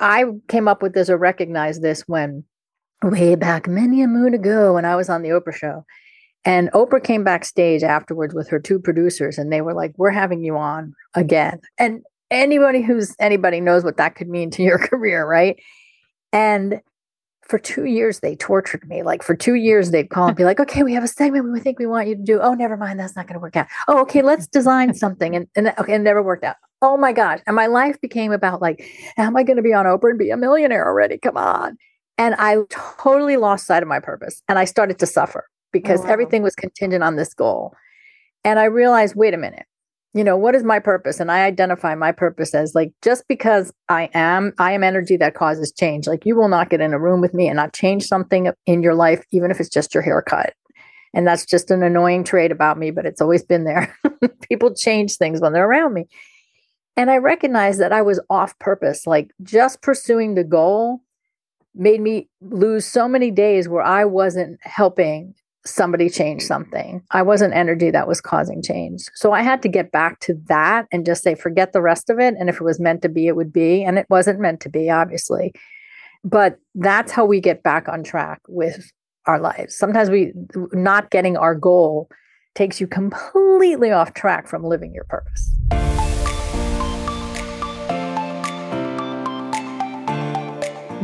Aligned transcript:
I 0.00 0.24
came 0.48 0.68
up 0.68 0.82
with 0.82 0.94
this 0.94 1.10
or 1.10 1.16
recognized 1.16 1.82
this 1.82 2.02
when 2.06 2.44
way 3.02 3.34
back 3.34 3.68
many 3.68 4.02
a 4.02 4.08
moon 4.08 4.34
ago 4.34 4.74
when 4.74 4.84
I 4.84 4.96
was 4.96 5.08
on 5.08 5.22
the 5.22 5.30
Oprah 5.30 5.54
show. 5.54 5.84
And 6.44 6.70
Oprah 6.72 7.02
came 7.02 7.24
backstage 7.24 7.82
afterwards 7.82 8.34
with 8.34 8.48
her 8.48 8.58
two 8.58 8.78
producers 8.78 9.38
and 9.38 9.52
they 9.52 9.60
were 9.60 9.74
like, 9.74 9.92
We're 9.96 10.10
having 10.10 10.42
you 10.42 10.56
on 10.56 10.94
again. 11.14 11.60
And 11.78 12.02
anybody 12.30 12.82
who's 12.82 13.14
anybody 13.18 13.60
knows 13.60 13.84
what 13.84 13.96
that 13.96 14.14
could 14.14 14.28
mean 14.28 14.50
to 14.52 14.62
your 14.62 14.78
career, 14.88 15.26
right? 15.26 15.58
And 16.32 16.80
for 17.42 17.58
two 17.58 17.86
years 17.86 18.20
they 18.20 18.36
tortured 18.36 18.86
me. 18.88 19.02
Like 19.02 19.22
for 19.22 19.34
two 19.34 19.54
years 19.54 19.90
they'd 19.90 20.10
call 20.10 20.28
and 20.28 20.36
be 20.36 20.44
like, 20.44 20.60
"Okay, 20.60 20.82
we 20.82 20.92
have 20.94 21.04
a 21.04 21.08
segment 21.08 21.50
we 21.50 21.60
think 21.60 21.78
we 21.78 21.86
want 21.86 22.06
you 22.06 22.14
to 22.14 22.22
do. 22.22 22.40
Oh, 22.40 22.54
never 22.54 22.76
mind, 22.76 23.00
that's 23.00 23.16
not 23.16 23.26
going 23.26 23.34
to 23.34 23.40
work 23.40 23.56
out. 23.56 23.66
Oh, 23.88 24.02
okay, 24.02 24.22
let's 24.22 24.46
design 24.46 24.94
something." 24.94 25.34
And 25.34 25.48
and 25.56 25.72
okay, 25.78 25.94
it 25.94 26.00
never 26.00 26.22
worked 26.22 26.44
out. 26.44 26.56
Oh 26.80 26.96
my 26.96 27.12
gosh! 27.12 27.40
And 27.46 27.56
my 27.56 27.66
life 27.66 28.00
became 28.00 28.32
about 28.32 28.62
like, 28.62 28.84
"Am 29.16 29.36
I 29.36 29.42
going 29.42 29.56
to 29.56 29.62
be 29.62 29.72
on 29.72 29.86
Oprah 29.86 30.10
and 30.10 30.18
be 30.18 30.30
a 30.30 30.36
millionaire 30.36 30.86
already? 30.86 31.18
Come 31.18 31.36
on!" 31.36 31.76
And 32.16 32.34
I 32.38 32.58
totally 32.70 33.36
lost 33.36 33.66
sight 33.66 33.82
of 33.82 33.88
my 33.88 34.00
purpose, 34.00 34.42
and 34.48 34.58
I 34.58 34.64
started 34.64 34.98
to 35.00 35.06
suffer 35.06 35.48
because 35.72 36.00
oh, 36.00 36.04
wow. 36.04 36.12
everything 36.12 36.42
was 36.42 36.54
contingent 36.54 37.02
on 37.02 37.16
this 37.16 37.34
goal. 37.34 37.74
And 38.44 38.58
I 38.58 38.64
realized, 38.64 39.16
wait 39.16 39.34
a 39.34 39.36
minute, 39.36 39.66
you 40.14 40.24
know 40.24 40.36
what 40.36 40.54
is 40.54 40.64
my 40.64 40.78
purpose 40.78 41.20
and 41.20 41.30
i 41.30 41.44
identify 41.44 41.94
my 41.94 42.12
purpose 42.12 42.54
as 42.54 42.74
like 42.74 42.92
just 43.02 43.24
because 43.28 43.72
i 43.88 44.08
am 44.14 44.52
i 44.58 44.72
am 44.72 44.82
energy 44.82 45.16
that 45.16 45.34
causes 45.34 45.72
change 45.72 46.06
like 46.06 46.24
you 46.24 46.34
will 46.34 46.48
not 46.48 46.70
get 46.70 46.80
in 46.80 46.94
a 46.94 46.98
room 46.98 47.20
with 47.20 47.34
me 47.34 47.46
and 47.46 47.56
not 47.56 47.72
change 47.72 48.04
something 48.04 48.50
in 48.66 48.82
your 48.82 48.94
life 48.94 49.24
even 49.32 49.50
if 49.50 49.60
it's 49.60 49.68
just 49.68 49.94
your 49.94 50.02
haircut 50.02 50.54
and 51.14 51.26
that's 51.26 51.44
just 51.44 51.70
an 51.70 51.82
annoying 51.82 52.24
trait 52.24 52.50
about 52.50 52.78
me 52.78 52.90
but 52.90 53.06
it's 53.06 53.20
always 53.20 53.44
been 53.44 53.64
there 53.64 53.94
people 54.48 54.74
change 54.74 55.16
things 55.16 55.40
when 55.40 55.52
they're 55.52 55.68
around 55.68 55.92
me 55.92 56.06
and 56.98 57.10
i 57.10 57.16
recognized 57.16 57.80
that 57.80 57.92
i 57.92 58.02
was 58.02 58.20
off 58.28 58.58
purpose 58.58 59.06
like 59.06 59.30
just 59.42 59.80
pursuing 59.80 60.34
the 60.34 60.44
goal 60.44 61.00
made 61.74 62.00
me 62.00 62.28
lose 62.42 62.84
so 62.84 63.08
many 63.08 63.30
days 63.30 63.68
where 63.68 63.82
i 63.82 64.04
wasn't 64.04 64.58
helping 64.62 65.34
somebody 65.68 66.08
change 66.08 66.42
something. 66.42 67.02
I 67.10 67.22
wasn't 67.22 67.54
energy 67.54 67.90
that 67.90 68.08
was 68.08 68.20
causing 68.20 68.62
change. 68.62 69.02
So 69.14 69.32
I 69.32 69.42
had 69.42 69.62
to 69.62 69.68
get 69.68 69.92
back 69.92 70.20
to 70.20 70.34
that 70.48 70.86
and 70.90 71.06
just 71.06 71.22
say, 71.22 71.34
forget 71.34 71.72
the 71.72 71.82
rest 71.82 72.10
of 72.10 72.18
it. 72.18 72.34
And 72.38 72.48
if 72.48 72.56
it 72.56 72.64
was 72.64 72.80
meant 72.80 73.02
to 73.02 73.08
be, 73.08 73.26
it 73.26 73.36
would 73.36 73.52
be. 73.52 73.84
And 73.84 73.98
it 73.98 74.06
wasn't 74.08 74.40
meant 74.40 74.60
to 74.62 74.68
be, 74.68 74.90
obviously. 74.90 75.52
But 76.24 76.58
that's 76.74 77.12
how 77.12 77.24
we 77.24 77.40
get 77.40 77.62
back 77.62 77.88
on 77.88 78.02
track 78.02 78.40
with 78.48 78.90
our 79.26 79.38
lives. 79.38 79.76
Sometimes 79.76 80.10
we 80.10 80.32
not 80.72 81.10
getting 81.10 81.36
our 81.36 81.54
goal 81.54 82.08
takes 82.54 82.80
you 82.80 82.86
completely 82.86 83.92
off 83.92 84.14
track 84.14 84.48
from 84.48 84.64
living 84.64 84.92
your 84.94 85.04
purpose. 85.04 85.54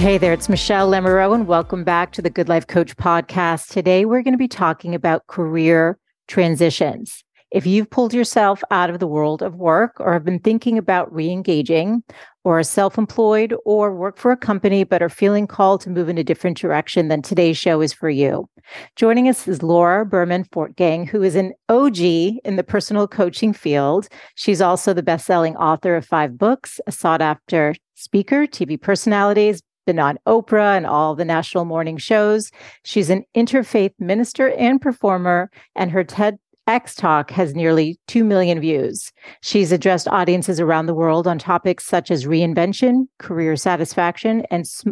Hey 0.00 0.16
there, 0.16 0.32
it's 0.32 0.48
Michelle 0.48 0.88
Lamoureux, 0.90 1.34
and 1.34 1.46
welcome 1.46 1.84
back 1.84 2.12
to 2.12 2.22
the 2.22 2.30
Good 2.30 2.48
Life 2.48 2.66
Coach 2.66 2.96
podcast. 2.96 3.68
Today, 3.68 4.06
we're 4.06 4.22
going 4.22 4.32
to 4.32 4.38
be 4.38 4.48
talking 4.48 4.94
about 4.94 5.26
career 5.26 5.98
transitions. 6.26 7.22
If 7.50 7.66
you've 7.66 7.90
pulled 7.90 8.14
yourself 8.14 8.62
out 8.70 8.88
of 8.88 8.98
the 8.98 9.06
world 9.06 9.42
of 9.42 9.56
work 9.56 10.00
or 10.00 10.14
have 10.14 10.24
been 10.24 10.38
thinking 10.38 10.78
about 10.78 11.12
re 11.12 11.30
engaging, 11.30 12.02
or 12.44 12.60
are 12.60 12.62
self 12.62 12.96
employed 12.96 13.54
or 13.66 13.94
work 13.94 14.16
for 14.16 14.32
a 14.32 14.38
company 14.38 14.84
but 14.84 15.02
are 15.02 15.10
feeling 15.10 15.46
called 15.46 15.82
to 15.82 15.90
move 15.90 16.08
in 16.08 16.16
a 16.16 16.24
different 16.24 16.56
direction, 16.56 17.08
then 17.08 17.20
today's 17.20 17.58
show 17.58 17.82
is 17.82 17.92
for 17.92 18.08
you. 18.08 18.48
Joining 18.96 19.28
us 19.28 19.46
is 19.46 19.62
Laura 19.62 20.06
Berman 20.06 20.44
Fortgang, 20.44 21.06
who 21.06 21.22
is 21.22 21.34
an 21.34 21.52
OG 21.68 21.98
in 21.98 22.56
the 22.56 22.64
personal 22.66 23.06
coaching 23.06 23.52
field. 23.52 24.08
She's 24.34 24.62
also 24.62 24.94
the 24.94 25.02
best 25.02 25.26
selling 25.26 25.56
author 25.56 25.94
of 25.94 26.06
five 26.06 26.38
books, 26.38 26.80
a 26.86 26.92
sought 26.92 27.20
after 27.20 27.74
speaker, 27.96 28.46
TV 28.46 28.80
personalities, 28.80 29.60
been 29.90 29.98
on 29.98 30.20
Oprah 30.24 30.76
and 30.76 30.86
all 30.86 31.16
the 31.16 31.24
national 31.24 31.64
morning 31.64 31.96
shows. 31.96 32.52
She's 32.84 33.10
an 33.10 33.24
interfaith 33.34 33.92
minister 33.98 34.50
and 34.50 34.80
performer, 34.80 35.50
and 35.74 35.90
her 35.90 36.04
TEDx 36.04 36.94
talk 36.96 37.32
has 37.32 37.56
nearly 37.56 37.98
2 38.06 38.22
million 38.22 38.60
views. 38.60 39.10
She's 39.42 39.72
addressed 39.72 40.06
audiences 40.06 40.60
around 40.60 40.86
the 40.86 40.94
world 40.94 41.26
on 41.26 41.40
topics 41.40 41.84
such 41.84 42.12
as 42.12 42.24
reinvention, 42.24 43.08
career 43.18 43.56
satisfaction, 43.56 44.44
and, 44.48 44.64
sm- 44.64 44.90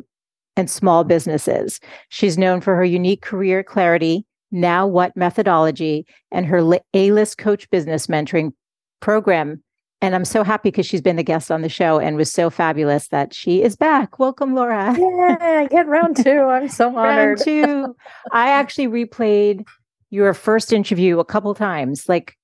and 0.57 0.69
small 0.69 1.05
businesses. 1.05 1.79
She's 2.09 2.37
known 2.37 2.61
for 2.61 2.75
her 2.75 2.85
unique 2.85 3.23
career 3.23 3.63
clarity, 3.63 4.27
now 4.51 4.85
what 4.85 5.17
methodology, 5.17 6.07
and 6.33 6.45
her 6.45 6.81
A 6.93 7.13
list 7.13 7.39
coach 7.39 7.71
business 7.71 8.09
mentoring 8.09 8.51
program 8.99 9.63
and 10.01 10.15
I'm 10.15 10.25
so 10.25 10.45
happy 10.45 10.71
because 10.71 10.87
she's 10.87 11.01
been 11.01 11.17
the 11.17 11.23
guest 11.23 11.51
on 11.51 11.63
the 11.63 11.69
show 11.69 11.99
and 11.99 12.17
was 12.17 12.33
so 12.33 12.51
fabulous 12.51 13.09
that 13.09 13.35
she 13.35 13.63
is 13.63 13.77
back. 13.77 14.19
Welcome, 14.19 14.55
Laura. 14.55 14.95
Yeah, 14.97 15.67
get 15.69 15.87
round 15.87 16.17
two. 16.17 16.41
I'm 16.43 16.69
so 16.69 16.89
honored. 16.97 17.39
round 17.39 17.41
two. 17.41 17.97
I 18.33 18.51
actually 18.51 18.87
replayed 18.89 19.65
your 20.11 20.33
first 20.35 20.73
interview 20.73 21.19
a 21.19 21.25
couple 21.25 21.55
times, 21.55 22.09
like 22.09 22.37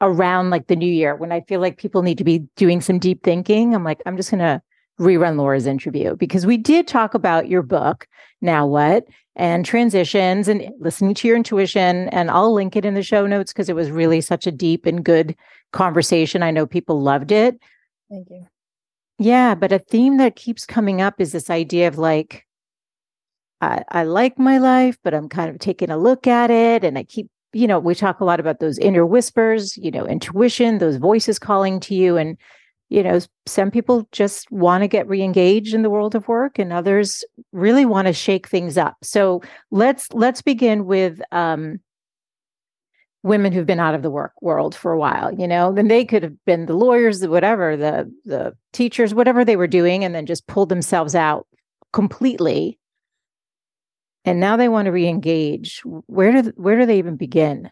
around 0.00 0.50
like 0.50 0.66
the 0.66 0.76
new 0.76 0.90
year 0.92 1.14
when 1.14 1.30
I 1.30 1.42
feel 1.42 1.60
like 1.60 1.78
people 1.78 2.02
need 2.02 2.18
to 2.18 2.24
be 2.24 2.40
doing 2.56 2.80
some 2.80 2.98
deep 2.98 3.22
thinking. 3.22 3.74
I'm 3.74 3.84
like, 3.84 4.00
I'm 4.06 4.16
just 4.16 4.30
gonna 4.30 4.62
rerun 4.98 5.36
Laura's 5.36 5.66
interview 5.66 6.16
because 6.16 6.44
we 6.44 6.56
did 6.56 6.86
talk 6.86 7.14
about 7.14 7.48
your 7.48 7.62
book, 7.62 8.06
Now 8.42 8.66
What, 8.66 9.04
and 9.36 9.64
transitions 9.64 10.48
and 10.48 10.70
listening 10.80 11.14
to 11.14 11.28
your 11.28 11.36
intuition. 11.36 12.08
And 12.08 12.30
I'll 12.30 12.52
link 12.52 12.76
it 12.76 12.84
in 12.84 12.94
the 12.94 13.02
show 13.02 13.26
notes 13.26 13.52
because 13.52 13.68
it 13.68 13.76
was 13.76 13.90
really 13.90 14.20
such 14.20 14.46
a 14.46 14.52
deep 14.52 14.86
and 14.86 15.04
good 15.04 15.36
conversation. 15.72 16.42
I 16.42 16.50
know 16.50 16.66
people 16.66 17.00
loved 17.00 17.32
it. 17.32 17.58
Thank 18.10 18.28
you. 18.30 18.46
Yeah, 19.18 19.54
but 19.54 19.72
a 19.72 19.78
theme 19.78 20.16
that 20.16 20.36
keeps 20.36 20.64
coming 20.64 21.02
up 21.02 21.20
is 21.20 21.32
this 21.32 21.50
idea 21.50 21.88
of 21.88 21.98
like, 21.98 22.46
I, 23.60 23.84
I 23.90 24.04
like 24.04 24.38
my 24.38 24.56
life, 24.58 24.96
but 25.04 25.12
I'm 25.12 25.28
kind 25.28 25.50
of 25.50 25.58
taking 25.58 25.90
a 25.90 25.98
look 25.98 26.26
at 26.26 26.50
it. 26.50 26.84
And 26.84 26.96
I 26.96 27.02
keep, 27.02 27.28
you 27.52 27.66
know, 27.66 27.78
we 27.78 27.94
talk 27.94 28.20
a 28.20 28.24
lot 28.24 28.40
about 28.40 28.60
those 28.60 28.78
inner 28.78 29.04
whispers, 29.04 29.76
you 29.76 29.90
know, 29.90 30.06
intuition, 30.06 30.78
those 30.78 30.96
voices 30.96 31.38
calling 31.38 31.80
to 31.80 31.94
you. 31.94 32.16
And, 32.16 32.38
you 32.88 33.02
know, 33.02 33.20
some 33.44 33.70
people 33.70 34.08
just 34.10 34.50
want 34.50 34.82
to 34.82 34.88
get 34.88 35.06
re-engaged 35.06 35.74
in 35.74 35.82
the 35.82 35.90
world 35.90 36.14
of 36.14 36.26
work 36.26 36.58
and 36.58 36.72
others 36.72 37.22
really 37.52 37.84
want 37.84 38.06
to 38.06 38.14
shake 38.14 38.48
things 38.48 38.78
up. 38.78 38.96
So 39.02 39.42
let's 39.70 40.10
let's 40.12 40.40
begin 40.40 40.86
with 40.86 41.20
um 41.30 41.80
women 43.22 43.52
who've 43.52 43.66
been 43.66 43.80
out 43.80 43.94
of 43.94 44.02
the 44.02 44.10
work 44.10 44.32
world 44.40 44.74
for 44.74 44.92
a 44.92 44.98
while 44.98 45.32
you 45.34 45.46
know 45.46 45.72
then 45.72 45.88
they 45.88 46.04
could 46.04 46.22
have 46.22 46.44
been 46.46 46.66
the 46.66 46.74
lawyers 46.74 47.26
whatever 47.26 47.76
the 47.76 48.10
the 48.24 48.54
teachers 48.72 49.14
whatever 49.14 49.44
they 49.44 49.56
were 49.56 49.66
doing 49.66 50.04
and 50.04 50.14
then 50.14 50.24
just 50.26 50.46
pulled 50.46 50.68
themselves 50.68 51.14
out 51.14 51.46
completely. 51.92 52.78
And 54.24 54.40
now 54.40 54.56
they 54.56 54.68
want 54.68 54.86
to 54.86 54.92
re-engage. 54.92 55.82
Where 55.84 56.42
do 56.42 56.52
where 56.56 56.78
do 56.78 56.86
they 56.86 56.98
even 56.98 57.16
begin? 57.16 57.70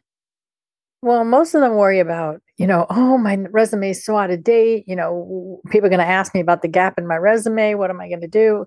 Well 1.03 1.25
most 1.25 1.55
of 1.55 1.61
them 1.61 1.75
worry 1.75 2.01
about 2.01 2.41
you 2.57 2.67
know 2.67 2.87
oh 2.91 3.19
my 3.19 3.37
resume 3.51 3.91
is 3.91 4.05
so 4.05 4.17
out 4.17 4.31
of 4.31 4.43
date. 4.43 4.85
You 4.87 4.97
know 4.97 5.61
people 5.71 5.87
are 5.87 5.91
going 5.91 6.01
to 6.01 6.07
ask 6.07 6.35
me 6.35 6.41
about 6.41 6.63
the 6.63 6.69
gap 6.69 6.99
in 6.99 7.07
my 7.07 7.17
resume. 7.17 7.75
What 7.75 7.91
am 7.91 8.01
i 8.01 8.09
going 8.09 8.23
to 8.23 8.29
do? 8.29 8.65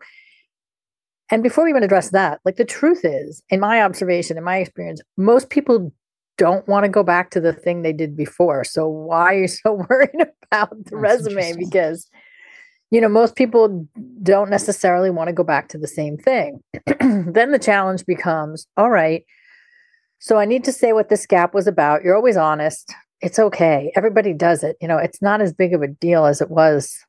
And 1.32 1.42
before 1.42 1.64
we 1.64 1.70
even 1.72 1.84
address 1.84 2.12
that 2.12 2.40
like 2.46 2.58
the 2.58 2.66
truth 2.66 3.02
is 3.04 3.42
in 3.50 3.60
my 3.60 3.82
observation 3.82 4.38
in 4.38 4.44
my 4.44 4.58
experience 4.58 5.02
most 5.18 5.50
people 5.50 5.92
don't 6.38 6.68
want 6.68 6.86
to 6.86 6.90
go 6.90 7.04
back 7.04 7.32
to 7.32 7.40
the 7.40 7.54
thing 7.54 7.82
they 7.82 7.94
did 7.94 8.16
before. 8.16 8.64
So 8.64 8.88
why 8.88 9.36
are 9.36 9.40
you 9.42 9.48
so 9.48 9.74
worried 9.90 10.28
about 10.52 10.70
the 10.72 10.92
That's 10.92 11.26
resume? 11.26 11.54
Because 11.58 12.10
you 12.90 13.00
know, 13.00 13.08
most 13.08 13.38
people 13.38 13.88
don't 14.22 14.50
necessarily 14.50 15.10
want 15.10 15.30
to 15.30 15.34
go 15.34 15.44
back 15.44 15.70
to 15.70 15.78
the 15.78 15.88
same 15.88 16.18
thing. 16.18 16.62
then 17.00 17.52
the 17.52 17.60
challenge 17.60 18.06
becomes, 18.06 18.68
all 18.76 18.90
right, 18.90 19.24
so 20.20 20.38
I 20.38 20.44
need 20.44 20.66
to 20.66 20.74
say 20.74 20.92
what 20.92 21.08
this 21.08 21.26
gap 21.26 21.54
was 21.54 21.68
about. 21.68 22.04
You're 22.04 22.18
always 22.18 22.36
honest. 22.36 22.94
It's 23.22 23.40
okay. 23.40 23.94
Everybody 23.96 24.34
does 24.34 24.62
it. 24.62 24.76
You 24.82 24.90
know, 24.90 24.98
it's 24.98 25.22
not 25.22 25.40
as 25.40 25.54
big 25.54 25.74
of 25.74 25.82
a 25.82 25.88
deal 25.88 26.26
as 26.26 26.42
it 26.42 26.52
was 26.52 27.06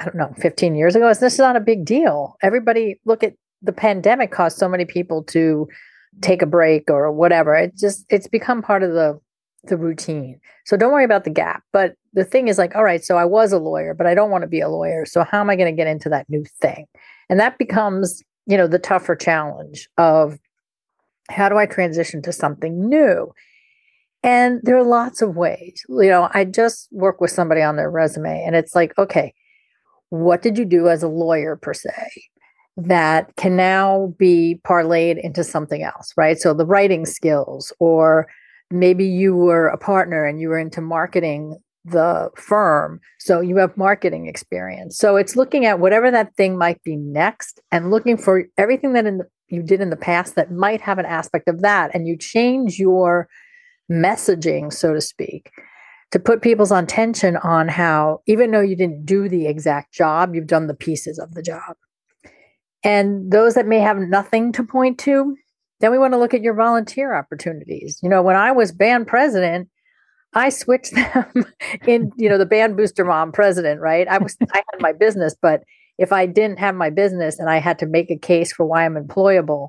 I 0.00 0.04
don't 0.04 0.16
know, 0.16 0.32
15 0.38 0.74
years 0.74 0.96
ago. 0.96 1.08
This 1.08 1.34
is 1.34 1.38
not 1.38 1.56
a 1.56 1.60
big 1.60 1.84
deal. 1.84 2.36
Everybody 2.42 2.98
look 3.04 3.22
at 3.22 3.34
the 3.60 3.72
pandemic 3.72 4.30
caused 4.30 4.56
so 4.56 4.68
many 4.68 4.86
people 4.86 5.22
to 5.24 5.68
take 6.20 6.42
a 6.42 6.46
break 6.46 6.90
or 6.90 7.10
whatever. 7.12 7.54
It 7.54 7.76
just 7.76 8.04
it's 8.08 8.28
become 8.28 8.62
part 8.62 8.82
of 8.82 8.92
the 8.92 9.20
the 9.64 9.76
routine. 9.76 10.40
So 10.64 10.76
don't 10.76 10.92
worry 10.92 11.04
about 11.04 11.24
the 11.24 11.30
gap. 11.30 11.62
But 11.72 11.94
the 12.12 12.24
thing 12.24 12.48
is 12.48 12.58
like, 12.58 12.74
all 12.74 12.84
right, 12.84 13.04
so 13.04 13.16
I 13.16 13.24
was 13.24 13.52
a 13.52 13.58
lawyer, 13.58 13.94
but 13.94 14.06
I 14.06 14.14
don't 14.14 14.30
want 14.30 14.42
to 14.42 14.48
be 14.48 14.60
a 14.60 14.68
lawyer. 14.68 15.04
So 15.04 15.22
how 15.22 15.40
am 15.40 15.50
I 15.50 15.56
going 15.56 15.70
to 15.70 15.76
get 15.76 15.86
into 15.86 16.08
that 16.08 16.28
new 16.28 16.44
thing? 16.60 16.86
And 17.28 17.38
that 17.40 17.58
becomes, 17.58 18.22
you 18.46 18.56
know, 18.56 18.66
the 18.66 18.78
tougher 18.78 19.14
challenge 19.14 19.88
of 19.98 20.38
how 21.28 21.48
do 21.48 21.56
I 21.58 21.66
transition 21.66 22.22
to 22.22 22.32
something 22.32 22.88
new? 22.88 23.32
And 24.22 24.60
there 24.62 24.76
are 24.76 24.84
lots 24.84 25.22
of 25.22 25.36
ways. 25.36 25.82
You 25.88 26.08
know, 26.08 26.28
I 26.34 26.44
just 26.44 26.88
work 26.90 27.20
with 27.20 27.30
somebody 27.30 27.62
on 27.62 27.76
their 27.76 27.90
resume 27.90 28.42
and 28.44 28.56
it's 28.56 28.74
like, 28.74 28.96
okay, 28.98 29.34
what 30.10 30.42
did 30.42 30.58
you 30.58 30.64
do 30.64 30.88
as 30.88 31.02
a 31.02 31.08
lawyer 31.08 31.56
per 31.56 31.72
se 31.72 31.90
that 32.86 33.34
can 33.36 33.56
now 33.56 34.14
be 34.18 34.60
parlayed 34.66 35.18
into 35.22 35.44
something 35.44 35.82
else, 35.82 36.12
right? 36.16 36.38
So 36.38 36.54
the 36.54 36.66
writing 36.66 37.06
skills, 37.06 37.72
or 37.78 38.26
maybe 38.70 39.04
you 39.04 39.36
were 39.36 39.68
a 39.68 39.78
partner 39.78 40.24
and 40.24 40.40
you 40.40 40.48
were 40.48 40.58
into 40.58 40.80
marketing 40.80 41.58
the 41.84 42.30
firm. 42.36 43.00
So 43.18 43.40
you 43.40 43.56
have 43.56 43.76
marketing 43.76 44.26
experience. 44.26 44.98
So 44.98 45.16
it's 45.16 45.36
looking 45.36 45.64
at 45.64 45.80
whatever 45.80 46.10
that 46.10 46.34
thing 46.36 46.58
might 46.58 46.82
be 46.82 46.96
next 46.96 47.60
and 47.72 47.90
looking 47.90 48.16
for 48.16 48.44
everything 48.58 48.92
that 48.92 49.06
in 49.06 49.18
the, 49.18 49.28
you 49.48 49.62
did 49.62 49.80
in 49.80 49.90
the 49.90 49.96
past 49.96 50.34
that 50.36 50.52
might 50.52 50.80
have 50.82 50.98
an 50.98 51.06
aspect 51.06 51.48
of 51.48 51.62
that. 51.62 51.90
And 51.94 52.06
you 52.06 52.16
change 52.16 52.78
your 52.78 53.28
messaging, 53.90 54.72
so 54.72 54.92
to 54.92 55.00
speak, 55.00 55.50
to 56.12 56.18
put 56.18 56.42
people's 56.42 56.70
attention 56.70 57.36
on 57.38 57.68
how, 57.68 58.20
even 58.26 58.50
though 58.50 58.60
you 58.60 58.76
didn't 58.76 59.06
do 59.06 59.28
the 59.28 59.46
exact 59.46 59.92
job, 59.92 60.34
you've 60.34 60.46
done 60.46 60.66
the 60.66 60.74
pieces 60.74 61.18
of 61.18 61.34
the 61.34 61.42
job. 61.42 61.76
And 62.82 63.30
those 63.30 63.54
that 63.54 63.66
may 63.66 63.80
have 63.80 63.98
nothing 63.98 64.52
to 64.52 64.64
point 64.64 64.98
to, 65.00 65.36
then 65.80 65.90
we 65.90 65.98
want 65.98 66.12
to 66.14 66.18
look 66.18 66.34
at 66.34 66.42
your 66.42 66.54
volunteer 66.54 67.14
opportunities. 67.14 67.98
You 68.02 68.08
know, 68.08 68.22
when 68.22 68.36
I 68.36 68.52
was 68.52 68.72
band 68.72 69.06
president, 69.06 69.68
I 70.34 70.48
switched 70.48 70.94
them 70.94 71.46
in, 71.86 72.12
you 72.16 72.28
know, 72.28 72.38
the 72.38 72.46
band 72.46 72.76
booster 72.76 73.04
mom 73.04 73.32
president, 73.32 73.80
right? 73.80 74.06
I 74.08 74.18
was 74.18 74.36
I 74.52 74.62
had 74.72 74.80
my 74.80 74.92
business, 74.92 75.34
but 75.40 75.62
if 75.98 76.12
I 76.12 76.26
didn't 76.26 76.58
have 76.58 76.74
my 76.74 76.90
business 76.90 77.38
and 77.38 77.50
I 77.50 77.58
had 77.58 77.78
to 77.80 77.86
make 77.86 78.10
a 78.10 78.16
case 78.16 78.52
for 78.52 78.64
why 78.64 78.84
I'm 78.84 78.94
employable, 78.94 79.68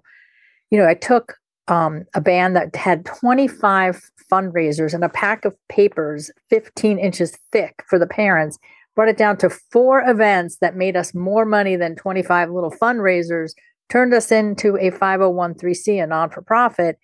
you 0.70 0.78
know, 0.78 0.88
I 0.88 0.94
took 0.94 1.36
um, 1.68 2.06
a 2.14 2.22
band 2.22 2.56
that 2.56 2.76
had 2.76 3.06
25 3.06 4.02
fundraisers 4.32 4.94
and 4.94 5.04
a 5.04 5.10
pack 5.10 5.46
of 5.46 5.56
papers 5.68 6.32
15 6.50 6.98
inches 6.98 7.38
thick 7.52 7.84
for 7.88 8.00
the 8.00 8.08
parents 8.08 8.58
brought 8.96 9.10
it 9.10 9.18
down 9.18 9.38
to 9.38 9.50
four 9.50 10.02
events 10.08 10.58
that 10.62 10.76
made 10.76 10.96
us 10.96 11.14
more 11.14 11.46
money 11.46 11.76
than 11.76 11.96
25 11.96 12.52
little 12.52 12.72
fundraisers 12.72 13.52
turned 13.90 14.14
us 14.14 14.32
into 14.32 14.78
a 14.78 14.92
501c 14.92 16.02
a 16.02 16.08
non-for-profit 16.08 16.98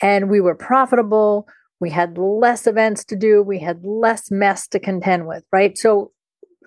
and 0.00 0.30
we 0.30 0.40
were 0.40 0.54
profitable. 0.54 1.46
We 1.80 1.90
had 1.90 2.18
less 2.18 2.66
events 2.66 3.04
to 3.06 3.16
do. 3.16 3.42
We 3.42 3.58
had 3.58 3.84
less 3.84 4.30
mess 4.30 4.66
to 4.68 4.80
contend 4.80 5.26
with 5.26 5.44
right? 5.52 5.76
So 5.76 6.12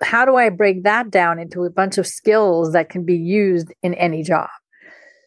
how 0.02 0.26
do 0.26 0.36
i 0.36 0.50
break 0.50 0.82
that 0.84 1.10
down 1.10 1.38
into 1.38 1.64
a 1.64 1.70
bunch 1.70 1.96
of 1.96 2.06
skills 2.06 2.74
that 2.74 2.90
can 2.90 3.04
be 3.04 3.16
used 3.16 3.72
in 3.82 3.94
any 3.94 4.22
job? 4.22 4.50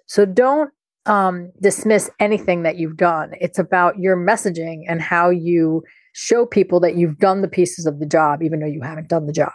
So 0.05 0.25
don't 0.25 0.71
um, 1.05 1.51
dismiss 1.61 2.09
anything 2.19 2.63
that 2.63 2.77
you've 2.77 2.97
done. 2.97 3.31
It's 3.41 3.59
about 3.59 3.97
your 3.97 4.15
messaging 4.15 4.83
and 4.87 5.01
how 5.01 5.29
you 5.29 5.83
show 6.13 6.45
people 6.45 6.79
that 6.81 6.95
you've 6.95 7.17
done 7.17 7.41
the 7.41 7.47
pieces 7.47 7.85
of 7.85 7.99
the 7.99 8.05
job, 8.05 8.41
even 8.41 8.59
though 8.59 8.67
you 8.67 8.81
haven't 8.81 9.09
done 9.09 9.25
the 9.25 9.33
job. 9.33 9.51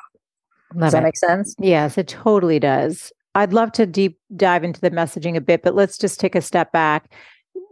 Love 0.75 0.87
does 0.87 0.93
that 0.93 1.03
it. 1.03 1.05
make 1.05 1.17
sense? 1.17 1.55
Yes, 1.59 1.99
it 1.99 2.09
totally 2.09 2.59
does. 2.59 3.13
I'd 3.35 3.53
love 3.53 3.73
to 3.73 3.87
deep 3.87 4.19
dive 4.37 4.65
into 4.65 4.81
the 4.81 4.91
messaging 4.91 5.37
a 5.37 5.41
bit, 5.41 5.63
but 5.63 5.75
let's 5.75 5.99
just 5.99 6.21
take 6.21 6.35
a 6.35 6.41
step 6.41 6.73
back. 6.73 7.13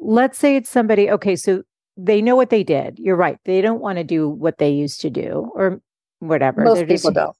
Let's 0.01 0.39
say 0.39 0.57
it's 0.57 0.71
somebody, 0.71 1.11
okay, 1.11 1.37
so 1.37 1.63
they 1.97 2.21
know 2.21 2.37
what 2.37 2.51
they 2.51 2.65
did. 2.65 2.99
You're 2.99 3.17
right. 3.17 3.39
They 3.45 3.61
don't 3.61 3.81
want 3.81 3.99
to 3.99 4.05
do 4.05 4.29
what 4.29 4.59
they 4.59 4.71
used 4.71 5.01
to 5.03 5.11
do 5.11 5.51
or 5.55 5.81
whatever. 6.19 6.63
Most 6.63 6.77
They're 6.77 6.87
people 6.87 7.11
just, 7.11 7.15
don't. 7.15 7.37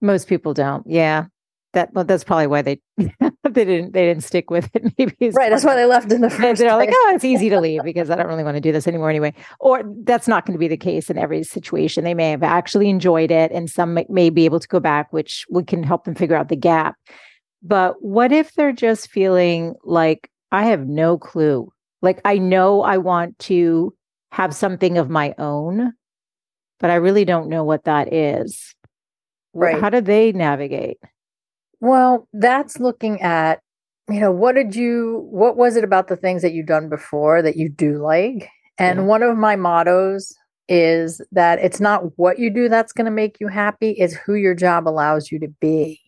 Most 0.00 0.28
people 0.28 0.54
don't. 0.54 0.84
Yeah 0.86 1.26
that 1.74 1.92
well, 1.92 2.04
that's 2.04 2.24
probably 2.24 2.46
why 2.46 2.62
they 2.62 2.80
they 3.54 3.64
didn't 3.64 3.92
they 3.92 4.04
didn't 4.06 4.24
stick 4.24 4.50
with 4.50 4.68
it. 4.74 4.92
Maybe 4.98 5.30
right. 5.30 5.50
That's 5.50 5.64
why 5.64 5.74
they 5.74 5.86
left 5.86 6.12
in 6.12 6.20
the 6.20 6.30
first. 6.30 6.60
They're 6.60 6.76
like, 6.76 6.90
oh, 6.92 7.12
it's 7.14 7.24
easy 7.24 7.48
to 7.50 7.60
leave 7.60 7.82
because 7.84 8.10
I 8.10 8.16
don't 8.16 8.26
really 8.26 8.44
want 8.44 8.56
to 8.56 8.60
do 8.60 8.72
this 8.72 8.86
anymore 8.86 9.10
anyway. 9.10 9.34
Or 9.60 9.82
that's 10.04 10.28
not 10.28 10.46
going 10.46 10.54
to 10.54 10.58
be 10.58 10.68
the 10.68 10.76
case 10.76 11.10
in 11.10 11.18
every 11.18 11.42
situation. 11.42 12.04
They 12.04 12.14
may 12.14 12.30
have 12.30 12.42
actually 12.42 12.88
enjoyed 12.88 13.30
it, 13.30 13.52
and 13.52 13.70
some 13.70 13.94
may, 13.94 14.06
may 14.08 14.30
be 14.30 14.44
able 14.44 14.60
to 14.60 14.68
go 14.68 14.80
back, 14.80 15.12
which 15.12 15.46
we 15.50 15.64
can 15.64 15.82
help 15.82 16.04
them 16.04 16.14
figure 16.14 16.36
out 16.36 16.48
the 16.48 16.56
gap. 16.56 16.96
But 17.62 17.94
what 18.00 18.32
if 18.32 18.52
they're 18.54 18.72
just 18.72 19.10
feeling 19.10 19.74
like 19.84 20.30
I 20.52 20.64
have 20.64 20.86
no 20.86 21.16
clue? 21.16 21.72
Like 22.02 22.20
I 22.24 22.38
know 22.38 22.82
I 22.82 22.98
want 22.98 23.38
to 23.40 23.94
have 24.30 24.54
something 24.54 24.98
of 24.98 25.08
my 25.08 25.34
own, 25.38 25.92
but 26.80 26.90
I 26.90 26.96
really 26.96 27.24
don't 27.24 27.48
know 27.48 27.64
what 27.64 27.84
that 27.84 28.12
is. 28.12 28.74
Right. 29.54 29.80
How 29.80 29.88
do 29.88 30.00
they 30.00 30.32
navigate? 30.32 30.98
Well, 31.84 32.26
that's 32.32 32.80
looking 32.80 33.20
at, 33.20 33.60
you 34.08 34.18
know, 34.18 34.32
what 34.32 34.54
did 34.54 34.74
you, 34.74 35.28
what 35.30 35.58
was 35.58 35.76
it 35.76 35.84
about 35.84 36.08
the 36.08 36.16
things 36.16 36.40
that 36.40 36.54
you've 36.54 36.64
done 36.64 36.88
before 36.88 37.42
that 37.42 37.58
you 37.58 37.68
do 37.68 37.98
like? 37.98 38.48
And 38.78 39.00
yeah. 39.00 39.04
one 39.04 39.22
of 39.22 39.36
my 39.36 39.54
mottos 39.54 40.34
is 40.66 41.20
that 41.32 41.58
it's 41.58 41.80
not 41.80 42.16
what 42.16 42.38
you 42.38 42.48
do 42.48 42.70
that's 42.70 42.94
going 42.94 43.04
to 43.04 43.10
make 43.10 43.38
you 43.38 43.48
happy, 43.48 43.90
it's 43.90 44.14
who 44.14 44.32
your 44.32 44.54
job 44.54 44.88
allows 44.88 45.30
you 45.30 45.38
to 45.40 45.48
be. 45.60 46.00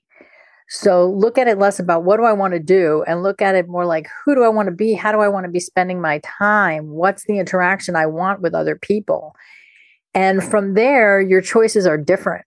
So 0.70 1.10
look 1.10 1.36
at 1.36 1.46
it 1.46 1.58
less 1.58 1.78
about 1.78 2.04
what 2.04 2.16
do 2.16 2.22
I 2.24 2.32
want 2.32 2.54
to 2.54 2.58
do 2.58 3.04
and 3.06 3.22
look 3.22 3.42
at 3.42 3.54
it 3.54 3.68
more 3.68 3.84
like 3.84 4.08
who 4.24 4.34
do 4.34 4.44
I 4.44 4.48
want 4.48 4.68
to 4.68 4.74
be? 4.74 4.94
How 4.94 5.12
do 5.12 5.20
I 5.20 5.28
want 5.28 5.44
to 5.44 5.52
be 5.52 5.60
spending 5.60 6.00
my 6.00 6.22
time? 6.24 6.88
What's 6.88 7.26
the 7.26 7.38
interaction 7.38 7.96
I 7.96 8.06
want 8.06 8.40
with 8.40 8.54
other 8.54 8.76
people? 8.76 9.36
And 10.14 10.42
from 10.42 10.72
there, 10.72 11.20
your 11.20 11.42
choices 11.42 11.86
are 11.86 11.98
different 11.98 12.45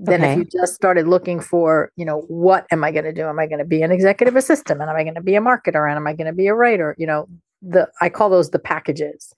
than 0.00 0.22
okay. 0.22 0.32
if 0.32 0.38
you 0.38 0.44
just 0.44 0.74
started 0.74 1.06
looking 1.06 1.40
for, 1.40 1.92
you 1.96 2.06
know, 2.06 2.22
what 2.28 2.66
am 2.70 2.82
I 2.82 2.90
going 2.90 3.04
to 3.04 3.12
do? 3.12 3.26
Am 3.26 3.38
I 3.38 3.46
going 3.46 3.58
to 3.58 3.66
be 3.66 3.82
an 3.82 3.92
executive 3.92 4.34
assistant? 4.34 4.80
And 4.80 4.88
am 4.88 4.96
I 4.96 5.02
going 5.02 5.14
to 5.14 5.20
be 5.20 5.34
a 5.34 5.40
marketer? 5.40 5.86
And 5.86 5.96
am 5.96 6.06
I 6.06 6.14
going 6.14 6.26
to 6.26 6.32
be 6.32 6.46
a 6.46 6.54
writer? 6.54 6.96
You 6.98 7.06
know, 7.06 7.28
the 7.60 7.88
I 8.00 8.08
call 8.08 8.30
those 8.30 8.50
the 8.50 8.58
packages. 8.58 9.34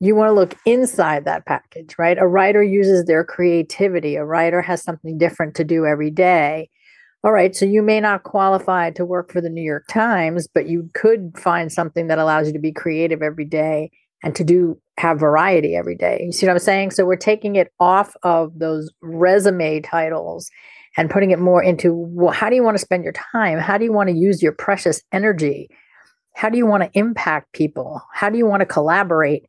You 0.00 0.16
want 0.16 0.28
to 0.28 0.32
look 0.32 0.56
inside 0.66 1.24
that 1.24 1.46
package, 1.46 1.94
right? 1.96 2.18
A 2.18 2.26
writer 2.26 2.62
uses 2.62 3.04
their 3.04 3.24
creativity. 3.24 4.16
A 4.16 4.24
writer 4.24 4.60
has 4.60 4.82
something 4.82 5.16
different 5.16 5.54
to 5.56 5.64
do 5.64 5.86
every 5.86 6.10
day. 6.10 6.68
All 7.22 7.32
right, 7.32 7.56
so 7.56 7.64
you 7.64 7.80
may 7.80 8.00
not 8.00 8.24
qualify 8.24 8.90
to 8.90 9.04
work 9.06 9.32
for 9.32 9.40
the 9.40 9.48
New 9.48 9.62
York 9.62 9.86
Times, 9.88 10.46
but 10.46 10.68
you 10.68 10.90
could 10.92 11.38
find 11.38 11.72
something 11.72 12.08
that 12.08 12.18
allows 12.18 12.48
you 12.48 12.52
to 12.52 12.58
be 12.58 12.72
creative 12.72 13.22
every 13.22 13.46
day 13.46 13.90
and 14.22 14.34
to 14.34 14.44
do 14.44 14.78
have 14.98 15.18
variety 15.18 15.74
every 15.74 15.96
day. 15.96 16.22
You 16.24 16.32
see 16.32 16.46
what 16.46 16.52
I'm 16.52 16.58
saying? 16.58 16.92
So 16.92 17.04
we're 17.04 17.16
taking 17.16 17.56
it 17.56 17.72
off 17.80 18.14
of 18.22 18.58
those 18.58 18.90
resume 19.02 19.80
titles 19.80 20.50
and 20.96 21.10
putting 21.10 21.32
it 21.32 21.38
more 21.38 21.62
into 21.62 21.92
well, 21.92 22.32
how 22.32 22.48
do 22.48 22.56
you 22.56 22.62
want 22.62 22.76
to 22.76 22.82
spend 22.82 23.02
your 23.02 23.12
time? 23.12 23.58
How 23.58 23.76
do 23.76 23.84
you 23.84 23.92
want 23.92 24.08
to 24.08 24.14
use 24.14 24.42
your 24.42 24.52
precious 24.52 25.02
energy? 25.12 25.68
How 26.34 26.48
do 26.48 26.58
you 26.58 26.66
want 26.66 26.82
to 26.84 26.98
impact 26.98 27.52
people? 27.52 28.02
How 28.12 28.30
do 28.30 28.38
you 28.38 28.46
want 28.46 28.60
to 28.60 28.66
collaborate? 28.66 29.46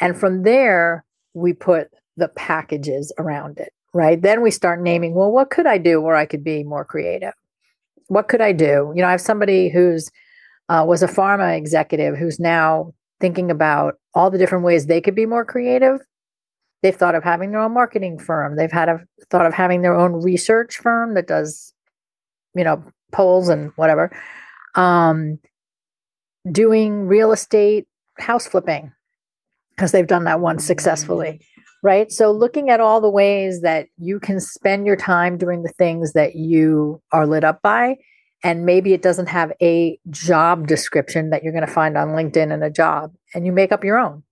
And 0.00 0.18
from 0.18 0.42
there, 0.42 1.04
we 1.34 1.52
put 1.52 1.88
the 2.16 2.28
packages 2.28 3.12
around 3.18 3.58
it, 3.58 3.72
right? 3.92 4.20
Then 4.20 4.42
we 4.42 4.50
start 4.50 4.80
naming, 4.80 5.14
well, 5.14 5.30
what 5.30 5.50
could 5.50 5.66
I 5.66 5.78
do 5.78 6.00
where 6.00 6.16
I 6.16 6.26
could 6.26 6.44
be 6.44 6.64
more 6.64 6.84
creative? 6.84 7.32
What 8.08 8.28
could 8.28 8.40
I 8.40 8.52
do? 8.52 8.92
You 8.94 9.02
know, 9.02 9.08
I 9.08 9.12
have 9.12 9.20
somebody 9.20 9.68
who's 9.68 10.10
uh, 10.70 10.84
was 10.86 11.02
a 11.02 11.06
pharma 11.06 11.56
executive 11.56 12.16
who's 12.16 12.38
now 12.38 12.92
thinking 13.20 13.50
about 13.50 13.94
all 14.14 14.30
the 14.30 14.38
different 14.38 14.64
ways 14.64 14.86
they 14.86 15.00
could 15.00 15.14
be 15.14 15.26
more 15.26 15.44
creative. 15.44 16.00
They've 16.82 16.94
thought 16.94 17.14
of 17.14 17.24
having 17.24 17.50
their 17.50 17.60
own 17.60 17.74
marketing 17.74 18.18
firm. 18.18 18.56
They've 18.56 18.70
had 18.70 18.88
a 18.88 19.00
thought 19.30 19.46
of 19.46 19.54
having 19.54 19.82
their 19.82 19.96
own 19.96 20.12
research 20.12 20.76
firm 20.76 21.14
that 21.14 21.26
does, 21.26 21.72
you 22.54 22.64
know, 22.64 22.82
polls 23.12 23.48
and 23.48 23.72
whatever. 23.76 24.10
Um, 24.74 25.38
doing 26.50 27.06
real 27.06 27.32
estate 27.32 27.86
house 28.18 28.46
flipping 28.46 28.92
because 29.70 29.92
they've 29.92 30.06
done 30.06 30.24
that 30.24 30.40
once 30.40 30.64
successfully, 30.64 31.40
right? 31.82 32.10
So 32.12 32.30
looking 32.30 32.70
at 32.70 32.80
all 32.80 33.00
the 33.00 33.10
ways 33.10 33.60
that 33.62 33.86
you 33.98 34.20
can 34.20 34.40
spend 34.40 34.86
your 34.86 34.96
time 34.96 35.36
doing 35.36 35.62
the 35.62 35.72
things 35.78 36.12
that 36.12 36.36
you 36.36 37.00
are 37.12 37.26
lit 37.26 37.44
up 37.44 37.60
by 37.62 37.96
and 38.42 38.64
maybe 38.64 38.92
it 38.92 39.02
doesn't 39.02 39.28
have 39.28 39.52
a 39.60 39.98
job 40.10 40.66
description 40.66 41.30
that 41.30 41.42
you're 41.42 41.52
going 41.52 41.66
to 41.66 41.72
find 41.72 41.96
on 41.96 42.08
LinkedIn 42.08 42.52
and 42.52 42.62
a 42.62 42.70
job, 42.70 43.12
and 43.34 43.44
you 43.44 43.52
make 43.52 43.72
up 43.72 43.84
your 43.84 43.98
own. 43.98 44.22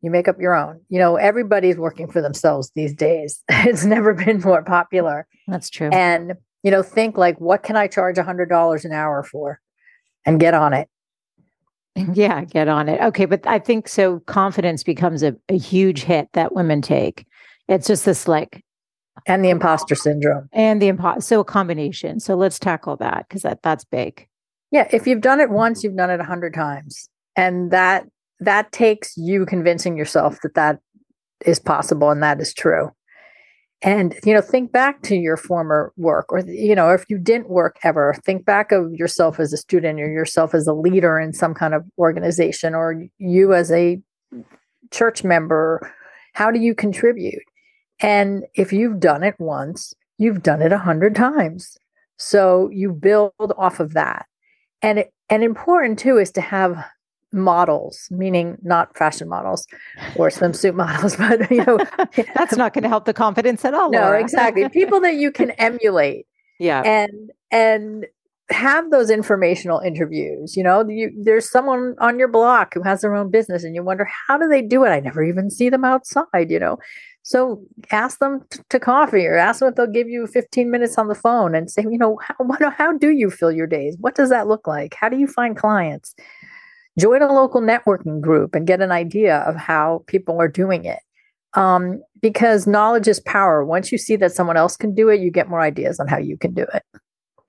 You 0.00 0.10
make 0.10 0.28
up 0.28 0.40
your 0.40 0.54
own. 0.54 0.80
You 0.88 0.98
know, 0.98 1.16
everybody's 1.16 1.76
working 1.76 2.10
for 2.10 2.22
themselves 2.22 2.70
these 2.74 2.94
days. 2.94 3.42
it's 3.48 3.84
never 3.84 4.14
been 4.14 4.40
more 4.40 4.62
popular. 4.62 5.26
That's 5.46 5.68
true. 5.68 5.90
And, 5.92 6.34
you 6.62 6.70
know, 6.70 6.82
think 6.82 7.18
like, 7.18 7.40
what 7.40 7.62
can 7.62 7.76
I 7.76 7.88
charge 7.88 8.16
a 8.16 8.22
$100 8.22 8.84
an 8.84 8.92
hour 8.92 9.22
for? 9.22 9.60
And 10.24 10.38
get 10.38 10.54
on 10.54 10.72
it. 10.72 10.88
Yeah, 12.14 12.44
get 12.44 12.68
on 12.68 12.88
it. 12.88 13.00
Okay. 13.00 13.24
But 13.24 13.44
I 13.44 13.58
think 13.58 13.88
so. 13.88 14.20
Confidence 14.20 14.84
becomes 14.84 15.24
a, 15.24 15.34
a 15.48 15.58
huge 15.58 16.04
hit 16.04 16.28
that 16.32 16.54
women 16.54 16.80
take. 16.80 17.26
It's 17.66 17.88
just 17.88 18.04
this 18.04 18.28
like, 18.28 18.64
and 19.26 19.44
the 19.44 19.50
imposter 19.50 19.94
syndrome. 19.94 20.48
And 20.52 20.80
the 20.80 20.88
imposter 20.88 21.20
so 21.20 21.40
a 21.40 21.44
combination. 21.44 22.20
So 22.20 22.34
let's 22.34 22.58
tackle 22.58 22.96
that 22.98 23.26
because 23.28 23.42
that 23.42 23.62
that's 23.62 23.84
big. 23.84 24.26
Yeah 24.70 24.88
if 24.92 25.06
you've 25.06 25.20
done 25.20 25.40
it 25.40 25.50
once 25.50 25.82
you've 25.82 25.96
done 25.96 26.10
it 26.10 26.20
a 26.20 26.24
hundred 26.24 26.54
times. 26.54 27.08
And 27.36 27.70
that 27.70 28.06
that 28.40 28.72
takes 28.72 29.16
you 29.16 29.46
convincing 29.46 29.96
yourself 29.96 30.38
that 30.42 30.54
that 30.54 30.78
is 31.44 31.58
possible 31.58 32.10
and 32.10 32.22
that 32.22 32.40
is 32.40 32.52
true. 32.54 32.90
And 33.82 34.18
you 34.24 34.34
know 34.34 34.40
think 34.40 34.72
back 34.72 35.02
to 35.02 35.14
your 35.14 35.36
former 35.36 35.92
work 35.96 36.32
or 36.32 36.40
you 36.40 36.74
know 36.74 36.90
if 36.90 37.04
you 37.08 37.18
didn't 37.18 37.48
work 37.48 37.78
ever 37.84 38.14
think 38.24 38.44
back 38.44 38.72
of 38.72 38.92
yourself 38.92 39.38
as 39.38 39.52
a 39.52 39.56
student 39.56 40.00
or 40.00 40.10
yourself 40.10 40.54
as 40.54 40.66
a 40.66 40.72
leader 40.72 41.18
in 41.18 41.32
some 41.32 41.54
kind 41.54 41.74
of 41.74 41.84
organization 41.96 42.74
or 42.74 43.04
you 43.18 43.54
as 43.54 43.70
a 43.70 44.00
church 44.90 45.24
member. 45.24 45.92
How 46.34 46.50
do 46.50 46.60
you 46.60 46.74
contribute 46.74 47.42
and 48.00 48.44
if 48.54 48.72
you've 48.72 49.00
done 49.00 49.22
it 49.22 49.34
once 49.38 49.94
you've 50.18 50.42
done 50.42 50.62
it 50.62 50.72
a 50.72 50.78
hundred 50.78 51.14
times 51.14 51.76
so 52.16 52.68
you 52.72 52.92
build 52.92 53.32
off 53.56 53.80
of 53.80 53.94
that 53.94 54.26
and 54.82 55.00
it, 55.00 55.12
and 55.28 55.42
important 55.42 55.98
too 55.98 56.18
is 56.18 56.30
to 56.32 56.40
have 56.40 56.84
models, 57.32 58.08
meaning 58.10 58.56
not 58.62 58.96
fashion 58.96 59.28
models 59.28 59.66
or 60.16 60.28
swimsuit 60.28 60.74
models, 60.74 61.16
but 61.16 61.50
you 61.50 61.64
know, 61.64 61.78
that's 62.34 62.56
not 62.56 62.72
going 62.72 62.82
to 62.82 62.88
help 62.88 63.04
the 63.04 63.14
confidence 63.14 63.64
at 63.64 63.74
all. 63.74 63.90
No, 63.90 64.00
Laura. 64.00 64.20
exactly. 64.20 64.68
People 64.72 65.00
that 65.00 65.14
you 65.14 65.30
can 65.30 65.50
emulate. 65.52 66.26
Yeah. 66.58 66.82
And, 66.82 67.30
and, 67.50 68.06
have 68.50 68.90
those 68.90 69.10
informational 69.10 69.78
interviews 69.80 70.56
you 70.56 70.62
know 70.62 70.82
you, 70.88 71.12
there's 71.22 71.50
someone 71.50 71.94
on 71.98 72.18
your 72.18 72.28
block 72.28 72.72
who 72.72 72.82
has 72.82 73.02
their 73.02 73.14
own 73.14 73.30
business 73.30 73.62
and 73.62 73.74
you 73.74 73.82
wonder 73.82 74.08
how 74.26 74.38
do 74.38 74.48
they 74.48 74.62
do 74.62 74.84
it 74.84 74.88
i 74.88 75.00
never 75.00 75.22
even 75.22 75.50
see 75.50 75.68
them 75.68 75.84
outside 75.84 76.48
you 76.48 76.58
know 76.58 76.78
so 77.28 77.62
ask 77.90 78.18
them 78.20 78.40
t- 78.50 78.60
to 78.70 78.80
coffee 78.80 79.26
or 79.26 79.36
ask 79.36 79.60
them 79.60 79.68
if 79.68 79.74
they'll 79.74 79.86
give 79.86 80.08
you 80.08 80.26
15 80.26 80.70
minutes 80.70 80.96
on 80.96 81.08
the 81.08 81.14
phone 81.14 81.54
and 81.54 81.70
say 81.70 81.82
you 81.82 81.98
know 81.98 82.18
how, 82.22 82.70
how 82.76 82.96
do 82.96 83.10
you 83.10 83.30
fill 83.30 83.52
your 83.52 83.66
days 83.66 83.96
what 84.00 84.14
does 84.14 84.30
that 84.30 84.48
look 84.48 84.66
like 84.66 84.94
how 84.94 85.08
do 85.08 85.18
you 85.18 85.26
find 85.26 85.56
clients 85.56 86.14
join 86.98 87.22
a 87.22 87.32
local 87.32 87.60
networking 87.60 88.20
group 88.20 88.54
and 88.54 88.66
get 88.66 88.80
an 88.80 88.90
idea 88.90 89.38
of 89.38 89.56
how 89.56 90.02
people 90.06 90.40
are 90.40 90.48
doing 90.48 90.84
it. 90.84 90.98
Um, 91.54 92.02
because 92.20 92.66
knowledge 92.66 93.08
is 93.08 93.20
power. 93.20 93.64
Once 93.64 93.90
you 93.90 93.98
see 93.98 94.16
that 94.16 94.32
someone 94.32 94.56
else 94.56 94.76
can 94.76 94.94
do 94.94 95.08
it, 95.08 95.20
you 95.20 95.30
get 95.30 95.48
more 95.48 95.60
ideas 95.60 95.98
on 95.98 96.08
how 96.08 96.18
you 96.18 96.36
can 96.36 96.52
do 96.52 96.66
it. 96.74 96.82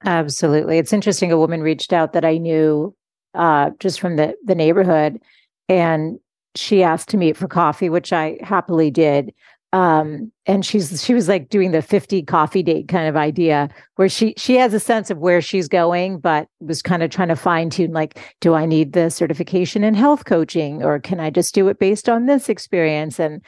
Absolutely. 0.06 0.78
It's 0.78 0.94
interesting. 0.94 1.32
A 1.32 1.38
woman 1.38 1.62
reached 1.62 1.92
out 1.92 2.14
that 2.14 2.24
I 2.24 2.38
knew 2.38 2.96
uh, 3.34 3.72
just 3.80 4.00
from 4.00 4.16
the, 4.16 4.36
the 4.46 4.56
neighborhood, 4.56 5.20
and 5.68 6.20
she 6.56 6.82
asked 6.82 7.10
to 7.10 7.18
meet 7.18 7.36
for 7.36 7.48
coffee, 7.48 7.90
which 7.90 8.14
I 8.14 8.38
happily 8.42 8.90
did 8.90 9.34
um 9.72 10.32
and 10.48 10.66
she's 10.66 11.04
she 11.04 11.14
was 11.14 11.28
like 11.28 11.50
doing 11.50 11.72
the 11.72 11.82
50 11.82 12.24
coffee 12.24 12.64
date 12.64 12.88
kind 12.88 13.08
of 13.08 13.16
idea 13.16 13.70
where 13.98 14.10
she 14.10 14.34
she 14.36 14.56
has 14.56 14.74
a 14.74 14.80
sense 14.80 15.12
of 15.12 15.20
where 15.20 15.42
she's 15.42 15.68
going 15.68 16.20
but 16.20 16.48
was 16.60 16.82
kind 16.82 17.04
of 17.04 17.12
trying 17.12 17.28
to 17.28 17.36
fine 17.36 17.70
tune 17.70 17.92
like 17.92 18.20
do 18.42 18.56
i 18.56 18.66
need 18.66 18.94
the 18.94 19.12
certification 19.12 19.84
in 19.84 19.94
health 19.94 20.26
coaching 20.26 20.82
or 20.82 21.00
can 21.00 21.20
i 21.20 21.30
just 21.30 21.54
do 21.54 21.68
it 21.68 21.78
based 21.80 22.10
on 22.10 22.26
this 22.26 22.50
experience? 22.50 23.20
And 23.20 23.44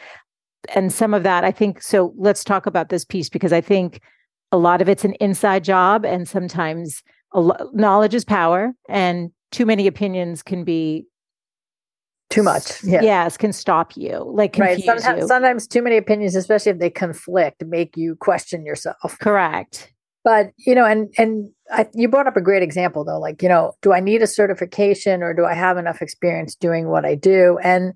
and 0.75 0.93
some 0.93 1.13
of 1.13 1.23
that 1.23 1.43
i 1.43 1.51
think 1.51 1.81
so 1.81 2.13
let's 2.17 2.43
talk 2.43 2.65
about 2.65 2.89
this 2.89 3.03
piece 3.03 3.29
because 3.29 3.51
i 3.51 3.61
think 3.61 3.99
a 4.51 4.57
lot 4.57 4.81
of 4.81 4.89
it's 4.89 5.05
an 5.05 5.13
inside 5.15 5.63
job 5.63 6.05
and 6.05 6.27
sometimes 6.27 7.01
lo- 7.33 7.71
knowledge 7.73 8.13
is 8.13 8.25
power 8.25 8.73
and 8.89 9.31
too 9.51 9.65
many 9.65 9.87
opinions 9.87 10.43
can 10.43 10.63
be 10.63 11.05
too 12.31 12.43
much. 12.43 12.83
Yeah. 12.83 13.01
Yes, 13.01 13.37
can 13.37 13.53
stop 13.53 13.95
you, 13.95 14.31
like 14.33 14.57
right. 14.57 14.81
Sometimes, 14.83 15.21
you. 15.21 15.27
sometimes 15.27 15.67
too 15.67 15.81
many 15.81 15.97
opinions, 15.97 16.35
especially 16.35 16.71
if 16.71 16.79
they 16.79 16.89
conflict, 16.89 17.63
make 17.65 17.95
you 17.97 18.15
question 18.15 18.65
yourself. 18.65 19.17
Correct. 19.19 19.93
But 20.23 20.51
you 20.57 20.73
know, 20.75 20.85
and 20.85 21.13
and 21.17 21.49
I, 21.71 21.87
you 21.93 22.07
brought 22.07 22.27
up 22.27 22.37
a 22.37 22.41
great 22.41 22.63
example 22.63 23.03
though. 23.03 23.19
Like, 23.19 23.41
you 23.41 23.49
know, 23.49 23.73
do 23.81 23.93
I 23.93 23.99
need 23.99 24.21
a 24.21 24.27
certification 24.27 25.23
or 25.23 25.33
do 25.33 25.45
I 25.45 25.53
have 25.53 25.77
enough 25.77 26.01
experience 26.01 26.55
doing 26.55 26.89
what 26.89 27.05
I 27.05 27.15
do? 27.15 27.57
And 27.63 27.93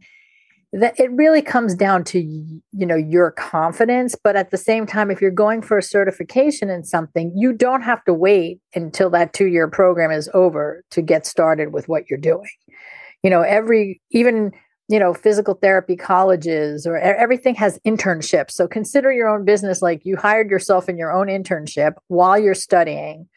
that 0.73 0.99
it 0.99 1.09
really 1.11 1.41
comes 1.41 1.75
down 1.75 2.03
to 2.03 2.19
you 2.19 2.85
know 2.85 2.95
your 2.95 3.31
confidence. 3.31 4.15
But 4.21 4.35
at 4.35 4.51
the 4.51 4.57
same 4.57 4.85
time, 4.85 5.11
if 5.11 5.21
you're 5.21 5.31
going 5.31 5.61
for 5.61 5.77
a 5.77 5.83
certification 5.83 6.69
in 6.69 6.83
something, 6.83 7.31
you 7.35 7.53
don't 7.53 7.83
have 7.83 8.03
to 8.05 8.13
wait 8.13 8.59
until 8.73 9.09
that 9.11 9.33
two 9.33 9.47
year 9.47 9.67
program 9.67 10.11
is 10.11 10.29
over 10.33 10.83
to 10.91 11.01
get 11.01 11.25
started 11.25 11.71
with 11.71 11.87
what 11.87 12.09
you're 12.09 12.19
doing 12.19 12.49
you 13.25 13.31
know 13.31 13.41
every 13.41 13.99
even 14.11 14.51
you 14.87 14.99
know 14.99 15.11
physical 15.11 15.55
therapy 15.55 15.95
colleges 15.95 16.85
or 16.85 16.95
everything 16.95 17.55
has 17.55 17.79
internships. 17.85 18.51
So 18.51 18.67
consider 18.67 19.11
your 19.11 19.27
own 19.27 19.45
business 19.45 19.81
like 19.81 20.05
you 20.05 20.15
hired 20.15 20.51
yourself 20.51 20.87
in 20.87 20.95
your 20.95 21.11
own 21.11 21.25
internship 21.25 21.93
while 22.07 22.37
you're 22.37 22.53
studying 22.53 23.27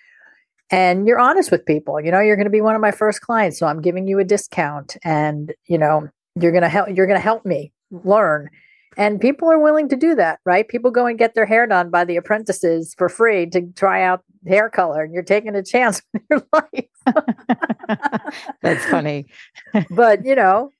and 0.70 1.06
you're 1.06 1.18
honest 1.18 1.50
with 1.50 1.64
people. 1.64 1.98
You 2.02 2.10
know 2.10 2.20
you're 2.20 2.36
going 2.36 2.44
to 2.44 2.50
be 2.50 2.60
one 2.60 2.74
of 2.74 2.82
my 2.82 2.90
first 2.90 3.22
clients 3.22 3.58
so 3.58 3.66
i'm 3.66 3.80
giving 3.80 4.06
you 4.06 4.18
a 4.18 4.24
discount 4.24 4.98
and 5.04 5.54
you 5.66 5.78
know 5.78 6.06
you're 6.38 6.52
going 6.52 6.62
to 6.62 6.68
help 6.68 6.88
you're 6.94 7.06
going 7.06 7.18
to 7.18 7.30
help 7.30 7.46
me 7.46 7.72
learn 7.90 8.50
and 8.98 9.20
people 9.20 9.50
are 9.50 9.58
willing 9.60 9.88
to 9.88 9.96
do 9.96 10.14
that 10.16 10.40
right? 10.44 10.68
People 10.68 10.90
go 10.90 11.06
and 11.06 11.18
get 11.18 11.34
their 11.34 11.46
hair 11.46 11.66
done 11.66 11.88
by 11.88 12.04
the 12.04 12.16
apprentices 12.16 12.94
for 12.98 13.08
free 13.08 13.46
to 13.46 13.62
try 13.76 14.02
out 14.02 14.22
hair 14.46 14.68
color 14.68 15.02
and 15.02 15.14
you're 15.14 15.22
taking 15.22 15.54
a 15.54 15.62
chance 15.62 16.02
with 16.12 16.22
your 16.28 16.46
life. 16.52 16.88
That's 18.62 18.84
funny. 18.86 19.26
But 19.90 20.24
you 20.24 20.34
know 20.34 20.72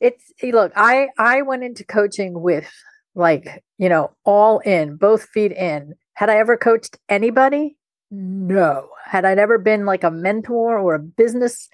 it's 0.00 0.32
look 0.42 0.72
i 0.76 1.08
i 1.18 1.42
went 1.42 1.64
into 1.64 1.84
coaching 1.84 2.40
with 2.40 2.70
like 3.16 3.64
you 3.78 3.88
know 3.88 4.12
all 4.24 4.58
in 4.60 4.96
both 4.96 5.24
feet 5.24 5.52
in. 5.52 5.94
Had 6.14 6.30
i 6.30 6.36
ever 6.38 6.56
coached 6.56 6.98
anybody? 7.08 7.76
No. 8.10 8.88
Had 9.04 9.24
i 9.24 9.32
ever 9.32 9.58
been 9.58 9.84
like 9.84 10.04
a 10.04 10.10
mentor 10.10 10.78
or 10.78 10.94
a 10.94 10.98
business 10.98 11.68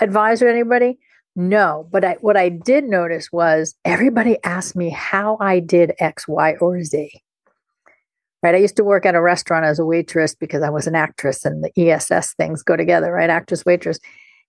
advisor 0.00 0.46
to 0.46 0.52
anybody 0.52 0.98
no, 1.36 1.86
but 1.92 2.02
I, 2.02 2.14
what 2.22 2.36
I 2.36 2.48
did 2.48 2.84
notice 2.84 3.30
was 3.30 3.74
everybody 3.84 4.38
asked 4.42 4.74
me 4.74 4.88
how 4.88 5.36
I 5.38 5.60
did 5.60 5.92
X, 5.98 6.26
Y, 6.26 6.54
or 6.56 6.82
Z. 6.82 7.10
Right. 8.42 8.54
I 8.54 8.58
used 8.58 8.76
to 8.76 8.84
work 8.84 9.04
at 9.04 9.14
a 9.14 9.20
restaurant 9.20 9.66
as 9.66 9.78
a 9.78 9.84
waitress 9.84 10.34
because 10.34 10.62
I 10.62 10.70
was 10.70 10.86
an 10.86 10.94
actress 10.94 11.44
and 11.44 11.62
the 11.62 11.90
ESS 11.90 12.34
things 12.34 12.62
go 12.62 12.76
together, 12.76 13.12
right? 13.12 13.28
Actress, 13.28 13.64
waitress. 13.66 13.98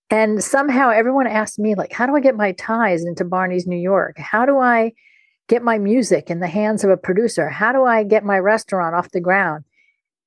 And 0.09 0.41
somehow 0.41 0.89
everyone 0.89 1.27
asked 1.27 1.59
me, 1.59 1.75
like, 1.75 1.91
how 1.91 2.05
do 2.05 2.15
I 2.15 2.21
get 2.21 2.35
my 2.35 2.53
ties 2.53 3.03
into 3.03 3.25
Barney's 3.25 3.67
New 3.67 3.77
York? 3.77 4.17
How 4.17 4.45
do 4.45 4.59
I 4.59 4.93
get 5.49 5.63
my 5.63 5.77
music 5.77 6.29
in 6.29 6.39
the 6.39 6.47
hands 6.47 6.83
of 6.83 6.89
a 6.89 6.97
producer? 6.97 7.49
How 7.49 7.73
do 7.73 7.83
I 7.83 8.03
get 8.03 8.23
my 8.23 8.39
restaurant 8.39 8.95
off 8.95 9.11
the 9.11 9.19
ground? 9.19 9.65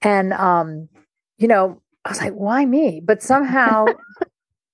And, 0.02 0.32
um, 0.34 0.88
you 1.38 1.48
know, 1.48 1.80
I 2.04 2.10
was 2.10 2.20
like, 2.20 2.32
why 2.32 2.66
me? 2.66 3.00
But 3.02 3.22
somehow 3.22 3.86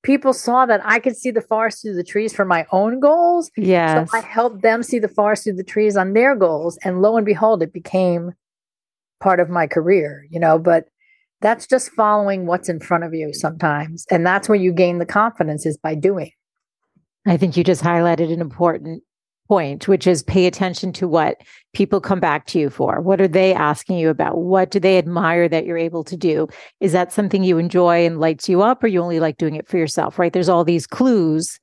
people 0.07 0.33
saw 0.33 0.65
that 0.65 0.81
I 0.85 1.01
could 1.01 1.17
see 1.17 1.33
the 1.33 1.43
forest 1.43 1.83
through 1.83 1.97
the 1.97 2.05
trees 2.05 2.33
for 2.33 2.45
my 2.45 2.65
own 2.71 3.01
goals. 3.01 3.51
Yes. 3.57 4.09
So 4.09 4.17
I 4.17 4.21
helped 4.21 4.63
them 4.63 4.85
see 4.85 5.01
the 5.01 5.09
forest 5.09 5.43
through 5.43 5.57
the 5.57 5.65
trees 5.65 5.97
on 5.97 6.13
their 6.13 6.37
goals. 6.37 6.79
And 6.85 7.03
lo 7.03 7.17
and 7.17 7.27
behold, 7.27 7.61
it 7.61 7.73
became 7.73 8.33
part 9.21 9.41
of 9.41 9.51
my 9.51 9.67
career, 9.67 10.25
you 10.31 10.39
know, 10.39 10.61
but 10.61 10.85
that's 11.41 11.67
just 11.67 11.91
following 11.91 12.47
what's 12.47 12.69
in 12.69 12.79
front 12.79 13.03
of 13.03 13.15
you 13.15 13.35
sometimes. 13.35 14.07
And 14.09 14.25
that's 14.25 14.49
where 14.49 14.57
you 14.57 14.73
gain 14.73 14.99
the 14.99 15.07
confidence 15.07 15.67
is 15.67 15.77
by 15.77 15.97
doing. 15.97 16.31
I 17.27 17.37
think 17.37 17.57
you 17.57 17.65
just 17.65 17.83
highlighted 17.83 18.33
an 18.33 18.41
important 18.41 19.03
point, 19.49 19.89
which 19.89 20.07
is 20.07 20.23
pay 20.23 20.47
attention 20.47 20.93
to 20.95 21.09
what 21.09 21.43
people 21.73 22.01
come 22.01 22.21
back 22.21 22.47
to 22.47 22.59
you 22.59 22.71
for. 22.71 23.01
What 23.01 23.21
are 23.21 23.29
they 23.29 23.55
asking 23.55 23.99
you 23.99 24.11
about? 24.11 24.39
What 24.39 24.71
do 24.71 24.81
they 24.81 24.99
admire 24.99 25.49
that 25.49 25.67
you're 25.67 25.79
able 25.79 26.05
to 26.05 26.17
do? 26.17 26.49
Is 26.81 26.93
that 26.93 27.13
something 27.13 27.45
you 27.45 27.59
enjoy 27.59 28.07
and 28.07 28.21
lights 28.21 28.49
you 28.49 28.63
up, 28.63 28.83
or 28.83 28.87
you 28.87 29.01
only 29.03 29.21
like 29.21 29.37
doing 29.37 29.57
it 29.57 29.69
for 29.69 29.79
yourself, 29.79 30.19
right? 30.19 30.33
There's 30.33 30.49
all 30.49 30.65
these 30.65 30.87
clues 30.87 31.59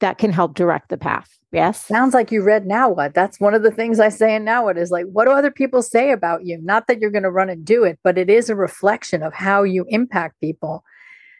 that 0.00 0.18
can 0.18 0.32
help 0.32 0.54
direct 0.54 0.88
the 0.88 0.96
path. 0.96 1.38
Yes. 1.52 1.84
Sounds 1.84 2.14
like 2.14 2.30
you 2.30 2.42
read 2.42 2.66
Now 2.66 2.88
What. 2.88 3.12
That's 3.12 3.40
one 3.40 3.54
of 3.54 3.62
the 3.62 3.72
things 3.72 3.98
I 3.98 4.08
say 4.08 4.34
in 4.34 4.44
Now 4.44 4.64
What 4.64 4.78
is 4.78 4.90
like, 4.90 5.06
what 5.06 5.24
do 5.24 5.32
other 5.32 5.50
people 5.50 5.82
say 5.82 6.12
about 6.12 6.46
you? 6.46 6.58
Not 6.62 6.86
that 6.86 7.00
you're 7.00 7.10
going 7.10 7.24
to 7.24 7.30
run 7.30 7.50
and 7.50 7.64
do 7.64 7.84
it, 7.84 7.98
but 8.04 8.16
it 8.16 8.30
is 8.30 8.48
a 8.48 8.54
reflection 8.54 9.22
of 9.22 9.34
how 9.34 9.64
you 9.64 9.84
impact 9.88 10.40
people. 10.40 10.84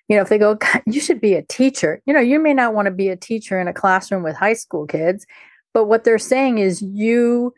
You 0.08 0.16
know, 0.16 0.22
if 0.22 0.28
they 0.28 0.38
go, 0.38 0.58
you 0.86 1.00
should 1.00 1.20
be 1.20 1.34
a 1.34 1.42
teacher, 1.42 2.02
you 2.04 2.12
know, 2.12 2.20
you 2.20 2.40
may 2.40 2.52
not 2.52 2.74
want 2.74 2.86
to 2.86 2.90
be 2.90 3.08
a 3.08 3.16
teacher 3.16 3.60
in 3.60 3.68
a 3.68 3.72
classroom 3.72 4.24
with 4.24 4.36
high 4.36 4.54
school 4.54 4.84
kids. 4.84 5.24
But 5.72 5.84
what 5.84 6.04
they're 6.04 6.18
saying 6.18 6.58
is 6.58 6.82
you 6.82 7.54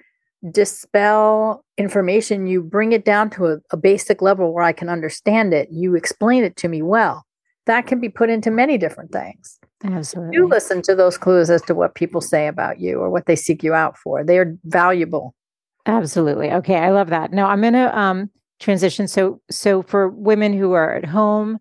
dispel 0.51 1.65
information, 1.79 2.47
you 2.47 2.63
bring 2.63 2.93
it 2.93 3.05
down 3.05 3.31
to 3.31 3.47
a, 3.47 3.57
a, 3.71 3.77
basic 3.77 4.21
level 4.21 4.53
where 4.53 4.65
I 4.65 4.73
can 4.73 4.89
understand 4.89 5.55
it, 5.55 5.69
you 5.71 5.95
explain 5.95 6.43
it 6.43 6.57
to 6.57 6.69
me 6.69 6.83
well. 6.83 7.25
That 7.67 7.87
can 7.87 8.01
be 8.01 8.09
put 8.09 8.29
into 8.29 8.51
many 8.51 8.77
different 8.77 9.13
things. 9.13 9.61
Absolutely. 9.85 10.37
You 10.37 10.49
listen 10.49 10.83
to 10.83 10.97
those 10.97 11.17
clues 11.17 11.49
as 11.49 11.63
to 11.63 11.75
what 11.75 11.95
people 11.95 12.21
say 12.21 12.49
about 12.49 12.81
you 12.81 12.99
or 12.99 13.09
what 13.09 13.27
they 13.27 13.37
seek 13.37 13.63
you 13.63 13.73
out 13.73 13.97
for. 13.97 14.25
They 14.25 14.39
are 14.39 14.57
valuable. 14.65 15.35
Absolutely. 15.87 16.51
Okay, 16.51 16.77
I 16.77 16.91
love 16.91 17.09
that. 17.11 17.33
Now 17.33 17.49
I'm 17.49 17.61
going 17.61 17.73
to 17.75 17.97
um, 17.97 18.31
transition. 18.59 19.07
So, 19.07 19.41
so 19.51 19.83
for 19.83 20.09
women 20.09 20.53
who 20.53 20.73
are 20.73 20.95
at 20.95 21.05
home, 21.05 21.59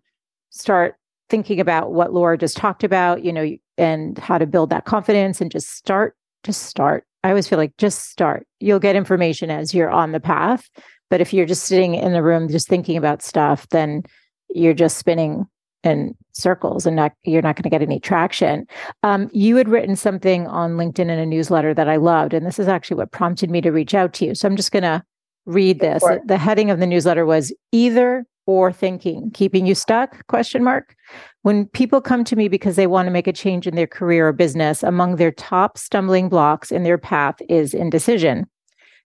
start 0.50 0.96
thinking 1.28 1.60
about 1.60 1.92
what 1.92 2.12
Laura 2.12 2.36
just 2.36 2.56
talked 2.56 2.84
about. 2.84 3.24
You 3.24 3.32
know, 3.32 3.56
and 3.78 4.18
how 4.18 4.38
to 4.38 4.46
build 4.46 4.70
that 4.70 4.84
confidence, 4.84 5.40
and 5.40 5.50
just 5.50 5.70
start 5.70 6.16
just 6.42 6.64
start. 6.64 7.04
I 7.24 7.30
always 7.30 7.48
feel 7.48 7.58
like 7.58 7.76
just 7.78 8.10
start. 8.10 8.46
You'll 8.60 8.80
get 8.80 8.96
information 8.96 9.50
as 9.50 9.72
you're 9.72 9.90
on 9.90 10.12
the 10.12 10.20
path. 10.20 10.68
But 11.10 11.20
if 11.20 11.32
you're 11.32 11.46
just 11.46 11.64
sitting 11.64 11.94
in 11.94 12.12
the 12.12 12.22
room 12.22 12.48
just 12.48 12.68
thinking 12.68 12.96
about 12.96 13.22
stuff, 13.22 13.68
then 13.68 14.02
you're 14.48 14.74
just 14.74 14.96
spinning 14.96 15.46
in 15.84 16.16
circles 16.32 16.86
and 16.86 16.96
not 16.96 17.12
you're 17.24 17.42
not 17.42 17.56
going 17.56 17.64
to 17.64 17.70
get 17.70 17.82
any 17.82 18.00
traction. 18.00 18.66
Um, 19.02 19.28
you 19.32 19.56
had 19.56 19.68
written 19.68 19.96
something 19.96 20.46
on 20.46 20.72
LinkedIn 20.72 21.00
in 21.00 21.10
a 21.10 21.26
newsletter 21.26 21.74
that 21.74 21.88
I 21.88 21.96
loved, 21.96 22.34
and 22.34 22.46
this 22.46 22.58
is 22.58 22.68
actually 22.68 22.96
what 22.96 23.12
prompted 23.12 23.50
me 23.50 23.60
to 23.60 23.70
reach 23.70 23.94
out 23.94 24.14
to 24.14 24.26
you. 24.26 24.34
So 24.34 24.48
I'm 24.48 24.56
just 24.56 24.72
going 24.72 24.84
to 24.84 25.02
read 25.44 25.80
this. 25.80 26.02
The 26.26 26.38
heading 26.38 26.70
of 26.70 26.78
the 26.78 26.86
newsletter 26.86 27.26
was 27.26 27.52
either 27.72 28.24
or 28.46 28.72
thinking 28.72 29.30
keeping 29.32 29.66
you 29.66 29.74
stuck 29.74 30.26
question 30.26 30.64
mark 30.64 30.96
when 31.42 31.66
people 31.66 32.00
come 32.00 32.24
to 32.24 32.36
me 32.36 32.48
because 32.48 32.76
they 32.76 32.86
want 32.86 33.06
to 33.06 33.12
make 33.12 33.26
a 33.26 33.32
change 33.32 33.66
in 33.66 33.76
their 33.76 33.86
career 33.86 34.28
or 34.28 34.32
business 34.32 34.82
among 34.82 35.16
their 35.16 35.30
top 35.30 35.78
stumbling 35.78 36.28
blocks 36.28 36.72
in 36.72 36.82
their 36.82 36.98
path 36.98 37.36
is 37.48 37.74
indecision 37.74 38.46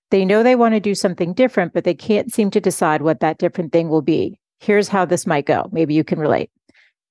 they 0.09 0.23
know 0.23 0.41
they 0.41 0.55
want 0.55 0.73
to 0.73 0.79
do 0.79 0.95
something 0.95 1.33
different 1.33 1.73
but 1.73 1.83
they 1.83 1.93
can't 1.93 2.33
seem 2.33 2.49
to 2.49 2.61
decide 2.61 3.01
what 3.01 3.19
that 3.19 3.37
different 3.37 3.71
thing 3.71 3.89
will 3.89 4.01
be 4.01 4.39
here's 4.59 4.87
how 4.87 5.05
this 5.05 5.27
might 5.27 5.45
go 5.45 5.69
maybe 5.71 5.93
you 5.93 6.03
can 6.03 6.19
relate 6.19 6.49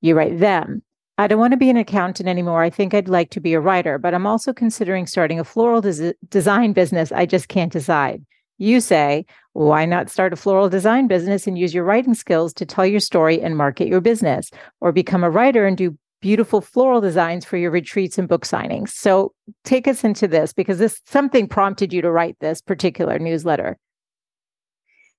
you 0.01 0.15
write 0.15 0.39
them 0.39 0.83
I 1.19 1.27
don't 1.27 1.39
want 1.39 1.53
to 1.53 1.57
be 1.57 1.71
an 1.71 1.79
accountant 1.79 2.29
anymore. 2.29 2.63
I 2.63 2.69
think 2.69 2.93
I'd 2.93 3.09
like 3.09 3.31
to 3.31 3.41
be 3.41 3.55
a 3.55 3.61
writer, 3.61 3.99
but 3.99 4.13
I'm 4.13 4.27
also 4.27 4.53
considering 4.53 5.07
starting 5.07 5.41
a 5.41 5.45
floral 5.45 5.81
des- 5.81 6.13
design 6.29 6.75
business. 6.75 7.11
I 7.11 7.25
just 7.25 7.49
can't 7.49 7.73
decide. 7.73 8.23
You 8.59 8.81
say, 8.81 9.27
why 9.53 9.85
not 9.85 10.11
start 10.11 10.33
a 10.33 10.37
floral 10.37 10.69
design 10.69 11.07
business 11.09 11.47
and 11.47 11.59
use 11.59 11.75
your 11.75 11.85
writing 11.85 12.15
skills 12.15 12.53
to 12.55 12.67
tell 12.67 12.87
your 12.87 13.01
story 13.01 13.41
and 13.41 13.57
market 13.57 13.89
your 13.89 14.01
business, 14.01 14.51
or 14.81 14.93
become 14.93 15.25
a 15.25 15.31
writer 15.31 15.67
and 15.67 15.77
do 15.77 15.97
beautiful 16.23 16.61
floral 16.61 17.01
designs 17.01 17.45
for 17.45 17.59
your 17.59 17.71
retreats 17.71 18.19
and 18.19 18.29
book 18.29 18.47
signings? 18.47 18.89
So 18.91 19.33
take 19.65 19.87
us 19.87 20.05
into 20.05 20.27
this 20.27 20.53
because 20.53 20.79
this 20.79 21.01
something 21.07 21.49
prompted 21.49 21.93
you 21.93 22.01
to 22.03 22.11
write 22.11 22.37
this 22.41 22.61
particular 22.63 23.19
newsletter. 23.19 23.77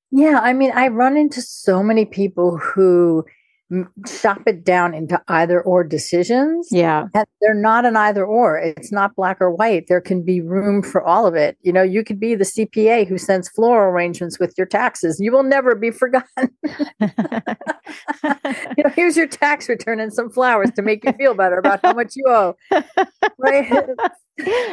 Yeah, 0.09 0.39
I 0.41 0.53
mean, 0.53 0.71
I 0.73 0.87
run 0.87 1.17
into 1.17 1.41
so 1.41 1.83
many 1.83 2.05
people 2.05 2.57
who 2.57 3.25
shop 4.05 4.43
it 4.45 4.63
down 4.63 4.93
into 4.93 5.21
either 5.27 5.61
or 5.61 5.83
decisions. 5.83 6.69
Yeah. 6.71 7.07
And 7.13 7.25
they're 7.41 7.53
not 7.53 7.85
an 7.85 7.97
either 7.97 8.25
or. 8.25 8.57
It's 8.57 8.91
not 8.91 9.15
black 9.15 9.37
or 9.41 9.51
white. 9.51 9.87
There 9.87 9.99
can 9.99 10.23
be 10.23 10.39
room 10.39 10.81
for 10.81 11.03
all 11.03 11.25
of 11.25 11.35
it. 11.35 11.57
You 11.61 11.73
know, 11.73 11.83
you 11.83 12.03
could 12.03 12.19
be 12.19 12.35
the 12.35 12.45
CPA 12.45 13.07
who 13.07 13.17
sends 13.17 13.49
floral 13.49 13.91
arrangements 13.91 14.39
with 14.39 14.53
your 14.57 14.67
taxes. 14.67 15.19
You 15.19 15.31
will 15.31 15.43
never 15.43 15.75
be 15.75 15.91
forgotten. 15.91 16.27
you 16.63 17.09
know, 18.83 18.91
here's 18.95 19.17
your 19.17 19.27
tax 19.27 19.67
return 19.67 19.99
and 19.99 20.13
some 20.13 20.29
flowers 20.29 20.71
to 20.75 20.81
make 20.81 21.03
you 21.03 21.11
feel 21.13 21.33
better 21.33 21.57
about 21.57 21.81
how 21.83 21.93
much 21.93 22.13
you 22.15 22.25
owe. 22.27 22.55
Right? 23.39 23.71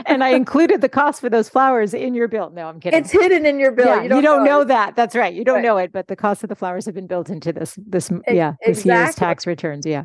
And 0.07 0.23
I 0.23 0.31
included 0.31 0.81
the 0.81 0.89
cost 0.89 1.21
for 1.21 1.31
those 1.31 1.49
flowers 1.49 1.95
in 1.95 2.15
your 2.15 2.29
bill. 2.29 2.51
No, 2.51 2.69
I'm 2.69 2.81
kidding. 2.81 3.01
It's 3.01 3.11
hidden 3.11 3.47
in 3.47 3.59
your 3.59 3.73
bill. 3.73 3.87
Yeah, 3.87 4.03
you 4.03 4.09
don't, 4.09 4.19
you 4.19 4.23
don't 4.23 4.45
know, 4.45 4.59
know 4.59 4.65
that. 4.65 4.97
That's 4.97 5.15
right. 5.15 5.33
You 5.33 5.45
don't 5.45 5.57
right. 5.57 5.65
know 5.65 5.77
it, 5.79 5.93
but 5.93 6.09
the 6.09 6.17
cost 6.17 6.43
of 6.43 6.49
the 6.49 6.57
flowers 6.57 6.87
have 6.87 6.95
been 6.95 7.07
built 7.07 7.31
into 7.31 7.53
this 7.53 7.79
this 7.87 8.11
yeah, 8.29 8.55
this 8.67 8.79
exactly. 8.79 8.93
year's 8.93 9.15
tax 9.15 9.47
returns. 9.47 9.87
Yeah. 9.87 10.05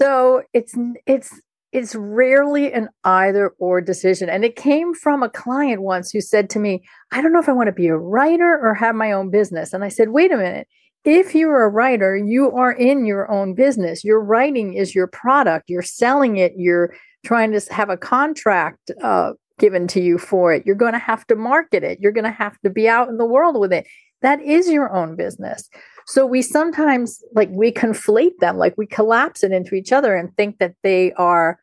So 0.00 0.42
it's 0.52 0.74
it's 1.06 1.32
it's 1.72 1.94
rarely 1.94 2.72
an 2.72 2.88
either 3.04 3.52
or 3.58 3.80
decision. 3.80 4.30
And 4.30 4.44
it 4.44 4.56
came 4.56 4.94
from 4.94 5.22
a 5.22 5.28
client 5.28 5.82
once 5.82 6.10
who 6.10 6.22
said 6.22 6.48
to 6.50 6.58
me, 6.58 6.82
I 7.10 7.20
don't 7.20 7.32
know 7.32 7.40
if 7.40 7.48
I 7.48 7.52
want 7.52 7.66
to 7.66 7.72
be 7.72 7.88
a 7.88 7.98
writer 7.98 8.58
or 8.62 8.72
have 8.74 8.94
my 8.94 9.12
own 9.12 9.30
business. 9.30 9.72
And 9.72 9.84
I 9.84 9.88
said, 9.88 10.08
wait 10.08 10.32
a 10.32 10.38
minute. 10.38 10.68
If 11.04 11.34
you're 11.34 11.64
a 11.64 11.68
writer, 11.68 12.16
you 12.16 12.50
are 12.52 12.72
in 12.72 13.04
your 13.04 13.30
own 13.30 13.54
business. 13.54 14.04
Your 14.04 14.20
writing 14.20 14.74
is 14.74 14.94
your 14.94 15.06
product. 15.06 15.68
You're 15.68 15.82
selling 15.82 16.38
it. 16.38 16.52
You're 16.56 16.94
trying 17.26 17.52
to 17.52 17.60
have 17.72 17.90
a 17.90 17.96
contract 17.96 18.92
uh, 19.02 19.32
given 19.58 19.88
to 19.88 20.00
you 20.00 20.16
for 20.16 20.54
it. 20.54 20.64
You're 20.64 20.76
going 20.76 20.92
to 20.92 20.98
have 20.98 21.26
to 21.26 21.34
market 21.34 21.82
it. 21.82 21.98
You're 22.00 22.12
going 22.12 22.24
to 22.24 22.30
have 22.30 22.58
to 22.60 22.70
be 22.70 22.88
out 22.88 23.08
in 23.08 23.18
the 23.18 23.26
world 23.26 23.58
with 23.58 23.72
it. 23.72 23.86
That 24.22 24.40
is 24.40 24.70
your 24.70 24.94
own 24.94 25.16
business. 25.16 25.68
So 26.06 26.24
we 26.24 26.40
sometimes 26.40 27.20
like 27.34 27.48
we 27.50 27.72
conflate 27.72 28.38
them, 28.38 28.58
like 28.58 28.74
we 28.78 28.86
collapse 28.86 29.42
it 29.42 29.50
into 29.50 29.74
each 29.74 29.92
other 29.92 30.14
and 30.14 30.34
think 30.36 30.58
that 30.58 30.74
they 30.84 31.12
are, 31.14 31.58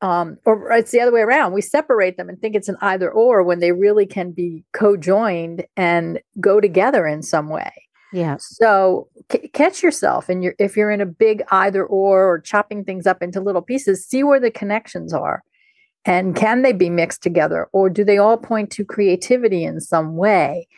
um, 0.00 0.36
or 0.44 0.72
it's 0.72 0.90
the 0.90 1.00
other 1.00 1.12
way 1.12 1.20
around. 1.20 1.52
We 1.52 1.62
separate 1.62 2.16
them 2.16 2.28
and 2.28 2.40
think 2.40 2.56
it's 2.56 2.68
an 2.68 2.76
either 2.80 3.08
or 3.08 3.44
when 3.44 3.60
they 3.60 3.70
really 3.70 4.04
can 4.04 4.32
be 4.32 4.64
co-joined 4.72 5.64
and 5.76 6.20
go 6.40 6.60
together 6.60 7.06
in 7.06 7.22
some 7.22 7.48
way. 7.48 7.72
Yeah. 8.12 8.36
So 8.38 9.08
c- 9.30 9.48
catch 9.48 9.82
yourself, 9.82 10.28
and 10.28 10.42
you're 10.42 10.54
if 10.58 10.76
you're 10.76 10.90
in 10.90 11.00
a 11.00 11.06
big 11.06 11.42
either 11.50 11.84
or 11.84 12.24
or 12.24 12.40
chopping 12.40 12.84
things 12.84 13.06
up 13.06 13.22
into 13.22 13.40
little 13.40 13.62
pieces, 13.62 14.06
see 14.06 14.22
where 14.22 14.40
the 14.40 14.50
connections 14.50 15.12
are, 15.12 15.42
and 16.04 16.36
can 16.36 16.62
they 16.62 16.72
be 16.72 16.90
mixed 16.90 17.22
together, 17.22 17.68
or 17.72 17.88
do 17.88 18.04
they 18.04 18.18
all 18.18 18.36
point 18.36 18.70
to 18.72 18.84
creativity 18.84 19.64
in 19.64 19.80
some 19.80 20.16
way? 20.16 20.68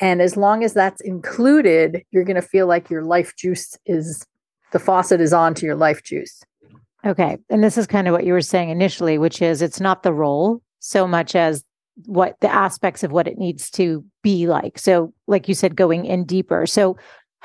And 0.00 0.20
as 0.20 0.36
long 0.36 0.64
as 0.64 0.74
that's 0.74 1.00
included, 1.02 2.04
you're 2.10 2.24
going 2.24 2.40
to 2.40 2.42
feel 2.42 2.66
like 2.66 2.90
your 2.90 3.04
life 3.04 3.36
juice 3.36 3.78
is 3.86 4.26
the 4.72 4.78
faucet 4.80 5.20
is 5.20 5.32
on 5.32 5.54
to 5.54 5.66
your 5.66 5.76
life 5.76 6.02
juice. 6.02 6.42
Okay. 7.04 7.38
And 7.50 7.62
this 7.62 7.76
is 7.76 7.86
kind 7.86 8.08
of 8.08 8.12
what 8.12 8.24
you 8.24 8.32
were 8.32 8.40
saying 8.40 8.70
initially, 8.70 9.18
which 9.18 9.42
is 9.42 9.60
it's 9.62 9.80
not 9.80 10.02
the 10.02 10.12
role 10.12 10.62
so 10.78 11.06
much 11.06 11.36
as 11.36 11.64
what 12.06 12.36
the 12.40 12.52
aspects 12.52 13.02
of 13.02 13.12
what 13.12 13.28
it 13.28 13.38
needs 13.38 13.70
to 13.70 14.04
be 14.22 14.46
like. 14.46 14.78
So, 14.78 15.12
like 15.26 15.48
you 15.48 15.54
said, 15.54 15.76
going 15.76 16.04
in 16.04 16.24
deeper. 16.24 16.66
So, 16.66 16.96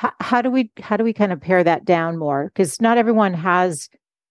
h- 0.03 0.11
how 0.19 0.41
do 0.41 0.49
we 0.49 0.71
how 0.79 0.97
do 0.97 1.03
we 1.03 1.13
kind 1.13 1.31
of 1.31 1.41
pare 1.41 1.63
that 1.63 1.85
down 1.85 2.17
more? 2.17 2.51
Because 2.53 2.81
not 2.81 2.97
everyone 2.97 3.33
has 3.33 3.89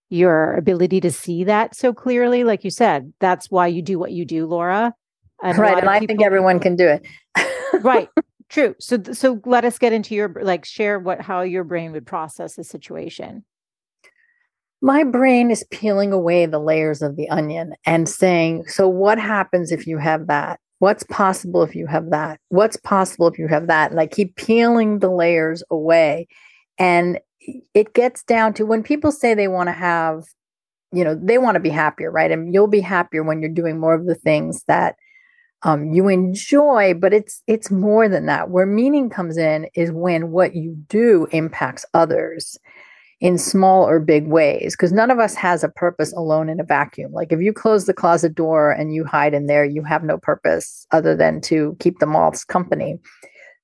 your 0.08 0.54
ability 0.54 1.00
to 1.00 1.10
see 1.10 1.44
that 1.44 1.74
so 1.74 1.92
clearly. 1.92 2.44
Like 2.44 2.64
you 2.64 2.70
said, 2.70 3.12
that's 3.20 3.50
why 3.50 3.66
you 3.66 3.82
do 3.82 3.98
what 3.98 4.12
you 4.12 4.24
do, 4.24 4.46
Laura. 4.46 4.94
And 5.42 5.58
right, 5.58 5.78
and 5.78 5.88
I 5.88 6.00
people, 6.00 6.14
think 6.14 6.24
everyone 6.24 6.60
can 6.60 6.76
do 6.76 6.88
it. 6.88 7.06
right. 7.82 8.08
True. 8.48 8.76
So, 8.78 9.02
so 9.12 9.40
let 9.44 9.64
us 9.64 9.76
get 9.76 9.92
into 9.92 10.14
your 10.14 10.32
like 10.40 10.64
share 10.64 11.00
what 11.00 11.20
how 11.20 11.40
your 11.40 11.64
brain 11.64 11.92
would 11.92 12.06
process 12.06 12.54
the 12.54 12.62
situation 12.62 13.44
my 14.82 15.04
brain 15.04 15.50
is 15.50 15.64
peeling 15.70 16.12
away 16.12 16.46
the 16.46 16.58
layers 16.58 17.02
of 17.02 17.16
the 17.16 17.28
onion 17.28 17.74
and 17.84 18.08
saying, 18.08 18.66
so 18.66 18.88
what 18.88 19.18
happens 19.18 19.72
if 19.72 19.86
you 19.86 19.98
have 19.98 20.26
that? 20.26 20.60
What's 20.78 21.04
possible 21.04 21.62
if 21.62 21.74
you 21.74 21.86
have 21.86 22.10
that? 22.10 22.38
What's 22.50 22.76
possible 22.76 23.26
if 23.28 23.38
you 23.38 23.48
have 23.48 23.66
that? 23.68 23.90
And 23.90 23.98
I 23.98 24.06
keep 24.06 24.36
peeling 24.36 24.98
the 24.98 25.10
layers 25.10 25.62
away. 25.70 26.28
And 26.78 27.18
it 27.74 27.94
gets 27.94 28.22
down 28.22 28.52
to 28.54 28.66
when 28.66 28.82
people 28.82 29.10
say 29.10 29.32
they 29.32 29.48
want 29.48 29.68
to 29.68 29.72
have, 29.72 30.24
you 30.92 31.02
know, 31.04 31.14
they 31.14 31.38
want 31.38 31.54
to 31.54 31.60
be 31.60 31.70
happier, 31.70 32.10
right? 32.10 32.30
And 32.30 32.52
you'll 32.52 32.66
be 32.66 32.80
happier 32.80 33.22
when 33.22 33.40
you're 33.40 33.50
doing 33.50 33.80
more 33.80 33.94
of 33.94 34.06
the 34.06 34.14
things 34.14 34.64
that 34.68 34.96
um, 35.62 35.92
you 35.92 36.08
enjoy, 36.08 36.92
but 36.94 37.14
it's 37.14 37.42
it's 37.46 37.70
more 37.70 38.08
than 38.08 38.26
that. 38.26 38.50
Where 38.50 38.66
meaning 38.66 39.08
comes 39.08 39.38
in 39.38 39.68
is 39.74 39.90
when 39.90 40.30
what 40.30 40.54
you 40.54 40.76
do 40.88 41.26
impacts 41.32 41.86
others 41.94 42.58
in 43.20 43.38
small 43.38 43.88
or 43.88 43.98
big 43.98 44.26
ways 44.26 44.74
because 44.74 44.92
none 44.92 45.10
of 45.10 45.18
us 45.18 45.34
has 45.34 45.64
a 45.64 45.70
purpose 45.70 46.12
alone 46.12 46.48
in 46.48 46.60
a 46.60 46.64
vacuum. 46.64 47.12
Like 47.12 47.32
if 47.32 47.40
you 47.40 47.52
close 47.52 47.86
the 47.86 47.94
closet 47.94 48.34
door 48.34 48.70
and 48.70 48.92
you 48.92 49.04
hide 49.04 49.32
in 49.32 49.46
there, 49.46 49.64
you 49.64 49.82
have 49.84 50.04
no 50.04 50.18
purpose 50.18 50.86
other 50.92 51.16
than 51.16 51.40
to 51.42 51.76
keep 51.80 51.98
the 51.98 52.06
moths 52.06 52.44
company. 52.44 52.98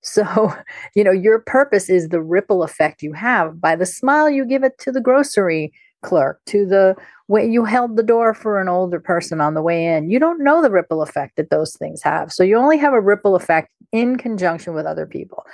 So, 0.01 0.55
you 0.95 1.05
know, 1.05 1.13
your 1.13 1.41
purpose 1.41 1.91
is 1.91 2.09
the 2.09 2.23
ripple 2.23 2.63
effect 2.63 3.03
you 3.03 3.13
have 3.13 3.61
by 3.61 3.77
the 3.77 3.87
smile 3.87 4.31
you 4.31 4.45
give 4.47 4.65
it 4.65 4.79
to 4.81 4.93
the 4.93 5.01
grocery 5.01 5.73
clerk, 6.03 6.41
to 6.47 6.67
the 6.67 6.97
way 7.29 7.47
you 7.47 7.65
held 7.65 7.97
the 7.97 8.03
door 8.03 8.35
for 8.35 8.61
an 8.61 8.69
older 8.69 8.99
person 8.99 9.41
on 9.41 9.55
the 9.55 9.63
way 9.63 9.87
in. 9.87 10.11
You 10.11 10.19
don't 10.19 10.43
know 10.43 10.61
the 10.61 10.71
ripple 10.71 11.03
effect 11.03 11.37
that 11.37 11.51
those 11.51 11.77
things 11.77 12.03
have. 12.03 12.33
So 12.33 12.43
you 12.43 12.57
only 12.57 12.79
have 12.79 12.93
a 12.93 13.01
ripple 13.01 13.37
effect 13.37 13.71
in 13.93 14.17
conjunction 14.17 14.75
with 14.75 14.87
other 14.87 15.07
people. 15.07 15.45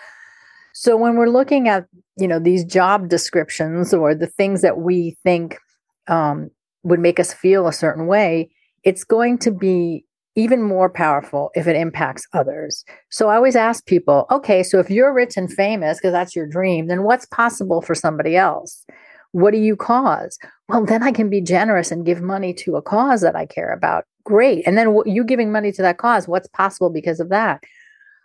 So 0.80 0.96
when 0.96 1.16
we're 1.16 1.28
looking 1.28 1.68
at 1.68 1.86
you 2.16 2.28
know 2.28 2.38
these 2.38 2.64
job 2.64 3.08
descriptions 3.08 3.92
or 3.92 4.14
the 4.14 4.28
things 4.28 4.62
that 4.62 4.78
we 4.78 5.16
think 5.24 5.58
um, 6.06 6.50
would 6.84 7.00
make 7.00 7.18
us 7.18 7.32
feel 7.32 7.66
a 7.66 7.72
certain 7.72 8.06
way, 8.06 8.48
it's 8.84 9.02
going 9.02 9.38
to 9.38 9.50
be 9.50 10.04
even 10.36 10.62
more 10.62 10.88
powerful 10.88 11.50
if 11.56 11.66
it 11.66 11.74
impacts 11.74 12.28
others. 12.32 12.84
So 13.10 13.28
I 13.28 13.34
always 13.34 13.56
ask 13.56 13.86
people, 13.86 14.26
okay, 14.30 14.62
so 14.62 14.78
if 14.78 14.88
you're 14.88 15.12
rich 15.12 15.36
and 15.36 15.52
famous 15.52 15.98
because 15.98 16.12
that's 16.12 16.36
your 16.36 16.46
dream, 16.46 16.86
then 16.86 17.02
what's 17.02 17.26
possible 17.26 17.82
for 17.82 17.96
somebody 17.96 18.36
else? 18.36 18.86
What 19.32 19.50
do 19.50 19.58
you 19.58 19.74
cause? 19.74 20.38
Well, 20.68 20.86
then 20.86 21.02
I 21.02 21.10
can 21.10 21.28
be 21.28 21.40
generous 21.40 21.90
and 21.90 22.06
give 22.06 22.22
money 22.22 22.54
to 22.54 22.76
a 22.76 22.82
cause 22.82 23.20
that 23.22 23.34
I 23.34 23.46
care 23.46 23.72
about. 23.72 24.04
Great. 24.22 24.64
And 24.64 24.78
then 24.78 24.96
you 25.06 25.24
giving 25.24 25.50
money 25.50 25.72
to 25.72 25.82
that 25.82 25.98
cause, 25.98 26.28
what's 26.28 26.48
possible 26.48 26.88
because 26.88 27.18
of 27.18 27.30
that? 27.30 27.64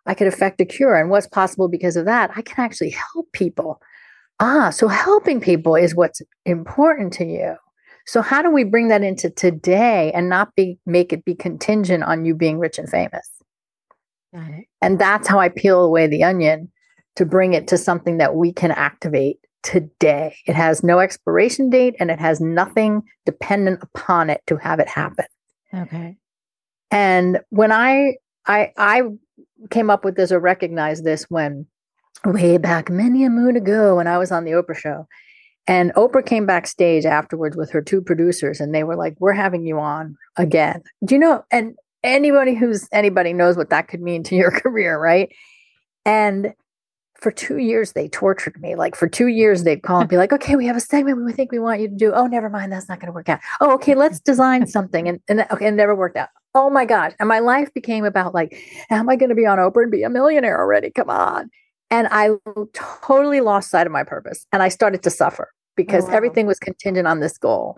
I 0.05 0.13
could 0.13 0.27
affect 0.27 0.61
a 0.61 0.65
cure. 0.65 0.95
And 0.95 1.09
what's 1.09 1.27
possible 1.27 1.67
because 1.67 1.95
of 1.95 2.05
that? 2.05 2.31
I 2.35 2.41
can 2.41 2.63
actually 2.63 2.91
help 3.13 3.31
people. 3.31 3.81
Ah, 4.39 4.69
so 4.69 4.87
helping 4.87 5.39
people 5.39 5.75
is 5.75 5.95
what's 5.95 6.21
important 6.45 7.13
to 7.13 7.25
you. 7.25 7.55
So 8.05 8.21
how 8.21 8.41
do 8.41 8.51
we 8.51 8.65
bring 8.65 8.89
that 8.89 9.03
into 9.03 9.29
today 9.29 10.11
and 10.11 10.27
not 10.27 10.53
be 10.55 10.77
make 10.85 11.13
it 11.13 11.23
be 11.23 11.35
contingent 11.35 12.03
on 12.03 12.25
you 12.25 12.35
being 12.35 12.59
rich 12.59 12.77
and 12.77 12.89
famous? 12.89 13.29
And 14.81 14.99
that's 14.99 15.27
how 15.27 15.39
I 15.39 15.49
peel 15.49 15.83
away 15.83 16.07
the 16.07 16.23
onion 16.23 16.71
to 17.15 17.25
bring 17.25 17.53
it 17.53 17.67
to 17.67 17.77
something 17.77 18.17
that 18.17 18.35
we 18.35 18.51
can 18.51 18.71
activate 18.71 19.37
today. 19.61 20.35
It 20.45 20.55
has 20.55 20.83
no 20.83 20.99
expiration 20.99 21.69
date 21.69 21.95
and 21.99 22.11
it 22.11 22.19
has 22.19 22.41
nothing 22.41 23.03
dependent 23.25 23.81
upon 23.81 24.29
it 24.29 24.41
to 24.47 24.57
have 24.57 24.79
it 24.79 24.87
happen. 24.87 25.25
Okay. 25.73 26.17
And 26.91 27.39
when 27.49 27.71
I 27.71 28.15
I 28.45 28.71
I 28.77 29.03
came 29.69 29.89
up 29.89 30.03
with 30.03 30.15
this 30.15 30.31
or 30.31 30.39
recognized 30.39 31.03
this 31.03 31.23
when 31.29 31.65
way 32.25 32.57
back 32.57 32.89
many 32.89 33.23
a 33.23 33.29
moon 33.29 33.55
ago 33.55 33.97
when 33.97 34.07
I 34.07 34.17
was 34.17 34.31
on 34.31 34.45
the 34.45 34.51
Oprah 34.51 34.75
show. 34.75 35.07
And 35.65 35.93
Oprah 35.93 36.25
came 36.25 36.45
backstage 36.45 37.05
afterwards 37.05 37.55
with 37.55 37.71
her 37.71 37.81
two 37.81 38.01
producers 38.01 38.59
and 38.59 38.75
they 38.75 38.83
were 38.83 38.95
like, 38.95 39.15
We're 39.19 39.33
having 39.33 39.65
you 39.65 39.79
on 39.79 40.17
again. 40.35 40.83
Do 41.05 41.15
you 41.15 41.19
know? 41.19 41.45
And 41.51 41.75
anybody 42.03 42.53
who's 42.53 42.87
anybody 42.91 43.33
knows 43.33 43.55
what 43.55 43.69
that 43.69 43.87
could 43.87 44.01
mean 44.01 44.23
to 44.23 44.35
your 44.35 44.51
career, 44.59 44.99
right? 44.99 45.29
And 46.05 46.53
for 47.15 47.31
two 47.31 47.57
years 47.57 47.93
they 47.93 48.09
tortured 48.09 48.59
me. 48.59 48.75
Like 48.75 48.95
for 48.95 49.07
two 49.07 49.27
years 49.27 49.63
they'd 49.63 49.81
call 49.81 50.01
and 50.01 50.09
be 50.09 50.17
like, 50.17 50.33
"Okay, 50.33 50.57
we 50.57 50.67
have 50.67 50.75
a 50.75 50.81
segment 50.81 51.23
we 51.23 51.31
think 51.31 51.51
we 51.51 51.59
want 51.59 51.79
you 51.79 51.87
to 51.87 51.95
do. 51.95 52.11
Oh, 52.11 52.27
never 52.27 52.49
mind, 52.49 52.71
that's 52.71 52.89
not 52.89 52.99
going 52.99 53.07
to 53.07 53.13
work 53.13 53.29
out. 53.29 53.39
Oh, 53.61 53.73
okay, 53.75 53.95
let's 53.95 54.19
design 54.19 54.67
something." 54.67 55.07
And 55.07 55.21
and 55.29 55.45
okay, 55.49 55.67
it 55.67 55.71
never 55.71 55.95
worked 55.95 56.17
out. 56.17 56.29
Oh 56.55 56.69
my 56.69 56.85
gosh! 56.85 57.13
And 57.19 57.27
my 57.27 57.39
life 57.39 57.73
became 57.73 58.05
about 58.05 58.33
like, 58.33 58.57
"Am 58.89 59.09
I 59.09 59.15
going 59.15 59.29
to 59.29 59.35
be 59.35 59.45
on 59.45 59.57
Oprah 59.57 59.83
and 59.83 59.91
be 59.91 60.03
a 60.03 60.09
millionaire 60.09 60.59
already? 60.59 60.91
Come 60.91 61.09
on!" 61.09 61.49
And 61.89 62.07
I 62.11 62.31
totally 62.73 63.41
lost 63.41 63.69
sight 63.69 63.87
of 63.87 63.93
my 63.93 64.03
purpose, 64.03 64.45
and 64.51 64.61
I 64.63 64.69
started 64.69 65.03
to 65.03 65.09
suffer 65.09 65.51
because 65.75 66.05
oh, 66.05 66.09
wow. 66.09 66.15
everything 66.15 66.45
was 66.45 66.59
contingent 66.59 67.07
on 67.07 67.19
this 67.19 67.37
goal. 67.37 67.77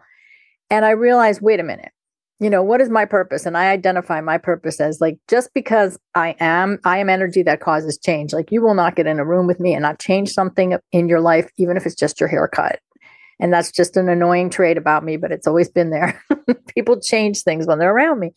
And 0.69 0.83
I 0.83 0.91
realized, 0.91 1.41
wait 1.41 1.59
a 1.59 1.63
minute, 1.63 1.91
you 2.39 2.49
know 2.49 2.61
what 2.61 2.81
is 2.81 2.89
my 2.89 3.05
purpose 3.05 3.45
and 3.45 3.57
i 3.57 3.69
identify 3.69 4.19
my 4.19 4.37
purpose 4.37 4.79
as 4.79 4.99
like 4.99 5.17
just 5.27 5.53
because 5.53 5.97
i 6.15 6.35
am 6.39 6.79
i 6.83 6.97
am 6.97 7.09
energy 7.09 7.41
that 7.41 7.61
causes 7.61 7.97
change 7.97 8.33
like 8.33 8.51
you 8.51 8.61
will 8.61 8.73
not 8.73 8.95
get 8.95 9.07
in 9.07 9.19
a 9.19 9.25
room 9.25 9.47
with 9.47 9.59
me 9.59 9.73
and 9.73 9.81
not 9.81 9.99
change 9.99 10.29
something 10.29 10.77
in 10.91 11.07
your 11.07 11.21
life 11.21 11.49
even 11.57 11.77
if 11.77 11.85
it's 11.85 11.95
just 11.95 12.19
your 12.19 12.29
haircut 12.29 12.79
and 13.39 13.53
that's 13.53 13.71
just 13.71 13.97
an 13.97 14.09
annoying 14.09 14.49
trait 14.49 14.77
about 14.77 15.03
me 15.03 15.17
but 15.17 15.31
it's 15.31 15.47
always 15.47 15.69
been 15.69 15.89
there 15.89 16.21
people 16.75 16.99
change 16.99 17.41
things 17.41 17.65
when 17.65 17.79
they're 17.79 17.95
around 17.95 18.19
me 18.19 18.33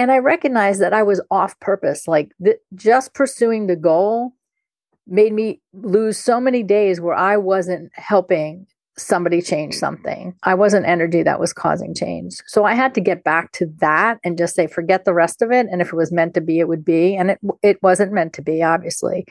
and 0.00 0.10
i 0.10 0.18
recognized 0.18 0.80
that 0.80 0.92
i 0.92 1.02
was 1.02 1.20
off 1.30 1.58
purpose 1.60 2.08
like 2.08 2.32
just 2.74 3.14
pursuing 3.14 3.66
the 3.66 3.76
goal 3.76 4.32
made 5.06 5.32
me 5.32 5.60
lose 5.72 6.16
so 6.16 6.40
many 6.40 6.62
days 6.62 7.00
where 7.00 7.14
i 7.14 7.36
wasn't 7.36 7.90
helping 7.94 8.66
somebody 9.00 9.40
change 9.40 9.74
something. 9.74 10.34
I 10.42 10.54
wasn't 10.54 10.86
energy 10.86 11.22
that 11.22 11.40
was 11.40 11.52
causing 11.52 11.94
change. 11.94 12.34
So 12.46 12.64
I 12.64 12.74
had 12.74 12.94
to 12.94 13.00
get 13.00 13.24
back 13.24 13.52
to 13.52 13.66
that 13.80 14.18
and 14.24 14.38
just 14.38 14.54
say, 14.54 14.66
forget 14.66 15.04
the 15.04 15.14
rest 15.14 15.42
of 15.42 15.50
it. 15.50 15.66
And 15.70 15.80
if 15.80 15.88
it 15.88 15.96
was 15.96 16.12
meant 16.12 16.34
to 16.34 16.40
be, 16.40 16.58
it 16.58 16.68
would 16.68 16.84
be. 16.84 17.16
And 17.16 17.30
it 17.30 17.38
it 17.62 17.82
wasn't 17.82 18.12
meant 18.12 18.32
to 18.34 18.42
be, 18.42 18.62
obviously. 18.62 19.24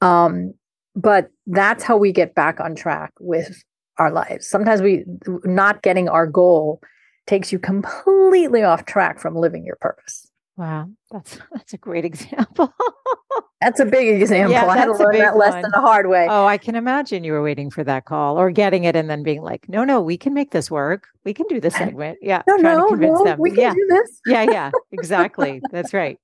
Um, 0.00 0.54
but 0.94 1.30
that's 1.46 1.84
how 1.84 1.96
we 1.96 2.12
get 2.12 2.34
back 2.34 2.60
on 2.60 2.74
track 2.74 3.12
with 3.20 3.62
our 3.98 4.10
lives. 4.10 4.46
Sometimes 4.46 4.82
we 4.82 5.04
not 5.44 5.82
getting 5.82 6.08
our 6.08 6.26
goal 6.26 6.80
takes 7.28 7.52
you 7.52 7.58
completely 7.58 8.64
off 8.64 8.84
track 8.86 9.20
from 9.20 9.36
living 9.36 9.64
your 9.64 9.76
purpose. 9.76 10.28
Wow, 10.56 10.88
that's 11.12 11.38
that's 11.52 11.72
a 11.72 11.78
great 11.78 12.04
example. 12.04 12.74
that's 13.60 13.78
a 13.78 13.84
big 13.84 14.20
example. 14.20 14.50
Yeah, 14.50 14.66
I 14.66 14.76
had 14.76 14.86
to 14.86 14.92
learn 14.92 15.18
that 15.18 15.36
one. 15.36 15.52
lesson 15.52 15.70
the 15.72 15.80
hard 15.80 16.08
way. 16.08 16.26
Oh, 16.28 16.46
I 16.46 16.58
can 16.58 16.74
imagine 16.74 17.22
you 17.22 17.32
were 17.32 17.42
waiting 17.42 17.70
for 17.70 17.84
that 17.84 18.06
call 18.06 18.40
or 18.40 18.50
getting 18.50 18.82
it 18.82 18.96
and 18.96 19.08
then 19.08 19.22
being 19.22 19.42
like, 19.42 19.68
"No, 19.68 19.84
no, 19.84 20.00
we 20.00 20.16
can 20.16 20.34
make 20.34 20.50
this 20.50 20.68
work. 20.68 21.06
We 21.24 21.32
can 21.32 21.46
do 21.48 21.60
this 21.60 21.74
segment." 21.76 22.18
Yeah, 22.20 22.42
no, 22.48 22.56
no, 22.56 22.88
no, 22.88 23.24
them. 23.24 23.38
We 23.38 23.50
can 23.50 23.60
yeah. 23.60 23.74
do 23.74 23.86
this. 23.88 24.20
yeah, 24.26 24.42
yeah, 24.42 24.70
exactly. 24.90 25.62
That's 25.70 25.94
right. 25.94 26.18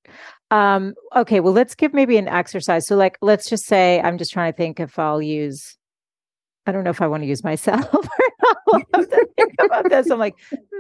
Um, 0.51 0.95
okay, 1.15 1.39
well, 1.39 1.53
let's 1.53 1.77
give 1.77 1.95
maybe 1.95 2.17
an 2.17 2.27
exercise. 2.27 2.89
So, 2.89 2.97
like, 2.97 3.17
let's 3.23 3.49
just 3.49 3.67
say 3.67 4.01
I'm 4.01 4.19
just 4.19 4.33
trying 4.33 4.53
to 4.53 4.57
think 4.57 4.81
if 4.81 4.99
I'll 4.99 5.23
use. 5.23 5.77
I 6.67 6.73
don't 6.73 6.83
know 6.83 6.91
if 6.91 7.03
I 7.03 7.07
want 7.07 7.23
to 7.23 7.27
use 7.27 7.45
myself 7.45 7.95
or 7.95 8.03
not. 8.73 9.11
think 9.37 9.55
about 9.61 9.89
this. 9.91 10.11
I'm 10.11 10.19
like, 10.19 10.35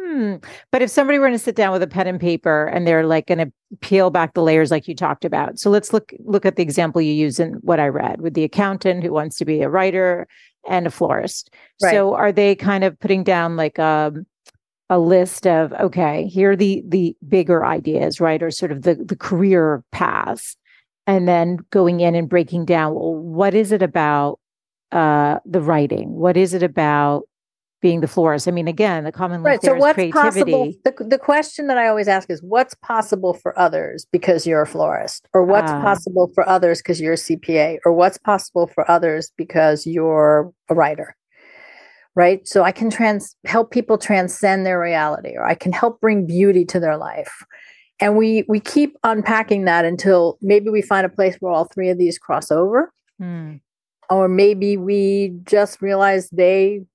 hmm. 0.05 0.37
But 0.71 0.83
if 0.83 0.91
somebody 0.91 1.19
were 1.19 1.31
to 1.31 1.39
sit 1.39 1.57
down 1.57 1.73
with 1.73 1.83
a 1.83 1.87
pen 1.87 2.07
and 2.07 2.21
paper 2.21 2.67
and 2.67 2.87
they're 2.87 3.07
like 3.07 3.27
going 3.27 3.39
to 3.39 3.53
peel 3.81 4.11
back 4.11 4.35
the 4.35 4.43
layers 4.43 4.71
like 4.71 4.87
you 4.87 4.95
talked 4.95 5.25
about. 5.25 5.59
So 5.59 5.71
let's 5.71 5.93
look 5.93 6.13
look 6.21 6.47
at 6.47 6.57
the 6.57 6.63
example 6.63 7.01
you 7.01 7.13
use 7.13 7.41
in 7.41 7.55
what 7.55 7.81
I 7.81 7.89
read 7.89 8.21
with 8.21 8.35
the 8.35 8.45
accountant 8.45 9.03
who 9.03 9.13
wants 9.13 9.37
to 9.39 9.45
be 9.45 9.63
a 9.63 9.69
writer 9.69 10.27
and 10.69 10.87
a 10.87 10.91
florist. 10.91 11.51
Right. 11.83 11.93
So 11.93 12.15
are 12.15 12.33
they 12.33 12.55
kind 12.55 12.85
of 12.85 12.99
putting 13.01 13.25
down 13.25 13.57
like 13.57 13.79
a 13.79 14.13
um, 14.15 14.27
a 14.91 14.99
list 14.99 15.47
of 15.47 15.73
okay, 15.75 16.27
here 16.27 16.53
are 16.53 16.57
the 16.57 16.83
the 16.87 17.17
bigger 17.27 17.65
ideas, 17.65 18.21
right? 18.21 18.43
Or 18.43 18.51
sort 18.51 18.73
of 18.73 18.83
the 18.83 18.95
the 18.95 19.17
career 19.17 19.83
paths. 19.93 20.57
And 21.07 21.29
then 21.29 21.59
going 21.71 22.01
in 22.01 22.15
and 22.15 22.31
breaking 22.31 22.65
down, 22.65 22.95
well, 22.95 23.15
what 23.15 23.55
is 23.55 23.73
it 23.73 23.83
about 23.83 24.41
uh, 24.91 25.39
the 25.45 25.61
writing? 25.61 26.15
What 26.15 26.39
is 26.39 26.55
it 26.55 26.63
about 26.63 27.29
being 27.85 28.01
the 28.01 28.09
florist. 28.09 28.49
I 28.49 28.51
mean, 28.51 28.67
again, 28.67 29.05
the 29.05 29.13
common 29.13 29.43
right. 29.43 29.61
so 29.63 29.75
what's 29.75 30.03
Possible, 30.11 30.73
the, 30.85 31.05
the 31.05 31.19
question 31.19 31.67
that 31.67 31.77
I 31.77 31.87
always 31.87 32.09
ask 32.09 32.31
is 32.31 32.43
what's 32.43 32.73
possible 32.77 33.35
for 33.35 33.57
others 33.59 34.07
because 34.11 34.47
you're 34.47 34.63
a 34.63 34.67
florist? 34.67 35.29
Or 35.35 35.45
what's 35.45 35.71
uh, 35.71 35.83
possible 35.83 36.31
for 36.35 36.49
others 36.49 36.81
because 36.81 36.99
you're 36.99 37.13
a 37.13 37.17
CPA? 37.17 37.81
Or 37.85 37.93
what's 37.93 38.17
possible 38.17 38.69
for 38.69 38.91
others 38.91 39.33
because 39.37 39.87
you're 39.87 40.51
a 40.71 40.75
writer? 40.75 41.15
Right. 42.15 42.49
So 42.49 42.63
I 42.63 42.73
can 42.73 42.89
trans 42.89 43.37
help 43.45 43.71
people 43.71 43.99
transcend 43.99 44.65
their 44.65 44.81
reality, 44.81 45.35
or 45.37 45.45
I 45.45 45.55
can 45.55 45.73
help 45.73 46.01
bring 46.01 46.27
beauty 46.27 46.65
to 46.65 46.81
their 46.81 46.97
life. 46.97 47.45
And 48.01 48.17
we 48.17 48.47
we 48.49 48.61
keep 48.61 48.97
unpacking 49.05 49.67
that 49.67 49.85
until 49.85 50.39
maybe 50.41 50.71
we 50.71 50.81
find 50.81 51.05
a 51.05 51.11
place 51.11 51.37
where 51.39 51.53
all 51.53 51.67
three 51.67 51.91
of 51.91 51.99
these 51.99 52.19
cross 52.19 52.51
over. 52.51 52.95
Hmm. 53.21 53.57
Or 54.09 54.27
maybe 54.27 54.79
we 54.79 55.39
just 55.45 55.83
realize 55.83 56.31
they 56.31 56.87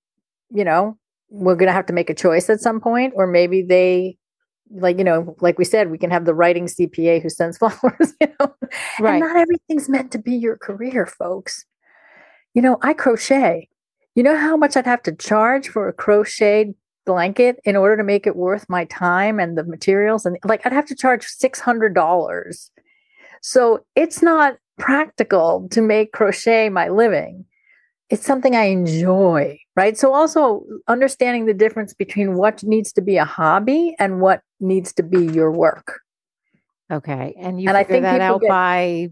you 0.50 0.64
know, 0.64 0.98
we're 1.30 1.56
going 1.56 1.68
to 1.68 1.74
have 1.74 1.86
to 1.88 1.94
make 1.94 2.10
a 2.10 2.16
choice 2.16 2.50
at 2.50 2.60
some 2.60 2.80
point, 2.80 3.14
or 3.16 3.28
maybe 3.28 3.62
they, 3.62 4.18
like, 4.72 4.98
you 4.98 5.04
know, 5.04 5.36
like 5.42 5.58
we 5.58 5.66
said, 5.66 5.92
we 5.92 5.98
can 5.98 6.12
have 6.12 6.26
the 6.26 6.34
writing 6.34 6.66
CPA 6.66 7.22
who 7.22 7.30
sends 7.30 7.58
flowers, 7.60 8.14
you 8.20 8.28
know, 8.40 8.54
right. 9.00 9.14
and 9.14 9.20
not 9.20 9.36
everything's 9.36 9.90
meant 9.90 10.12
to 10.12 10.18
be 10.18 10.36
your 10.36 10.58
career, 10.58 11.06
folks. 11.06 11.66
You 12.54 12.62
know, 12.62 12.78
I 12.82 12.94
crochet. 12.94 13.70
You 14.16 14.24
know 14.24 14.36
how 14.36 14.58
much 14.58 14.76
I'd 14.76 14.86
have 14.86 15.04
to 15.04 15.16
charge 15.16 15.70
for 15.70 15.88
a 15.88 15.94
crocheted 15.94 16.74
blanket 17.06 17.60
in 17.64 17.76
order 17.76 17.96
to 17.98 18.04
make 18.04 18.28
it 18.28 18.36
worth 18.36 18.68
my 18.68 18.86
time 18.86 19.40
and 19.40 19.58
the 19.58 19.64
materials? 19.64 20.26
And 20.26 20.38
like, 20.44 20.66
I'd 20.66 20.74
have 20.74 20.88
to 20.88 20.96
charge 20.96 21.26
$600. 21.26 22.70
So 23.42 23.86
it's 23.96 24.22
not 24.22 24.58
practical 24.78 25.68
to 25.70 25.82
make 25.82 26.12
crochet 26.12 26.70
my 26.70 26.90
living 26.90 27.46
it's 28.10 28.26
something 28.26 28.56
I 28.56 28.66
enjoy, 28.66 29.60
right? 29.80 29.98
So 29.98 30.14
also 30.14 30.66
understanding 30.90 31.46
the 31.46 31.54
difference 31.54 31.94
between 31.94 32.34
what 32.34 32.62
needs 32.64 32.92
to 32.92 33.02
be 33.02 33.16
a 33.16 33.24
hobby 33.24 33.96
and 33.98 34.20
what 34.20 34.42
needs 34.60 34.92
to 34.94 35.04
be 35.04 35.26
your 35.26 35.52
work. 35.54 36.02
Okay, 36.92 37.34
and 37.40 37.62
you 37.62 37.70
and 37.70 37.78
I 37.78 37.86
think 37.86 38.04
that 38.04 38.20
out 38.20 38.42
get, 38.42 38.50
by. 38.50 39.10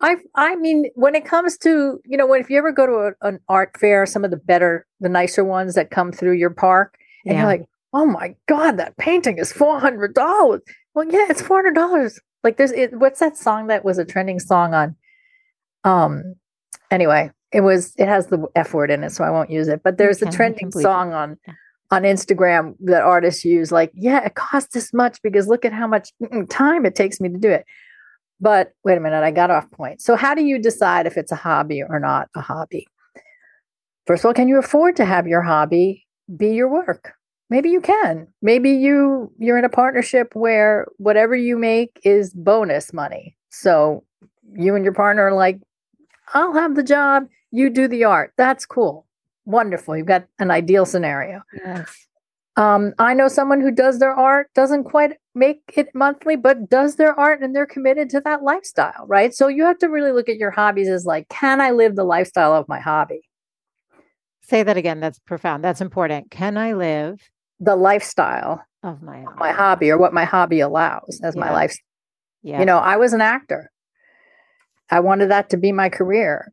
I 0.00 0.16
I 0.34 0.56
mean, 0.56 0.86
when 0.94 1.14
it 1.14 1.26
comes 1.26 1.58
to 1.58 2.00
you 2.06 2.16
know, 2.16 2.26
when 2.26 2.40
if 2.40 2.48
you 2.48 2.56
ever 2.56 2.72
go 2.72 2.86
to 2.86 2.94
a, 2.94 3.28
an 3.28 3.38
art 3.50 3.78
fair, 3.78 4.06
some 4.06 4.24
of 4.24 4.30
the 4.30 4.38
better, 4.38 4.86
the 5.00 5.10
nicer 5.10 5.44
ones 5.44 5.74
that 5.74 5.90
come 5.90 6.10
through 6.10 6.36
your 6.36 6.50
park, 6.50 6.96
and 7.26 7.34
yeah. 7.34 7.40
you're 7.40 7.50
like, 7.50 7.66
oh 7.92 8.06
my 8.06 8.34
god, 8.48 8.78
that 8.78 8.96
painting 8.96 9.36
is 9.36 9.52
four 9.52 9.78
hundred 9.78 10.14
dollars. 10.14 10.62
Well, 10.94 11.04
yeah, 11.04 11.26
it's 11.28 11.42
four 11.42 11.58
hundred 11.58 11.74
dollars. 11.74 12.18
Like, 12.42 12.56
there's 12.56 12.72
it, 12.72 12.98
what's 12.98 13.20
that 13.20 13.36
song 13.36 13.66
that 13.66 13.84
was 13.84 13.98
a 13.98 14.06
trending 14.06 14.40
song 14.40 14.72
on? 14.72 14.96
Um, 15.84 16.34
anyway, 16.90 17.30
it 17.52 17.60
was 17.60 17.94
it 17.98 18.08
has 18.08 18.28
the 18.28 18.46
F 18.54 18.74
word 18.74 18.90
in 18.90 19.04
it, 19.04 19.10
so 19.10 19.24
I 19.24 19.30
won't 19.30 19.50
use 19.50 19.68
it. 19.68 19.82
But 19.82 19.98
there's 19.98 20.22
a 20.22 20.30
trending 20.30 20.70
song 20.70 21.12
on 21.12 21.38
on 21.92 22.02
Instagram 22.02 22.74
that 22.80 23.02
artists 23.02 23.44
use, 23.44 23.70
like, 23.70 23.92
yeah, 23.94 24.24
it 24.24 24.34
costs 24.34 24.72
this 24.72 24.94
much 24.94 25.20
because 25.22 25.46
look 25.46 25.66
at 25.66 25.74
how 25.74 25.86
much 25.86 26.10
time 26.48 26.86
it 26.86 26.94
takes 26.94 27.20
me 27.20 27.28
to 27.28 27.38
do 27.38 27.50
it. 27.50 27.66
But 28.40 28.72
wait 28.82 28.96
a 28.96 29.00
minute, 29.00 29.22
I 29.22 29.30
got 29.30 29.50
off 29.50 29.70
point. 29.70 30.00
So 30.00 30.16
how 30.16 30.34
do 30.34 30.42
you 30.42 30.58
decide 30.58 31.06
if 31.06 31.18
it's 31.18 31.30
a 31.30 31.36
hobby 31.36 31.82
or 31.82 32.00
not 32.00 32.28
a 32.34 32.40
hobby? 32.40 32.88
First 34.06 34.24
of 34.24 34.28
all, 34.28 34.34
can 34.34 34.48
you 34.48 34.58
afford 34.58 34.96
to 34.96 35.04
have 35.04 35.28
your 35.28 35.42
hobby 35.42 36.06
be 36.34 36.48
your 36.48 36.68
work? 36.68 37.12
Maybe 37.50 37.68
you 37.68 37.82
can. 37.82 38.26
Maybe 38.40 38.70
you 38.70 39.30
you're 39.38 39.58
in 39.58 39.64
a 39.66 39.68
partnership 39.68 40.34
where 40.34 40.86
whatever 40.96 41.36
you 41.36 41.58
make 41.58 42.00
is 42.02 42.32
bonus 42.32 42.94
money. 42.94 43.36
So 43.50 44.02
you 44.54 44.74
and 44.74 44.84
your 44.84 44.94
partner 44.94 45.24
are 45.24 45.34
like, 45.34 45.60
I'll 46.32 46.54
have 46.54 46.74
the 46.74 46.82
job, 46.82 47.26
you 47.52 47.70
do 47.70 47.86
the 47.86 48.04
art. 48.04 48.32
That's 48.36 48.66
cool. 48.66 49.06
Wonderful. 49.44 49.96
You've 49.96 50.06
got 50.06 50.26
an 50.38 50.50
ideal 50.50 50.86
scenario. 50.86 51.42
Yes. 51.64 52.08
Um, 52.56 52.92
I 52.98 53.14
know 53.14 53.28
someone 53.28 53.60
who 53.60 53.70
does 53.70 53.98
their 53.98 54.12
art, 54.12 54.50
doesn't 54.54 54.84
quite 54.84 55.12
make 55.34 55.60
it 55.74 55.88
monthly, 55.94 56.36
but 56.36 56.68
does 56.68 56.96
their 56.96 57.18
art 57.18 57.40
and 57.40 57.56
they're 57.56 57.66
committed 57.66 58.10
to 58.10 58.20
that 58.20 58.42
lifestyle, 58.42 59.06
right? 59.06 59.34
So 59.34 59.48
you 59.48 59.64
have 59.64 59.78
to 59.78 59.88
really 59.88 60.12
look 60.12 60.28
at 60.28 60.36
your 60.36 60.50
hobbies 60.50 60.88
as 60.88 61.06
like, 61.06 61.28
can 61.28 61.60
I 61.60 61.70
live 61.70 61.96
the 61.96 62.04
lifestyle 62.04 62.54
of 62.54 62.68
my 62.68 62.78
hobby? 62.78 63.22
Say 64.42 64.62
that 64.62 64.76
again. 64.76 65.00
That's 65.00 65.18
profound. 65.20 65.64
That's 65.64 65.80
important. 65.80 66.30
Can 66.30 66.58
I 66.58 66.74
live 66.74 67.20
the 67.58 67.76
lifestyle 67.76 68.62
of 68.82 69.02
my 69.02 69.24
of 69.24 69.36
my 69.36 69.52
hobby 69.52 69.90
or 69.90 69.96
what 69.96 70.12
my 70.12 70.24
hobby 70.24 70.60
allows 70.60 71.20
as 71.22 71.34
yeah. 71.34 71.40
my 71.40 71.52
life? 71.52 71.74
Yeah. 72.42 72.58
You 72.58 72.66
know, 72.66 72.78
I 72.78 72.96
was 72.96 73.12
an 73.14 73.20
actor. 73.22 73.70
I 74.90 75.00
wanted 75.00 75.30
that 75.30 75.48
to 75.50 75.56
be 75.56 75.72
my 75.72 75.88
career. 75.88 76.52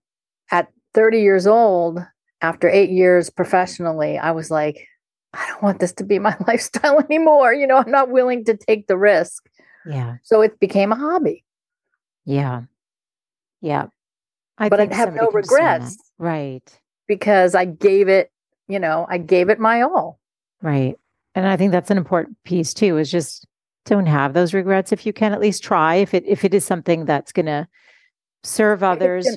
At 1.00 1.04
30 1.04 1.22
years 1.22 1.48
old, 1.48 2.00
after 2.42 2.70
eight 2.70 2.90
years 2.90 3.30
professionally, 3.30 4.18
I 4.18 4.32
was 4.32 4.52
like, 4.52 4.88
I 5.34 5.48
don't 5.48 5.64
want 5.64 5.80
this 5.80 5.94
to 5.94 6.04
be 6.04 6.20
my 6.20 6.36
lifestyle 6.48 7.00
anymore. 7.00 7.54
You 7.54 7.68
know, 7.68 7.78
I'm 7.78 7.92
not 7.92 8.10
willing 8.10 8.44
to 8.46 8.58
take 8.58 8.88
the 8.88 8.98
risk. 8.98 9.50
Yeah. 9.86 10.18
So 10.24 10.42
it 10.42 10.60
became 10.60 10.92
a 10.92 10.96
hobby. 10.96 11.46
Yeah. 12.26 12.64
Yeah. 13.62 13.88
I 14.58 14.70
but 14.70 14.82
I 14.82 14.94
have 14.94 15.14
no 15.14 15.30
regrets. 15.32 15.98
Right. 16.18 16.80
because 17.08 17.56
I 17.56 17.66
gave 17.66 18.10
it, 18.10 18.30
you 18.68 18.80
know, 18.80 19.08
I 19.10 19.18
gave 19.18 19.50
it 19.50 19.60
my 19.60 19.82
all. 19.82 20.20
Right. 20.62 20.96
And 21.34 21.48
I 21.48 21.56
think 21.56 21.72
that's 21.72 21.92
an 21.92 21.98
important 21.98 22.38
piece 22.44 22.74
too, 22.74 22.98
is 22.98 23.10
just 23.10 23.46
don't 23.86 24.06
have 24.06 24.34
those 24.34 24.54
regrets 24.54 24.92
if 24.92 25.06
you 25.06 25.14
can 25.14 25.32
at 25.32 25.40
least 25.40 25.64
try 25.64 25.96
if 25.96 26.14
it 26.14 26.26
if 26.28 26.44
it 26.44 26.54
is 26.54 26.66
something 26.66 27.06
that's 27.06 27.32
gonna 27.32 27.70
serve 28.44 28.84
others. 28.84 29.28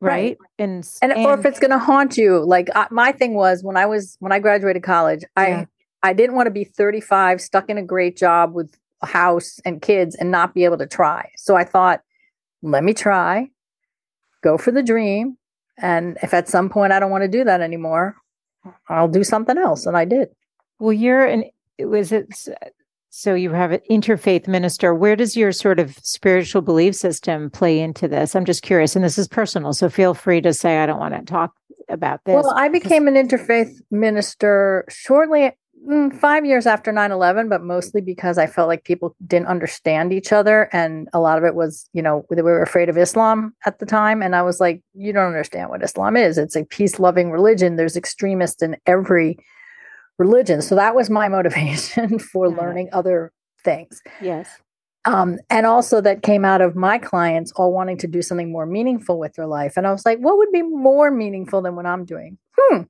Right? 0.00 0.38
right? 0.40 0.50
And, 0.58 0.88
and, 1.02 1.12
and 1.12 1.26
or 1.26 1.34
if 1.34 1.44
it's 1.44 1.58
going 1.58 1.72
to 1.72 1.78
haunt 1.78 2.16
you 2.16 2.44
like 2.44 2.68
I, 2.74 2.86
my 2.90 3.12
thing 3.12 3.34
was 3.34 3.62
when 3.62 3.76
i 3.76 3.84
was 3.84 4.16
when 4.20 4.32
i 4.32 4.38
graduated 4.38 4.82
college 4.82 5.22
yeah. 5.36 5.66
i 6.02 6.10
i 6.10 6.12
didn't 6.14 6.36
want 6.36 6.46
to 6.46 6.50
be 6.50 6.64
35 6.64 7.40
stuck 7.40 7.68
in 7.68 7.76
a 7.76 7.82
great 7.82 8.16
job 8.16 8.54
with 8.54 8.74
a 9.02 9.06
house 9.06 9.60
and 9.64 9.82
kids 9.82 10.14
and 10.14 10.30
not 10.30 10.54
be 10.54 10.64
able 10.64 10.78
to 10.78 10.86
try 10.86 11.30
so 11.36 11.54
i 11.54 11.64
thought 11.64 12.00
let 12.62 12.82
me 12.82 12.94
try 12.94 13.50
go 14.42 14.56
for 14.56 14.70
the 14.70 14.82
dream 14.82 15.36
and 15.76 16.18
if 16.22 16.32
at 16.32 16.48
some 16.48 16.70
point 16.70 16.92
i 16.92 16.98
don't 16.98 17.10
want 17.10 17.22
to 17.22 17.28
do 17.28 17.44
that 17.44 17.60
anymore 17.60 18.16
i'll 18.88 19.08
do 19.08 19.22
something 19.22 19.58
else 19.58 19.84
and 19.84 19.98
i 19.98 20.06
did 20.06 20.30
well 20.78 20.94
you're 20.94 21.26
an 21.26 21.44
it 21.76 21.86
was 21.86 22.10
it 22.10 22.26
so 23.20 23.34
you 23.34 23.50
have 23.50 23.70
an 23.70 23.80
interfaith 23.90 24.48
minister. 24.48 24.94
Where 24.94 25.14
does 25.14 25.36
your 25.36 25.52
sort 25.52 25.78
of 25.78 25.94
spiritual 26.02 26.62
belief 26.62 26.94
system 26.94 27.50
play 27.50 27.78
into 27.78 28.08
this? 28.08 28.34
I'm 28.34 28.46
just 28.46 28.62
curious, 28.62 28.96
and 28.96 29.04
this 29.04 29.18
is 29.18 29.28
personal, 29.28 29.74
so 29.74 29.90
feel 29.90 30.14
free 30.14 30.40
to 30.40 30.54
say 30.54 30.78
I 30.78 30.86
don't 30.86 30.98
want 30.98 31.14
to 31.14 31.22
talk 31.22 31.52
about 31.90 32.24
this. 32.24 32.34
Well, 32.34 32.54
I 32.56 32.68
became 32.68 33.06
an 33.08 33.14
interfaith 33.14 33.72
minister 33.90 34.86
shortly 34.88 35.52
mm, 35.86 36.18
five 36.18 36.46
years 36.46 36.66
after 36.66 36.92
9-11 36.92 37.48
but 37.48 37.62
mostly 37.62 38.00
because 38.00 38.38
i 38.38 38.46
felt 38.46 38.68
like 38.68 38.84
people 38.84 39.16
didn't 39.26 39.46
understand 39.48 40.12
each 40.12 40.32
other 40.32 40.68
and 40.72 41.08
a 41.12 41.18
lot 41.18 41.38
of 41.38 41.44
it 41.44 41.54
was 41.54 41.88
you 41.92 42.02
know 42.02 42.24
we 42.28 42.40
were 42.42 42.62
afraid 42.62 42.88
of 42.88 42.98
islam 42.98 43.54
at 43.64 43.78
the 43.78 43.86
time 43.86 44.22
and 44.22 44.36
i 44.36 44.42
was 44.42 44.60
like 44.60 44.82
you 44.94 45.12
don't 45.12 45.28
understand 45.28 45.70
what 45.70 45.82
islam 45.82 46.16
is 46.16 46.36
it's 46.36 46.54
a 46.54 46.64
peace-loving 46.66 47.30
religion 47.30 47.76
there's 47.76 47.96
extremists 47.96 48.62
in 48.62 48.76
every 48.86 49.38
religion. 50.20 50.62
So 50.62 50.76
that 50.76 50.94
was 50.94 51.10
my 51.10 51.28
motivation 51.38 52.20
for 52.20 52.48
yeah. 52.48 52.56
learning 52.56 52.90
other 52.92 53.32
things. 53.64 54.00
Yes. 54.20 54.48
Um, 55.06 55.38
and 55.48 55.64
also 55.64 56.02
that 56.02 56.22
came 56.22 56.44
out 56.44 56.60
of 56.60 56.76
my 56.76 56.98
clients 56.98 57.52
all 57.52 57.72
wanting 57.72 57.96
to 57.98 58.06
do 58.06 58.20
something 58.20 58.52
more 58.52 58.66
meaningful 58.66 59.18
with 59.18 59.32
their 59.34 59.46
life. 59.46 59.72
And 59.76 59.86
I 59.86 59.92
was 59.92 60.04
like, 60.04 60.18
what 60.18 60.36
would 60.36 60.52
be 60.52 60.62
more 60.62 61.10
meaningful 61.10 61.62
than 61.62 61.74
what 61.74 61.86
I'm 61.86 62.04
doing? 62.04 62.36
Hmm. 62.58 62.82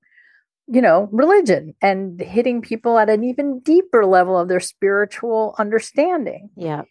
You 0.67 0.83
know, 0.83 1.09
religion 1.13 1.75
and 1.81 2.21
hitting 2.21 2.63
people 2.63 2.99
at 2.99 3.09
an 3.09 3.23
even 3.25 3.61
deeper 3.61 4.05
level 4.05 4.37
of 4.37 4.49
their 4.49 4.61
spiritual 4.61 5.55
understanding. 5.59 6.51
Yeah. 6.57 6.83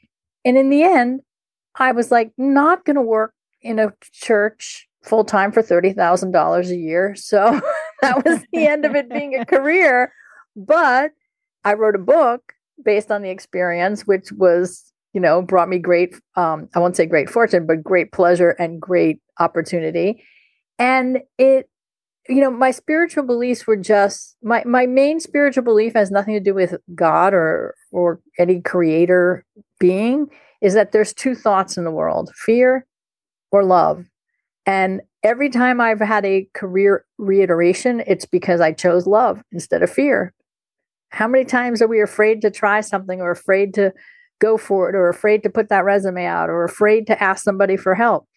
And 0.45 0.58
in 0.58 0.69
the 0.69 0.84
end, 0.84 1.19
I 1.75 1.91
was 1.91 2.12
like, 2.12 2.32
not 2.38 2.86
going 2.86 2.95
to 2.95 3.02
work 3.02 3.34
in 3.62 3.78
a 3.78 3.93
church 4.13 4.88
full 5.04 5.25
time 5.25 5.52
for 5.52 5.62
$30,000 5.62 6.69
a 6.69 6.75
year. 6.75 7.15
So 7.15 7.60
that 8.02 8.23
was 8.25 8.39
the 8.54 8.67
end 8.67 8.86
of 8.86 8.95
it 8.95 9.10
being 9.10 9.36
a 9.36 9.45
career. 9.58 10.13
But 10.60 11.12
I 11.63 11.74
wrote 11.74 11.95
a 11.95 12.00
book 12.00 12.54
based 12.84 13.12
on 13.12 13.22
the 13.22 13.30
experience, 13.30 14.06
which 14.06 14.32
was, 14.34 14.91
you 15.13 15.22
know, 15.22 15.41
brought 15.41 15.69
me 15.69 15.80
great, 15.80 16.15
um, 16.36 16.67
I 16.76 16.80
won't 16.80 16.98
say 16.98 17.06
great 17.06 17.30
fortune, 17.30 17.65
but 17.65 17.84
great 17.84 18.12
pleasure 18.12 18.52
and 18.52 18.82
great 18.82 19.19
opportunity. 19.39 20.24
And 20.78 21.19
it, 21.38 21.69
you 22.28 22.41
know, 22.41 22.52
my 22.52 22.72
spiritual 22.72 23.24
beliefs 23.24 23.65
were 23.65 23.76
just 23.78 24.38
my 24.43 24.63
my 24.65 24.86
main 24.86 25.19
spiritual 25.19 25.63
belief 25.63 25.93
has 25.93 26.12
nothing 26.12 26.36
to 26.36 26.39
do 26.39 26.54
with 26.54 26.76
God 26.93 27.34
or 27.34 27.74
or 27.91 28.19
any 28.38 28.62
creator 28.62 29.45
being, 29.80 30.28
is 30.62 30.74
that 30.76 30.91
there's 30.91 31.13
two 31.13 31.34
thoughts 31.36 31.78
in 31.78 31.86
the 31.86 31.91
world, 31.91 32.32
fear 32.36 32.86
or 33.52 33.63
love. 33.63 34.06
And 34.65 35.02
every 35.24 35.50
time 35.50 35.82
I've 35.82 36.00
had 36.00 36.24
a 36.26 36.48
career 36.54 37.06
reiteration, 37.17 38.04
it's 38.06 38.26
because 38.26 38.62
I 38.62 38.74
chose 38.74 39.08
love 39.08 39.41
instead 39.52 39.82
of 39.82 39.89
fear. 39.89 40.34
How 41.10 41.28
many 41.28 41.45
times 41.45 41.82
are 41.82 41.88
we 41.88 42.02
afraid 42.02 42.41
to 42.41 42.52
try 42.52 42.82
something 42.82 43.22
or 43.22 43.32
afraid 43.32 43.74
to 43.76 43.93
go 44.39 44.58
for 44.58 44.89
it 44.89 44.95
or 44.95 45.10
afraid 45.10 45.43
to 45.43 45.50
put 45.50 45.69
that 45.69 45.84
resume 45.84 46.26
out 46.26 46.50
or 46.50 46.63
afraid 46.63 47.08
to 47.08 47.22
ask 47.22 47.43
somebody 47.43 47.78
for 47.78 47.95
help? 47.95 48.28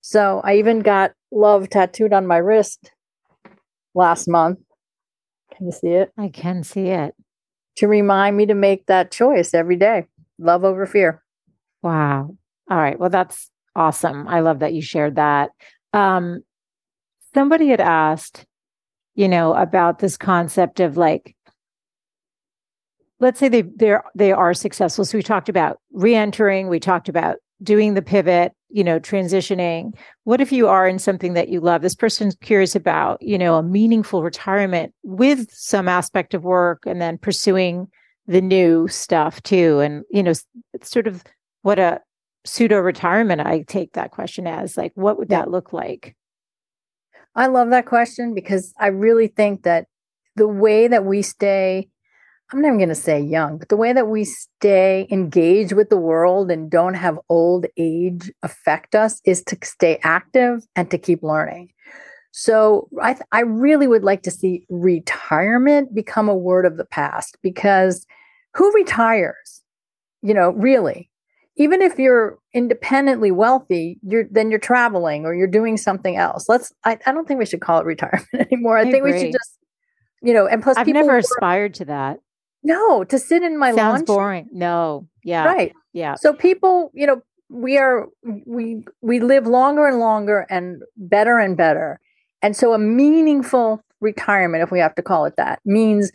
So 0.00 0.40
I 0.44 0.56
even 0.56 0.80
got 0.80 1.12
love 1.30 1.70
tattooed 1.70 2.12
on 2.12 2.26
my 2.26 2.38
wrist 2.38 2.90
last 3.94 4.28
month. 4.28 4.58
Can 5.56 5.66
you 5.66 5.72
see 5.72 5.88
it? 5.88 6.12
I 6.18 6.28
can 6.28 6.64
see 6.64 6.88
it. 6.88 7.14
To 7.76 7.86
remind 7.88 8.36
me 8.36 8.46
to 8.46 8.54
make 8.54 8.86
that 8.86 9.10
choice 9.10 9.54
every 9.54 9.76
day 9.76 10.06
love 10.38 10.64
over 10.64 10.86
fear. 10.86 11.22
Wow. 11.82 12.36
All 12.70 12.76
right. 12.76 12.98
Well, 12.98 13.10
that's 13.10 13.50
awesome. 13.74 14.28
I 14.28 14.40
love 14.40 14.60
that 14.60 14.74
you 14.74 14.82
shared 14.82 15.16
that. 15.16 15.50
Um, 15.92 16.42
somebody 17.34 17.68
had 17.68 17.80
asked, 17.80 18.44
you 19.14 19.28
know, 19.28 19.54
about 19.54 19.98
this 19.98 20.16
concept 20.16 20.80
of 20.80 20.96
like 20.96 21.36
let's 23.22 23.38
say 23.38 23.48
they 23.48 23.62
they're 23.62 24.04
they 24.14 24.32
are 24.32 24.52
successful. 24.52 25.04
So 25.04 25.16
we 25.16 25.22
talked 25.22 25.48
about 25.48 25.78
re-entering 25.92 26.68
we 26.68 26.80
talked 26.80 27.08
about 27.08 27.36
doing 27.62 27.94
the 27.94 28.02
pivot 28.02 28.52
you 28.68 28.84
know 28.84 29.00
transitioning. 29.00 29.92
What 30.24 30.40
if 30.40 30.52
you 30.52 30.68
are 30.68 30.86
in 30.86 30.98
something 30.98 31.34
that 31.34 31.48
you 31.48 31.60
love? 31.60 31.80
This 31.80 31.94
person's 31.94 32.36
curious 32.42 32.74
about 32.74 33.22
you 33.22 33.38
know 33.38 33.54
a 33.54 33.62
meaningful 33.62 34.22
retirement 34.22 34.92
with 35.04 35.50
some 35.52 35.88
aspect 35.88 36.34
of 36.34 36.44
work 36.44 36.82
and 36.84 37.00
then 37.00 37.16
pursuing 37.16 37.86
the 38.26 38.40
new 38.40 38.88
stuff 38.88 39.42
too. 39.42 39.78
And 39.78 40.04
you 40.10 40.22
know 40.22 40.32
it's 40.74 40.90
sort 40.90 41.06
of 41.06 41.22
what 41.62 41.78
a 41.78 42.00
pseudo 42.44 42.80
retirement 42.80 43.40
i 43.40 43.62
take 43.68 43.92
that 43.92 44.10
question 44.10 44.48
as 44.48 44.76
like 44.76 44.90
what 44.96 45.16
would 45.16 45.28
that 45.28 45.48
look 45.48 45.72
like? 45.72 46.16
I 47.36 47.46
love 47.46 47.70
that 47.70 47.86
question 47.86 48.34
because 48.34 48.74
i 48.78 48.88
really 48.88 49.28
think 49.28 49.62
that 49.62 49.86
the 50.34 50.48
way 50.48 50.88
that 50.88 51.04
we 51.04 51.22
stay 51.22 51.88
I'm 52.52 52.60
not 52.60 52.68
even 52.68 52.78
going 52.78 52.88
to 52.90 52.94
say 52.94 53.20
young, 53.20 53.58
but 53.58 53.68
the 53.68 53.76
way 53.76 53.92
that 53.92 54.08
we 54.08 54.24
stay 54.24 55.06
engaged 55.10 55.72
with 55.72 55.88
the 55.88 55.96
world 55.96 56.50
and 56.50 56.70
don't 56.70 56.94
have 56.94 57.18
old 57.28 57.66
age 57.76 58.30
affect 58.42 58.94
us 58.94 59.20
is 59.24 59.42
to 59.44 59.56
stay 59.62 59.98
active 60.02 60.66
and 60.76 60.90
to 60.90 60.98
keep 60.98 61.22
learning. 61.22 61.70
So 62.30 62.88
I, 63.00 63.14
th- 63.14 63.26
I 63.32 63.40
really 63.40 63.86
would 63.86 64.04
like 64.04 64.22
to 64.22 64.30
see 64.30 64.66
retirement 64.68 65.94
become 65.94 66.28
a 66.28 66.36
word 66.36 66.66
of 66.66 66.76
the 66.76 66.84
past 66.84 67.36
because 67.42 68.06
who 68.54 68.70
retires? 68.72 69.62
You 70.22 70.34
know, 70.34 70.50
really, 70.50 71.10
even 71.56 71.82
if 71.82 71.98
you're 71.98 72.38
independently 72.54 73.30
wealthy, 73.30 73.98
you're 74.02 74.24
then 74.30 74.50
you're 74.50 74.60
traveling 74.60 75.26
or 75.26 75.34
you're 75.34 75.46
doing 75.46 75.76
something 75.76 76.16
else. 76.16 76.48
Let's. 76.48 76.72
I, 76.84 76.98
I 77.06 77.12
don't 77.12 77.26
think 77.26 77.38
we 77.38 77.46
should 77.46 77.60
call 77.60 77.80
it 77.80 77.86
retirement 77.86 78.28
anymore. 78.34 78.78
I, 78.78 78.82
I 78.82 78.84
think 78.84 78.98
agree. 78.98 79.12
we 79.12 79.18
should 79.18 79.32
just 79.32 79.58
you 80.22 80.32
know, 80.32 80.46
and 80.46 80.62
plus, 80.62 80.76
I've 80.76 80.86
never 80.86 81.18
aspired 81.18 81.74
to 81.74 81.86
that. 81.86 82.20
No, 82.62 83.04
to 83.04 83.18
sit 83.18 83.42
in 83.42 83.58
my 83.58 83.72
Sounds 83.74 84.00
launch. 84.00 84.06
boring. 84.06 84.48
No. 84.52 85.08
Yeah. 85.24 85.44
Right. 85.44 85.72
Yeah. 85.92 86.14
So 86.14 86.32
people, 86.32 86.90
you 86.94 87.06
know, 87.06 87.22
we 87.48 87.76
are 87.76 88.08
we 88.46 88.84
we 89.02 89.20
live 89.20 89.46
longer 89.46 89.86
and 89.86 89.98
longer 89.98 90.46
and 90.48 90.82
better 90.96 91.38
and 91.38 91.56
better. 91.56 92.00
And 92.40 92.56
so 92.56 92.72
a 92.72 92.78
meaningful 92.78 93.82
retirement, 94.00 94.62
if 94.62 94.70
we 94.70 94.80
have 94.80 94.94
to 94.96 95.02
call 95.02 95.26
it 95.26 95.34
that, 95.36 95.60
means 95.64 96.10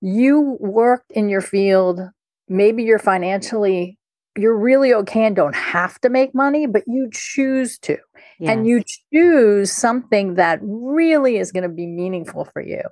you 0.00 0.56
worked 0.60 1.10
in 1.12 1.28
your 1.28 1.40
field. 1.40 2.00
Maybe 2.48 2.82
you're 2.82 2.98
financially, 2.98 3.98
you're 4.36 4.56
really 4.56 4.92
okay 4.94 5.24
and 5.24 5.34
don't 5.34 5.54
have 5.54 6.00
to 6.02 6.08
make 6.08 6.34
money, 6.34 6.66
but 6.66 6.82
you 6.86 7.08
choose 7.12 7.78
to. 7.78 7.96
Yes. 8.38 8.50
And 8.50 8.66
you 8.66 8.82
choose 9.12 9.72
something 9.72 10.34
that 10.34 10.58
really 10.62 11.38
is 11.38 11.52
going 11.52 11.62
to 11.62 11.68
be 11.68 11.86
meaningful 11.86 12.44
for 12.44 12.60
you. 12.60 12.82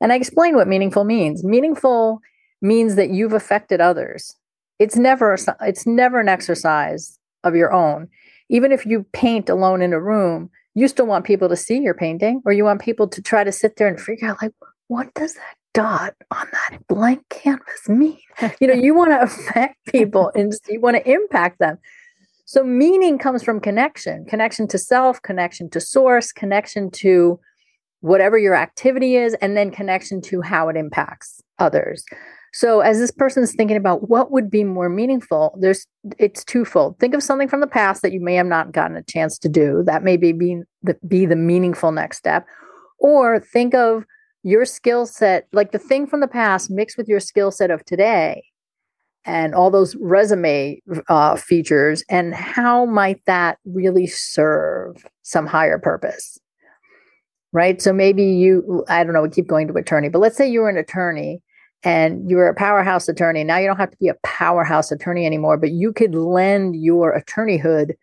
And 0.00 0.12
I 0.12 0.16
explain 0.16 0.54
what 0.56 0.68
meaningful 0.68 1.04
means. 1.04 1.42
Meaningful 1.44 2.20
means 2.62 2.94
that 2.96 3.10
you've 3.10 3.32
affected 3.32 3.80
others. 3.80 4.34
It's 4.78 4.96
never 4.96 5.36
it's 5.60 5.86
never 5.86 6.20
an 6.20 6.28
exercise 6.28 7.18
of 7.44 7.54
your 7.54 7.72
own. 7.72 8.08
Even 8.48 8.72
if 8.72 8.86
you 8.86 9.06
paint 9.12 9.48
alone 9.48 9.82
in 9.82 9.92
a 9.92 10.00
room, 10.00 10.50
you 10.74 10.88
still 10.88 11.06
want 11.06 11.24
people 11.24 11.48
to 11.48 11.56
see 11.56 11.78
your 11.78 11.94
painting 11.94 12.42
or 12.44 12.52
you 12.52 12.64
want 12.64 12.82
people 12.82 13.08
to 13.08 13.22
try 13.22 13.42
to 13.44 13.52
sit 13.52 13.76
there 13.76 13.88
and 13.88 14.00
figure 14.00 14.28
out 14.28 14.42
like 14.42 14.52
what 14.88 15.12
does 15.14 15.34
that 15.34 15.56
dot 15.72 16.14
on 16.30 16.46
that 16.52 16.78
blank 16.88 17.22
canvas 17.28 17.88
mean? 17.88 18.18
you 18.60 18.66
know, 18.66 18.74
you 18.74 18.94
want 18.94 19.10
to 19.10 19.22
affect 19.22 19.76
people 19.86 20.30
and 20.34 20.52
you 20.68 20.80
want 20.80 20.96
to 20.96 21.10
impact 21.10 21.58
them. 21.58 21.78
So 22.44 22.62
meaning 22.62 23.18
comes 23.18 23.42
from 23.42 23.58
connection, 23.58 24.24
connection 24.24 24.68
to 24.68 24.78
self, 24.78 25.20
connection 25.22 25.68
to 25.70 25.80
source, 25.80 26.30
connection 26.30 26.90
to 26.92 27.40
whatever 28.00 28.38
your 28.38 28.54
activity 28.54 29.16
is, 29.16 29.34
and 29.40 29.56
then 29.56 29.72
connection 29.72 30.20
to 30.22 30.42
how 30.42 30.68
it 30.68 30.76
impacts 30.76 31.42
others. 31.58 32.04
So 32.56 32.80
as 32.80 32.98
this 32.98 33.10
person 33.10 33.42
is 33.42 33.54
thinking 33.54 33.76
about 33.76 34.08
what 34.08 34.30
would 34.30 34.50
be 34.50 34.64
more 34.64 34.88
meaningful, 34.88 35.54
there's 35.60 35.86
it's 36.18 36.42
twofold. 36.42 36.98
Think 36.98 37.12
of 37.12 37.22
something 37.22 37.48
from 37.48 37.60
the 37.60 37.66
past 37.66 38.00
that 38.00 38.14
you 38.14 38.20
may 38.20 38.34
have 38.36 38.46
not 38.46 38.72
gotten 38.72 38.96
a 38.96 39.02
chance 39.02 39.36
to 39.40 39.48
do. 39.50 39.82
That 39.84 40.02
may 40.02 40.16
be 40.16 40.32
being 40.32 40.64
the, 40.82 40.96
be 41.06 41.26
the 41.26 41.36
meaningful 41.36 41.92
next 41.92 42.16
step. 42.16 42.46
Or 42.98 43.40
think 43.40 43.74
of 43.74 44.06
your 44.42 44.64
skill 44.64 45.04
set, 45.04 45.48
like 45.52 45.72
the 45.72 45.78
thing 45.78 46.06
from 46.06 46.20
the 46.20 46.28
past 46.28 46.70
mixed 46.70 46.96
with 46.96 47.08
your 47.08 47.20
skill 47.20 47.50
set 47.50 47.70
of 47.70 47.84
today 47.84 48.42
and 49.26 49.54
all 49.54 49.70
those 49.70 49.94
resume 49.96 50.80
uh, 51.10 51.36
features 51.36 52.04
and 52.08 52.34
how 52.34 52.86
might 52.86 53.20
that 53.26 53.58
really 53.66 54.06
serve 54.06 55.04
some 55.24 55.46
higher 55.46 55.78
purpose 55.78 56.38
right? 57.52 57.80
So 57.80 57.90
maybe 57.90 58.22
you, 58.22 58.84
I 58.86 59.02
don't 59.02 59.14
know, 59.14 59.22
we 59.22 59.30
keep 59.30 59.46
going 59.46 59.66
to 59.68 59.74
attorney, 59.74 60.10
but 60.10 60.18
let's 60.18 60.36
say 60.36 60.46
you 60.46 60.60
were 60.60 60.68
an 60.68 60.76
attorney 60.76 61.40
and 61.82 62.28
you 62.28 62.36
were 62.36 62.48
a 62.48 62.54
powerhouse 62.54 63.08
attorney. 63.08 63.44
Now 63.44 63.58
you 63.58 63.66
don't 63.66 63.76
have 63.76 63.90
to 63.90 63.96
be 63.98 64.08
a 64.08 64.16
powerhouse 64.24 64.90
attorney 64.90 65.26
anymore, 65.26 65.56
but 65.56 65.70
you 65.70 65.92
could 65.92 66.14
lend 66.14 66.76
your 66.76 67.12
attorneyhood 67.12 67.96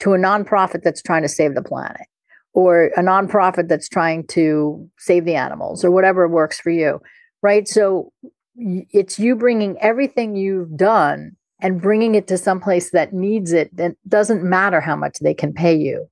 to 0.00 0.14
a 0.14 0.18
nonprofit 0.18 0.82
that's 0.82 1.02
trying 1.02 1.22
to 1.22 1.28
save 1.28 1.54
the 1.54 1.62
planet 1.62 2.06
or 2.52 2.86
a 2.96 3.00
nonprofit 3.00 3.68
that's 3.68 3.88
trying 3.88 4.26
to 4.28 4.88
save 4.98 5.24
the 5.24 5.34
animals 5.34 5.84
or 5.84 5.90
whatever 5.90 6.28
works 6.28 6.60
for 6.60 6.70
you, 6.70 7.00
right? 7.42 7.66
So 7.66 8.12
it's 8.56 9.18
you 9.18 9.36
bringing 9.36 9.76
everything 9.80 10.36
you've 10.36 10.76
done 10.76 11.36
and 11.60 11.80
bringing 11.80 12.14
it 12.14 12.26
to 12.28 12.38
some 12.38 12.60
place 12.60 12.90
that 12.90 13.12
needs 13.12 13.52
it 13.52 13.74
that 13.76 13.96
doesn't 14.08 14.42
matter 14.42 14.80
how 14.80 14.96
much 14.96 15.18
they 15.20 15.34
can 15.34 15.52
pay 15.52 15.74
you 15.74 16.08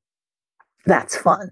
that's 0.87 1.17
fun 1.17 1.51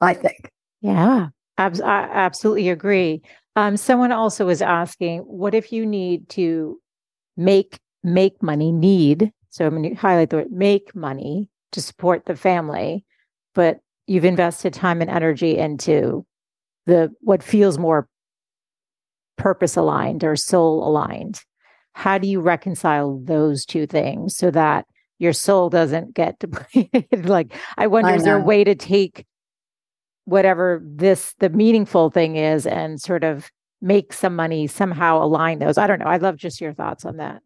i 0.00 0.14
think 0.14 0.50
yeah 0.80 1.28
i 1.58 2.08
absolutely 2.12 2.68
agree 2.68 3.22
um, 3.56 3.76
someone 3.76 4.12
also 4.12 4.44
was 4.44 4.62
asking 4.62 5.20
what 5.20 5.54
if 5.54 5.72
you 5.72 5.84
need 5.84 6.28
to 6.28 6.78
make 7.36 7.80
make 8.04 8.40
money 8.42 8.70
need 8.70 9.32
so 9.50 9.66
i'm 9.66 9.82
going 9.82 9.94
to 9.94 10.00
highlight 10.00 10.30
the 10.30 10.36
word 10.36 10.52
make 10.52 10.94
money 10.94 11.48
to 11.72 11.80
support 11.80 12.26
the 12.26 12.36
family 12.36 13.04
but 13.54 13.80
you've 14.06 14.24
invested 14.24 14.72
time 14.72 15.00
and 15.00 15.10
energy 15.10 15.56
into 15.56 16.24
the 16.84 17.10
what 17.20 17.42
feels 17.42 17.78
more 17.78 18.06
purpose 19.36 19.76
aligned 19.76 20.22
or 20.22 20.36
soul 20.36 20.86
aligned 20.86 21.40
how 21.94 22.18
do 22.18 22.28
you 22.28 22.40
reconcile 22.40 23.18
those 23.24 23.64
two 23.64 23.86
things 23.86 24.36
so 24.36 24.50
that 24.50 24.84
your 25.18 25.32
soul 25.32 25.70
doesn't 25.70 26.12
get 26.12 26.38
depleted? 26.40 27.26
Like 27.28 27.52
i 27.76 27.86
wonder 27.86 28.10
I 28.10 28.16
is 28.16 28.24
there 28.24 28.38
a 28.38 28.42
way 28.42 28.64
to 28.64 28.74
take 28.74 29.26
whatever 30.26 30.80
this 30.84 31.34
the 31.38 31.48
meaningful 31.48 32.10
thing 32.10 32.36
is 32.36 32.66
and 32.66 33.00
sort 33.00 33.24
of 33.24 33.50
make 33.80 34.12
some 34.12 34.36
money 34.36 34.66
somehow 34.66 35.22
align 35.22 35.58
those. 35.58 35.78
I 35.78 35.86
don't 35.86 35.98
know. 35.98 36.06
I 36.06 36.18
love 36.18 36.36
just 36.36 36.60
your 36.60 36.74
thoughts 36.74 37.04
on 37.04 37.16
that. 37.16 37.42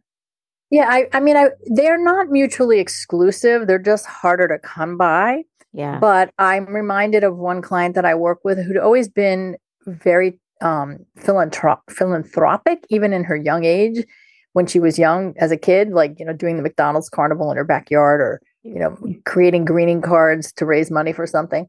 Yeah 0.70 0.86
i 0.88 1.06
i 1.12 1.20
mean 1.20 1.36
i 1.36 1.48
they're 1.74 2.02
not 2.02 2.28
mutually 2.28 2.80
exclusive. 2.80 3.66
They're 3.66 3.78
just 3.78 4.06
harder 4.06 4.48
to 4.48 4.58
come 4.58 4.96
by. 4.96 5.44
Yeah. 5.72 5.98
But 5.98 6.32
i'm 6.38 6.66
reminded 6.66 7.24
of 7.24 7.36
one 7.36 7.62
client 7.62 7.94
that 7.94 8.04
i 8.04 8.14
work 8.14 8.40
with 8.44 8.58
who'd 8.58 8.76
always 8.76 9.08
been 9.08 9.56
very 9.86 10.38
um, 10.60 10.98
philanthrop- 11.18 11.90
philanthropic, 11.90 12.84
even 12.90 13.12
in 13.12 13.24
her 13.24 13.36
young 13.36 13.64
age, 13.64 14.04
when 14.52 14.66
she 14.66 14.80
was 14.80 14.98
young 14.98 15.34
as 15.38 15.50
a 15.50 15.56
kid, 15.56 15.90
like, 15.90 16.18
you 16.18 16.24
know, 16.24 16.32
doing 16.32 16.56
the 16.56 16.62
McDonald's 16.62 17.08
carnival 17.08 17.50
in 17.50 17.56
her 17.56 17.64
backyard 17.64 18.20
or, 18.20 18.40
you 18.62 18.78
know, 18.78 18.96
creating 19.24 19.64
greeting 19.64 20.02
cards 20.02 20.52
to 20.52 20.66
raise 20.66 20.90
money 20.90 21.12
for 21.12 21.26
something. 21.26 21.66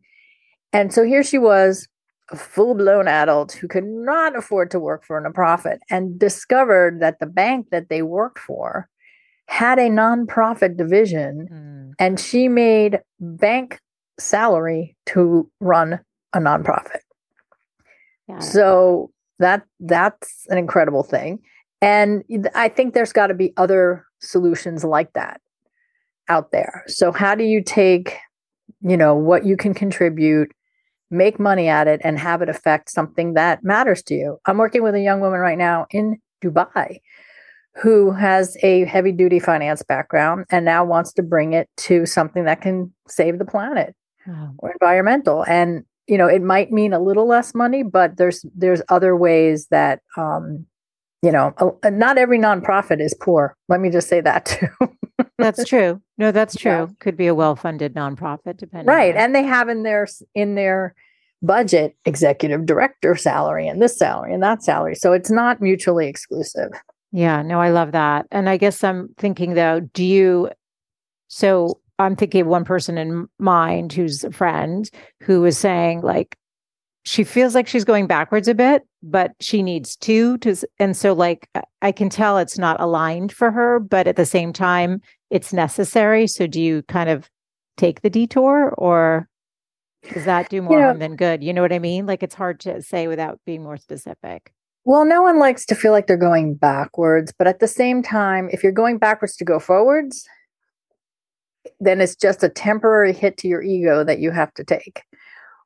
And 0.74 0.94
so 0.94 1.04
here 1.04 1.24
she 1.24 1.38
was, 1.38 1.88
a 2.32 2.36
full 2.36 2.74
blown 2.76 3.08
adult 3.08 3.52
who 3.52 3.68
could 3.68 3.84
not 3.84 4.38
afford 4.38 4.72
to 4.72 4.80
work 4.80 5.04
for 5.04 5.18
a 5.18 5.30
nonprofit 5.30 5.80
and 5.90 6.18
discovered 6.18 7.02
that 7.02 7.20
the 7.20 7.26
bank 7.26 7.68
that 7.72 7.90
they 7.90 8.02
worked 8.02 8.40
for 8.40 8.88
had 9.48 9.78
a 9.78 9.90
nonprofit 9.90 10.78
division 10.78 11.48
mm. 11.52 11.94
and 12.00 12.20
she 12.20 12.48
made 12.48 13.02
bank 13.20 13.80
salary 14.18 14.96
to 15.06 15.50
run 15.60 16.00
a 16.34 16.40
nonprofit. 16.40 17.02
So 18.40 19.12
that 19.40 19.64
that's 19.82 20.46
an 20.50 20.58
incredible 20.58 21.04
thing. 21.04 21.40
And 21.82 22.24
I 22.56 22.70
think 22.70 22.94
there's 22.94 23.12
got 23.12 23.28
to 23.28 23.34
be 23.34 23.54
other 23.58 24.06
solutions 24.20 24.86
like 24.86 25.12
that 25.14 25.42
out 26.30 26.52
there. 26.52 26.84
So 26.88 27.12
how 27.12 27.36
do 27.36 27.44
you 27.44 27.62
take, 27.62 28.16
you 28.82 28.96
know, 28.96 29.16
what 29.16 29.46
you 29.46 29.58
can 29.58 29.74
contribute, 29.74 30.52
make 31.12 31.40
money 31.40 31.68
at 31.68 31.88
it 31.88 32.02
and 32.04 32.18
have 32.18 32.42
it 32.42 32.50
affect 32.50 32.90
something 32.90 33.34
that 33.34 33.64
matters 33.64 34.02
to 34.04 34.16
you? 34.16 34.38
I'm 34.46 34.58
working 34.58 34.84
with 34.84 34.96
a 34.96 35.02
young 35.02 35.20
woman 35.20 35.40
right 35.40 35.58
now 35.58 35.86
in 35.92 36.18
Dubai 36.44 37.00
who 37.76 38.12
has 38.12 38.58
a 38.64 38.86
heavy 38.86 39.12
duty 39.12 39.40
finance 39.40 39.82
background 39.82 40.46
and 40.50 40.66
now 40.66 40.84
wants 40.84 41.14
to 41.14 41.24
bring 41.24 41.54
it 41.54 41.70
to 41.78 42.06
something 42.06 42.44
that 42.46 42.62
can 42.62 42.94
save 43.08 43.40
the 43.40 43.46
planet 43.46 43.96
oh. 44.28 44.50
or 44.58 44.72
environmental 44.72 45.46
and 45.46 45.86
you 46.08 46.18
know 46.18 46.28
it 46.28 46.42
might 46.42 46.72
mean 46.72 46.92
a 46.92 47.00
little 47.00 47.28
less 47.28 47.56
money 47.56 47.84
but 47.84 48.18
there's 48.18 48.46
there's 48.56 48.82
other 48.90 49.16
ways 49.16 49.68
that 49.68 50.02
um 50.18 50.66
you 51.22 51.32
know 51.32 51.54
not 51.86 52.18
every 52.18 52.40
nonprofit 52.40 53.00
is 53.00 53.14
poor. 53.14 53.56
Let 53.70 53.80
me 53.80 53.90
just 53.90 54.08
say 54.08 54.22
that 54.22 54.46
too. 54.80 54.90
That's 55.38 55.64
true. 55.66 56.02
No 56.18 56.32
that's 56.32 56.56
true. 56.56 56.72
Yeah. 56.72 56.88
could 57.00 57.18
be 57.18 57.28
a 57.28 57.36
well-funded 57.36 57.94
nonprofit 57.94 58.58
depending 58.58 58.88
right 58.88 59.16
and 59.16 59.36
they 59.36 59.44
have 59.44 59.70
in 59.70 59.84
their 59.84 60.08
in 60.36 60.56
their 60.56 60.96
budget 61.44 61.96
executive 62.06 62.66
director 62.66 63.16
salary 63.16 63.68
and 63.68 63.82
this 63.82 63.98
salary 63.98 64.34
and 64.34 64.44
that 64.44 64.64
salary. 64.64 64.96
So 64.96 65.14
it's 65.14 65.32
not 65.32 65.62
mutually 65.62 66.08
exclusive. 66.08 66.72
Yeah 67.12 67.42
no 67.42 67.60
i 67.60 67.70
love 67.70 67.92
that. 67.92 68.28
And 68.32 68.50
i 68.50 68.58
guess 68.58 68.84
i'm 68.84 69.10
thinking 69.18 69.54
though 69.54 69.80
do 69.80 70.04
you 70.04 70.50
so 71.28 71.80
I'm 72.00 72.16
thinking 72.16 72.42
of 72.42 72.48
one 72.48 72.66
person 72.66 72.98
in 72.98 73.28
mind 73.40 73.94
who's 73.94 74.24
a 74.24 74.32
friend 74.32 74.90
who 75.22 75.42
was 75.42 75.58
saying 75.58 76.02
like 76.02 76.36
she 77.04 77.24
feels 77.24 77.56
like 77.56 77.68
she's 77.68 77.84
going 77.84 78.08
backwards 78.08 78.48
a 78.48 78.54
bit, 78.54 78.84
but 79.02 79.32
she 79.40 79.64
needs 79.64 79.96
to 79.98 80.38
to 80.40 80.56
and 80.80 80.96
so 80.96 81.14
like 81.14 81.50
I 81.82 81.92
can 81.92 82.10
tell 82.10 82.38
it's 82.38 82.58
not 82.58 82.80
aligned 82.80 83.32
for 83.32 83.52
her, 83.52 83.80
but 83.80 84.08
at 84.08 84.16
the 84.16 84.26
same 84.26 84.54
time 84.54 85.02
it's 85.30 85.54
necessary. 85.54 86.28
So 86.28 86.46
do 86.48 86.62
you 86.62 86.84
kind 86.84 87.10
of 87.10 87.30
take 87.78 88.02
the 88.02 88.10
detour 88.10 88.74
or 88.78 89.28
does 90.14 90.26
that 90.26 90.50
do 90.50 90.62
more 90.62 90.74
you 90.74 90.80
know, 90.80 90.86
harm 90.86 91.00
than 91.00 91.16
good? 91.16 91.44
You 91.44 91.54
know 91.54 91.62
what 91.62 91.74
I 91.74 91.80
mean? 91.80 92.06
Like 92.06 92.24
it's 92.24 92.36
hard 92.36 92.60
to 92.62 92.82
say 92.82 93.08
without 93.08 93.40
being 93.46 93.64
more 93.64 93.78
specific. 93.78 94.52
Well, 94.84 95.06
no 95.06 95.22
one 95.22 95.38
likes 95.38 95.66
to 95.68 95.76
feel 95.76 95.92
like 95.92 96.08
they're 96.08 96.18
going 96.18 96.56
backwards, 96.56 97.32
but 97.38 97.48
at 97.48 97.60
the 97.60 97.68
same 97.68 98.02
time, 98.02 98.50
if 98.52 98.64
you're 98.64 98.72
going 98.72 98.98
backwards 98.98 99.36
to 99.38 99.46
go 99.46 99.60
forwards, 99.60 100.28
then 101.80 102.02
it's 102.02 102.16
just 102.16 102.44
a 102.44 102.50
temporary 102.50 103.14
hit 103.14 103.38
to 103.38 103.48
your 103.48 103.62
ego 103.62 104.04
that 104.04 104.20
you 104.20 104.32
have 104.32 104.52
to 104.56 104.64
take 104.64 105.04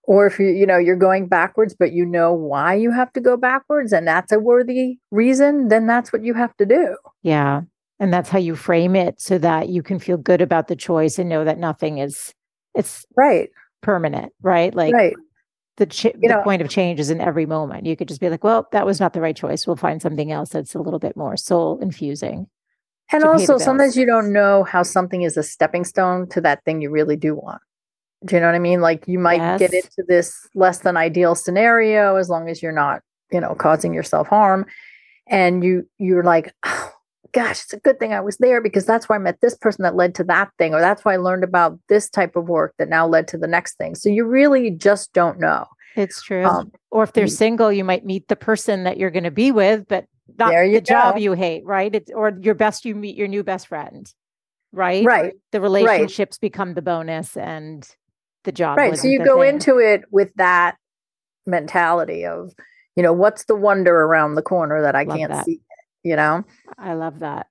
or 0.07 0.27
if 0.27 0.39
you 0.39 0.47
you 0.47 0.65
know 0.65 0.77
you're 0.77 0.95
going 0.95 1.27
backwards 1.27 1.75
but 1.77 1.91
you 1.91 2.05
know 2.05 2.33
why 2.33 2.73
you 2.73 2.91
have 2.91 3.11
to 3.13 3.21
go 3.21 3.35
backwards 3.37 3.91
and 3.91 4.07
that's 4.07 4.31
a 4.31 4.39
worthy 4.39 4.97
reason 5.11 5.67
then 5.67 5.87
that's 5.87 6.11
what 6.13 6.23
you 6.23 6.33
have 6.33 6.55
to 6.57 6.65
do. 6.65 6.95
Yeah. 7.23 7.61
And 7.97 8.13
that's 8.13 8.29
how 8.29 8.39
you 8.39 8.57
frame 8.57 8.93
it 8.95 9.21
so 9.21 9.37
that 9.37 9.69
you 9.69 9.81
can 9.81 9.99
feel 9.99 10.17
good 10.17 10.41
about 10.41 10.67
the 10.67 10.75
choice 10.75 11.17
and 11.17 11.29
know 11.29 11.45
that 11.45 11.57
nothing 11.57 11.99
is 11.99 12.33
it's 12.73 13.05
right. 13.15 13.49
permanent 13.81 14.33
right? 14.41 14.73
Like 14.73 14.93
right. 14.93 15.15
the 15.77 15.85
ch- 15.85 16.03
the 16.03 16.27
know, 16.27 16.43
point 16.43 16.61
of 16.61 16.69
change 16.69 16.99
is 16.99 17.09
in 17.09 17.21
every 17.21 17.45
moment. 17.45 17.85
You 17.85 17.95
could 17.95 18.07
just 18.07 18.21
be 18.21 18.29
like 18.29 18.43
well 18.43 18.67
that 18.71 18.85
was 18.85 18.99
not 18.99 19.13
the 19.13 19.21
right 19.21 19.35
choice. 19.35 19.65
We'll 19.65 19.75
find 19.75 20.01
something 20.01 20.31
else 20.31 20.49
that's 20.49 20.75
a 20.75 20.79
little 20.79 20.99
bit 20.99 21.15
more 21.15 21.37
soul 21.37 21.79
infusing 21.81 22.47
and 23.11 23.23
also, 23.23 23.57
sometimes 23.57 23.95
you 23.95 24.05
don't 24.05 24.33
know 24.33 24.63
how 24.63 24.83
something 24.83 25.21
is 25.21 25.37
a 25.37 25.43
stepping 25.43 25.83
stone 25.83 26.27
to 26.29 26.41
that 26.41 26.63
thing 26.65 26.81
you 26.81 26.89
really 26.89 27.15
do 27.15 27.35
want. 27.35 27.61
Do 28.25 28.35
you 28.35 28.41
know 28.41 28.47
what 28.47 28.55
I 28.55 28.59
mean? 28.59 28.81
Like 28.81 29.07
you 29.07 29.19
might 29.19 29.37
yes. 29.37 29.59
get 29.59 29.73
into 29.73 30.03
this 30.07 30.47
less 30.55 30.79
than 30.79 30.97
ideal 30.97 31.35
scenario 31.35 32.15
as 32.15 32.29
long 32.29 32.49
as 32.49 32.61
you're 32.61 32.71
not, 32.71 33.01
you 33.31 33.39
know, 33.39 33.55
causing 33.55 33.93
yourself 33.93 34.27
harm. 34.27 34.65
And 35.27 35.63
you 35.63 35.87
you're 35.97 36.23
like, 36.23 36.53
oh, 36.63 36.91
gosh, 37.31 37.63
it's 37.63 37.73
a 37.73 37.79
good 37.79 37.99
thing 37.99 38.13
I 38.13 38.21
was 38.21 38.37
there 38.37 38.61
because 38.61 38.85
that's 38.85 39.09
why 39.09 39.15
I 39.15 39.19
met 39.19 39.41
this 39.41 39.55
person 39.55 39.83
that 39.83 39.95
led 39.95 40.15
to 40.15 40.23
that 40.25 40.51
thing, 40.57 40.73
or 40.73 40.79
that's 40.79 41.03
why 41.03 41.13
I 41.13 41.17
learned 41.17 41.43
about 41.43 41.77
this 41.89 42.09
type 42.09 42.35
of 42.35 42.47
work 42.47 42.73
that 42.77 42.89
now 42.89 43.07
led 43.07 43.27
to 43.29 43.37
the 43.37 43.47
next 43.47 43.75
thing. 43.77 43.95
So 43.95 44.09
you 44.09 44.25
really 44.25 44.71
just 44.71 45.11
don't 45.13 45.39
know. 45.39 45.65
It's 45.95 46.21
true. 46.21 46.45
Um, 46.45 46.71
or 46.91 47.03
if 47.03 47.13
they're 47.13 47.27
single, 47.27 47.71
you 47.71 47.83
might 47.83 48.05
meet 48.05 48.27
the 48.27 48.35
person 48.35 48.83
that 48.83 48.97
you're 48.97 49.11
going 49.11 49.23
to 49.23 49.31
be 49.31 49.51
with, 49.51 49.87
but 49.87 50.05
not 50.37 50.51
the 50.51 50.73
go. 50.73 50.79
job 50.79 51.17
you 51.17 51.33
hate, 51.33 51.65
right? 51.65 51.93
It's 51.93 52.11
or 52.11 52.37
your 52.41 52.55
best 52.55 52.85
you 52.85 52.95
meet 52.95 53.15
your 53.15 53.27
new 53.27 53.43
best 53.43 53.67
friend, 53.67 54.11
right? 54.71 55.05
Right. 55.05 55.33
The 55.51 55.61
relationships 55.61 56.37
right. 56.37 56.41
become 56.41 56.73
the 56.73 56.81
bonus 56.81 57.37
and 57.37 57.87
the 58.45 58.51
job. 58.51 58.77
Right. 58.77 58.97
So 58.97 59.07
you 59.07 59.23
go 59.23 59.41
thing. 59.41 59.55
into 59.55 59.77
it 59.77 60.03
with 60.11 60.33
that 60.35 60.77
mentality 61.45 62.25
of, 62.25 62.53
you 62.95 63.03
know, 63.03 63.13
what's 63.13 63.45
the 63.45 63.55
wonder 63.55 64.03
around 64.03 64.35
the 64.35 64.41
corner 64.41 64.81
that 64.81 64.95
I 64.95 65.03
love 65.03 65.17
can't 65.17 65.31
that. 65.31 65.45
see? 65.45 65.59
You 66.03 66.15
know? 66.15 66.43
I 66.77 66.93
love 66.93 67.19
that. 67.19 67.47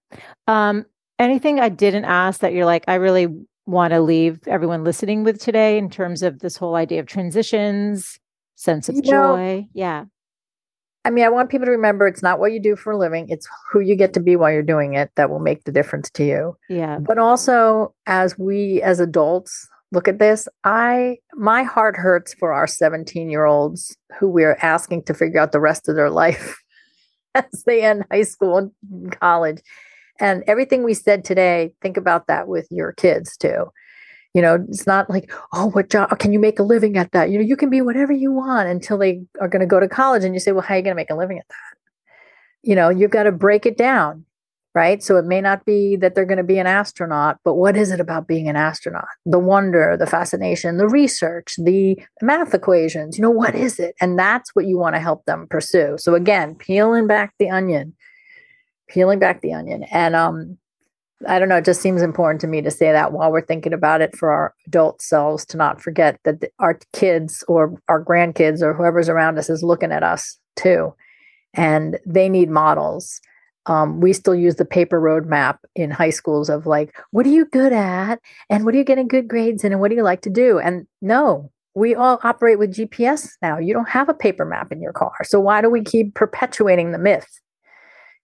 Um, 0.46 0.86
anything 1.18 1.60
I 1.60 1.68
didn't 1.68 2.04
ask 2.04 2.40
that 2.40 2.52
you're 2.52 2.66
like, 2.66 2.84
I 2.88 2.94
really 2.94 3.28
want 3.66 3.92
to 3.92 4.00
leave 4.00 4.40
everyone 4.46 4.84
listening 4.84 5.24
with 5.24 5.40
today 5.40 5.78
in 5.78 5.90
terms 5.90 6.22
of 6.22 6.40
this 6.40 6.56
whole 6.56 6.74
idea 6.74 7.00
of 7.00 7.06
transitions, 7.06 8.18
sense 8.54 8.88
of 8.88 8.96
you 8.96 9.02
joy? 9.02 9.10
Know, 9.60 9.68
yeah. 9.74 10.04
I 11.06 11.10
mean, 11.10 11.24
I 11.24 11.28
want 11.28 11.50
people 11.50 11.66
to 11.66 11.72
remember 11.72 12.06
it's 12.06 12.22
not 12.22 12.40
what 12.40 12.52
you 12.52 12.60
do 12.60 12.76
for 12.76 12.92
a 12.92 12.98
living, 12.98 13.28
it's 13.28 13.46
who 13.70 13.80
you 13.80 13.94
get 13.94 14.14
to 14.14 14.20
be 14.20 14.36
while 14.36 14.50
you're 14.50 14.62
doing 14.62 14.94
it 14.94 15.10
that 15.16 15.28
will 15.28 15.38
make 15.38 15.64
the 15.64 15.72
difference 15.72 16.08
to 16.10 16.24
you. 16.24 16.56
Yeah. 16.68 16.98
But 16.98 17.18
also 17.18 17.94
as 18.06 18.38
we 18.38 18.80
as 18.80 19.00
adults 19.00 19.68
look 19.94 20.08
at 20.08 20.18
this, 20.18 20.48
I 20.64 21.18
my 21.34 21.62
heart 21.62 21.96
hurts 21.96 22.34
for 22.34 22.52
our 22.52 22.66
17-year-olds 22.66 23.96
who 24.18 24.28
we're 24.28 24.58
asking 24.60 25.04
to 25.04 25.14
figure 25.14 25.40
out 25.40 25.52
the 25.52 25.60
rest 25.60 25.88
of 25.88 25.96
their 25.96 26.10
life 26.10 26.62
as 27.34 27.64
they 27.66 27.82
end 27.82 28.04
high 28.10 28.22
school 28.22 28.58
and 28.58 29.20
college. 29.20 29.60
And 30.20 30.44
everything 30.46 30.84
we 30.84 30.94
said 30.94 31.24
today, 31.24 31.74
think 31.82 31.96
about 31.96 32.26
that 32.26 32.46
with 32.46 32.68
your 32.70 32.92
kids 32.92 33.36
too. 33.36 33.66
You 34.32 34.42
know, 34.42 34.64
it's 34.68 34.86
not 34.86 35.08
like, 35.08 35.32
oh, 35.52 35.70
what 35.70 35.90
job 35.90 36.18
can 36.18 36.32
you 36.32 36.38
make 36.40 36.58
a 36.58 36.64
living 36.64 36.96
at 36.96 37.12
that? 37.12 37.30
You 37.30 37.38
know, 37.38 37.44
you 37.44 37.56
can 37.56 37.70
be 37.70 37.80
whatever 37.80 38.12
you 38.12 38.32
want 38.32 38.68
until 38.68 38.98
they 38.98 39.22
are 39.40 39.48
going 39.48 39.60
to 39.60 39.66
go 39.66 39.78
to 39.78 39.88
college. 39.88 40.24
And 40.24 40.34
you 40.34 40.40
say, 40.40 40.52
well, 40.52 40.62
how 40.62 40.74
are 40.74 40.78
you 40.78 40.82
going 40.82 40.92
to 40.92 40.96
make 40.96 41.10
a 41.10 41.14
living 41.14 41.38
at 41.38 41.46
that? 41.48 41.78
You 42.62 42.74
know, 42.74 42.88
you've 42.88 43.12
got 43.12 43.24
to 43.24 43.32
break 43.32 43.64
it 43.64 43.76
down 43.76 44.24
right? 44.74 45.02
So 45.02 45.16
it 45.16 45.24
may 45.24 45.40
not 45.40 45.64
be 45.64 45.96
that 45.96 46.14
they're 46.14 46.24
going 46.24 46.38
to 46.38 46.42
be 46.42 46.58
an 46.58 46.66
astronaut, 46.66 47.38
but 47.44 47.54
what 47.54 47.76
is 47.76 47.92
it 47.92 48.00
about 48.00 48.26
being 48.26 48.48
an 48.48 48.56
astronaut? 48.56 49.06
The 49.24 49.38
wonder, 49.38 49.96
the 49.96 50.06
fascination, 50.06 50.78
the 50.78 50.88
research, 50.88 51.54
the 51.58 51.96
math 52.20 52.54
equations, 52.54 53.16
you 53.16 53.22
know, 53.22 53.30
what 53.30 53.54
is 53.54 53.78
it? 53.78 53.94
And 54.00 54.18
that's 54.18 54.50
what 54.54 54.66
you 54.66 54.76
want 54.76 54.96
to 54.96 55.00
help 55.00 55.24
them 55.26 55.46
pursue. 55.48 55.96
So 55.98 56.14
again, 56.14 56.56
peeling 56.56 57.06
back 57.06 57.34
the 57.38 57.50
onion, 57.50 57.94
peeling 58.88 59.20
back 59.20 59.42
the 59.42 59.52
onion. 59.52 59.84
And 59.84 60.16
um, 60.16 60.58
I 61.28 61.38
don't 61.38 61.48
know, 61.48 61.58
it 61.58 61.64
just 61.64 61.80
seems 61.80 62.02
important 62.02 62.40
to 62.40 62.48
me 62.48 62.60
to 62.62 62.70
say 62.70 62.90
that 62.90 63.12
while 63.12 63.30
we're 63.30 63.46
thinking 63.46 63.72
about 63.72 64.00
it 64.00 64.16
for 64.16 64.32
our 64.32 64.54
adult 64.66 65.00
selves 65.00 65.44
to 65.46 65.56
not 65.56 65.80
forget 65.80 66.18
that 66.24 66.40
the, 66.40 66.50
our 66.58 66.80
kids 66.92 67.44
or 67.46 67.80
our 67.88 68.04
grandkids 68.04 68.60
or 68.60 68.74
whoever's 68.74 69.08
around 69.08 69.38
us 69.38 69.48
is 69.48 69.62
looking 69.62 69.92
at 69.92 70.02
us 70.02 70.36
too. 70.56 70.92
And 71.54 72.00
they 72.04 72.28
need 72.28 72.50
models 72.50 73.20
um, 73.66 74.00
we 74.00 74.12
still 74.12 74.34
use 74.34 74.56
the 74.56 74.64
paper 74.64 75.00
roadmap 75.00 75.58
in 75.74 75.90
high 75.90 76.10
schools 76.10 76.50
of 76.50 76.66
like, 76.66 76.94
what 77.12 77.26
are 77.26 77.30
you 77.30 77.46
good 77.46 77.72
at? 77.72 78.20
And 78.50 78.64
what 78.64 78.74
are 78.74 78.78
you 78.78 78.84
getting 78.84 79.08
good 79.08 79.28
grades 79.28 79.64
in? 79.64 79.72
And 79.72 79.80
what 79.80 79.88
do 79.88 79.96
you 79.96 80.02
like 80.02 80.22
to 80.22 80.30
do? 80.30 80.58
And 80.58 80.86
no, 81.00 81.50
we 81.74 81.94
all 81.94 82.20
operate 82.22 82.58
with 82.58 82.74
GPS 82.74 83.30
now. 83.42 83.58
You 83.58 83.72
don't 83.72 83.88
have 83.88 84.08
a 84.08 84.14
paper 84.14 84.44
map 84.44 84.70
in 84.70 84.80
your 84.80 84.92
car. 84.92 85.14
So 85.24 85.40
why 85.40 85.60
do 85.60 85.70
we 85.70 85.82
keep 85.82 86.14
perpetuating 86.14 86.92
the 86.92 86.98
myth? 86.98 87.40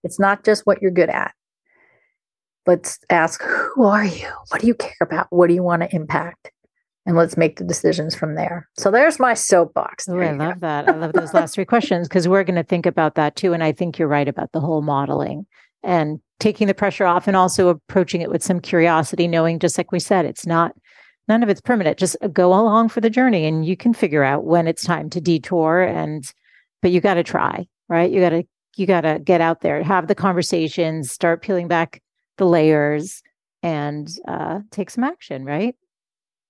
It's 0.04 0.20
not 0.20 0.44
just 0.44 0.66
what 0.66 0.80
you're 0.80 0.90
good 0.90 1.10
at. 1.10 1.34
Let's 2.66 2.98
ask, 3.08 3.42
who 3.42 3.84
are 3.84 4.04
you? 4.04 4.28
What 4.48 4.60
do 4.60 4.66
you 4.66 4.74
care 4.74 4.92
about? 5.00 5.26
What 5.30 5.48
do 5.48 5.54
you 5.54 5.62
want 5.62 5.82
to 5.82 5.94
impact? 5.94 6.52
And 7.06 7.16
let's 7.16 7.36
make 7.36 7.56
the 7.56 7.64
decisions 7.64 8.14
from 8.14 8.34
there. 8.34 8.68
So 8.76 8.90
there's 8.90 9.18
my 9.18 9.34
soapbox. 9.34 10.08
Oh, 10.08 10.18
I 10.18 10.32
love 10.32 10.60
go. 10.60 10.66
that. 10.66 10.88
I 10.88 10.92
love 10.92 11.12
those 11.12 11.34
last 11.34 11.54
three 11.54 11.64
questions 11.64 12.08
because 12.08 12.28
we're 12.28 12.44
going 12.44 12.56
to 12.56 12.62
think 12.62 12.86
about 12.86 13.14
that 13.14 13.36
too. 13.36 13.52
And 13.52 13.64
I 13.64 13.72
think 13.72 13.98
you're 13.98 14.08
right 14.08 14.28
about 14.28 14.52
the 14.52 14.60
whole 14.60 14.82
modeling 14.82 15.46
and 15.82 16.20
taking 16.38 16.66
the 16.66 16.74
pressure 16.74 17.06
off 17.06 17.26
and 17.26 17.36
also 17.36 17.68
approaching 17.68 18.20
it 18.20 18.30
with 18.30 18.42
some 18.42 18.60
curiosity, 18.60 19.26
knowing 19.26 19.58
just 19.58 19.78
like 19.78 19.92
we 19.92 20.00
said, 20.00 20.24
it's 20.24 20.46
not 20.46 20.72
none 21.28 21.42
of 21.42 21.48
it's 21.48 21.60
permanent. 21.60 21.98
Just 21.98 22.16
go 22.32 22.48
along 22.48 22.90
for 22.90 23.00
the 23.00 23.10
journey 23.10 23.46
and 23.46 23.64
you 23.64 23.76
can 23.76 23.94
figure 23.94 24.24
out 24.24 24.44
when 24.44 24.66
it's 24.66 24.84
time 24.84 25.08
to 25.10 25.20
detour 25.20 25.82
and 25.82 26.24
but 26.82 26.90
you 26.90 27.00
got 27.00 27.14
to 27.14 27.22
try, 27.22 27.66
right? 27.88 28.10
You 28.10 28.20
got 28.20 28.30
to 28.30 28.44
you 28.76 28.86
got 28.86 29.02
to 29.02 29.18
get 29.22 29.40
out 29.40 29.60
there, 29.60 29.82
have 29.82 30.06
the 30.06 30.14
conversations, 30.14 31.10
start 31.10 31.42
peeling 31.42 31.68
back 31.68 32.02
the 32.38 32.46
layers 32.46 33.22
and 33.62 34.08
uh, 34.26 34.60
take 34.70 34.90
some 34.90 35.04
action, 35.04 35.44
right? 35.44 35.76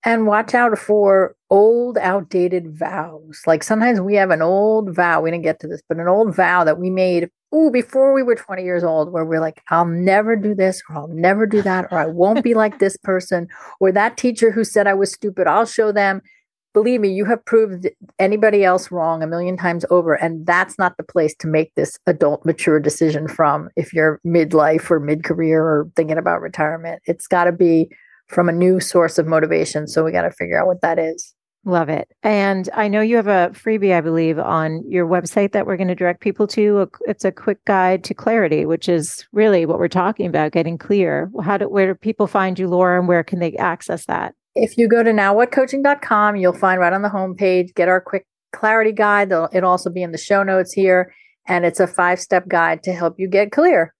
And 0.03 0.25
watch 0.25 0.53
out 0.53 0.77
for 0.77 1.35
old 1.49 1.97
outdated 1.97 2.75
vows. 2.75 3.41
Like 3.45 3.63
sometimes 3.63 4.01
we 4.01 4.15
have 4.15 4.31
an 4.31 4.41
old 4.41 4.95
vow 4.95 5.21
we 5.21 5.31
didn't 5.31 5.43
get 5.43 5.59
to 5.61 5.67
this 5.67 5.81
but 5.87 5.97
an 5.97 6.07
old 6.07 6.35
vow 6.35 6.63
that 6.63 6.79
we 6.79 6.89
made 6.89 7.29
ooh 7.53 7.69
before 7.69 8.13
we 8.13 8.23
were 8.23 8.35
20 8.35 8.63
years 8.63 8.83
old 8.83 9.11
where 9.11 9.25
we're 9.25 9.41
like 9.41 9.61
i'll 9.69 9.85
never 9.85 10.35
do 10.35 10.55
this 10.55 10.81
or 10.89 10.97
i'll 10.97 11.07
never 11.09 11.45
do 11.45 11.61
that 11.61 11.87
or 11.91 11.99
i 11.99 12.05
won't 12.05 12.43
be 12.43 12.53
like 12.53 12.79
this 12.79 12.97
person 12.97 13.47
or 13.79 13.91
that 13.91 14.17
teacher 14.17 14.51
who 14.51 14.63
said 14.63 14.87
i 14.87 14.93
was 14.93 15.11
stupid 15.11 15.47
i'll 15.47 15.65
show 15.65 15.91
them. 15.91 16.21
Believe 16.73 17.01
me 17.01 17.09
you 17.09 17.25
have 17.25 17.43
proved 17.43 17.89
anybody 18.17 18.63
else 18.63 18.91
wrong 18.91 19.21
a 19.21 19.27
million 19.27 19.57
times 19.57 19.83
over 19.89 20.13
and 20.13 20.45
that's 20.45 20.79
not 20.79 20.95
the 20.95 21.03
place 21.03 21.35
to 21.39 21.47
make 21.47 21.75
this 21.75 21.99
adult 22.07 22.45
mature 22.45 22.79
decision 22.79 23.27
from 23.27 23.67
if 23.75 23.91
you're 23.91 24.21
midlife 24.25 24.89
or 24.89 25.01
mid-career 25.01 25.61
or 25.61 25.91
thinking 25.97 26.17
about 26.17 26.39
retirement. 26.39 27.01
It's 27.05 27.27
got 27.27 27.43
to 27.43 27.51
be 27.51 27.91
from 28.31 28.49
a 28.49 28.53
new 28.53 28.79
source 28.79 29.17
of 29.17 29.27
motivation. 29.27 29.87
So 29.87 30.03
we 30.03 30.11
got 30.11 30.23
to 30.23 30.31
figure 30.31 30.59
out 30.59 30.67
what 30.67 30.81
that 30.81 30.97
is. 30.97 31.33
Love 31.63 31.89
it. 31.89 32.09
And 32.23 32.69
I 32.73 32.87
know 32.87 33.01
you 33.01 33.17
have 33.17 33.27
a 33.27 33.51
freebie, 33.53 33.95
I 33.95 34.01
believe, 34.01 34.39
on 34.39 34.83
your 34.89 35.05
website 35.05 35.51
that 35.51 35.67
we're 35.67 35.77
going 35.77 35.89
to 35.89 35.95
direct 35.95 36.21
people 36.21 36.47
to. 36.47 36.89
It's 37.01 37.23
a 37.23 37.31
quick 37.31 37.63
guide 37.65 38.03
to 38.05 38.15
clarity, 38.15 38.65
which 38.65 38.89
is 38.89 39.27
really 39.31 39.67
what 39.67 39.77
we're 39.77 39.87
talking 39.87 40.25
about, 40.25 40.53
getting 40.53 40.79
clear. 40.79 41.31
How 41.43 41.57
do 41.57 41.69
where 41.69 41.93
do 41.93 41.93
people 41.93 42.25
find 42.25 42.57
you, 42.57 42.67
Laura, 42.67 42.97
and 42.97 43.07
where 43.07 43.23
can 43.23 43.37
they 43.37 43.55
access 43.57 44.05
that? 44.05 44.33
If 44.55 44.75
you 44.75 44.87
go 44.87 45.03
to 45.03 45.11
nowwhatcoaching.com, 45.11 46.35
you'll 46.35 46.53
find 46.53 46.79
right 46.79 46.93
on 46.93 47.03
the 47.03 47.09
homepage, 47.09 47.75
get 47.75 47.87
our 47.87 48.01
quick 48.01 48.25
clarity 48.51 48.91
guide. 48.91 49.31
It'll 49.31 49.69
also 49.69 49.91
be 49.91 50.01
in 50.01 50.11
the 50.11 50.17
show 50.17 50.41
notes 50.41 50.73
here. 50.73 51.13
And 51.47 51.63
it's 51.63 51.79
a 51.79 51.87
five 51.87 52.19
step 52.19 52.47
guide 52.47 52.81
to 52.83 52.93
help 52.93 53.15
you 53.19 53.27
get 53.27 53.51
clear 53.51 53.93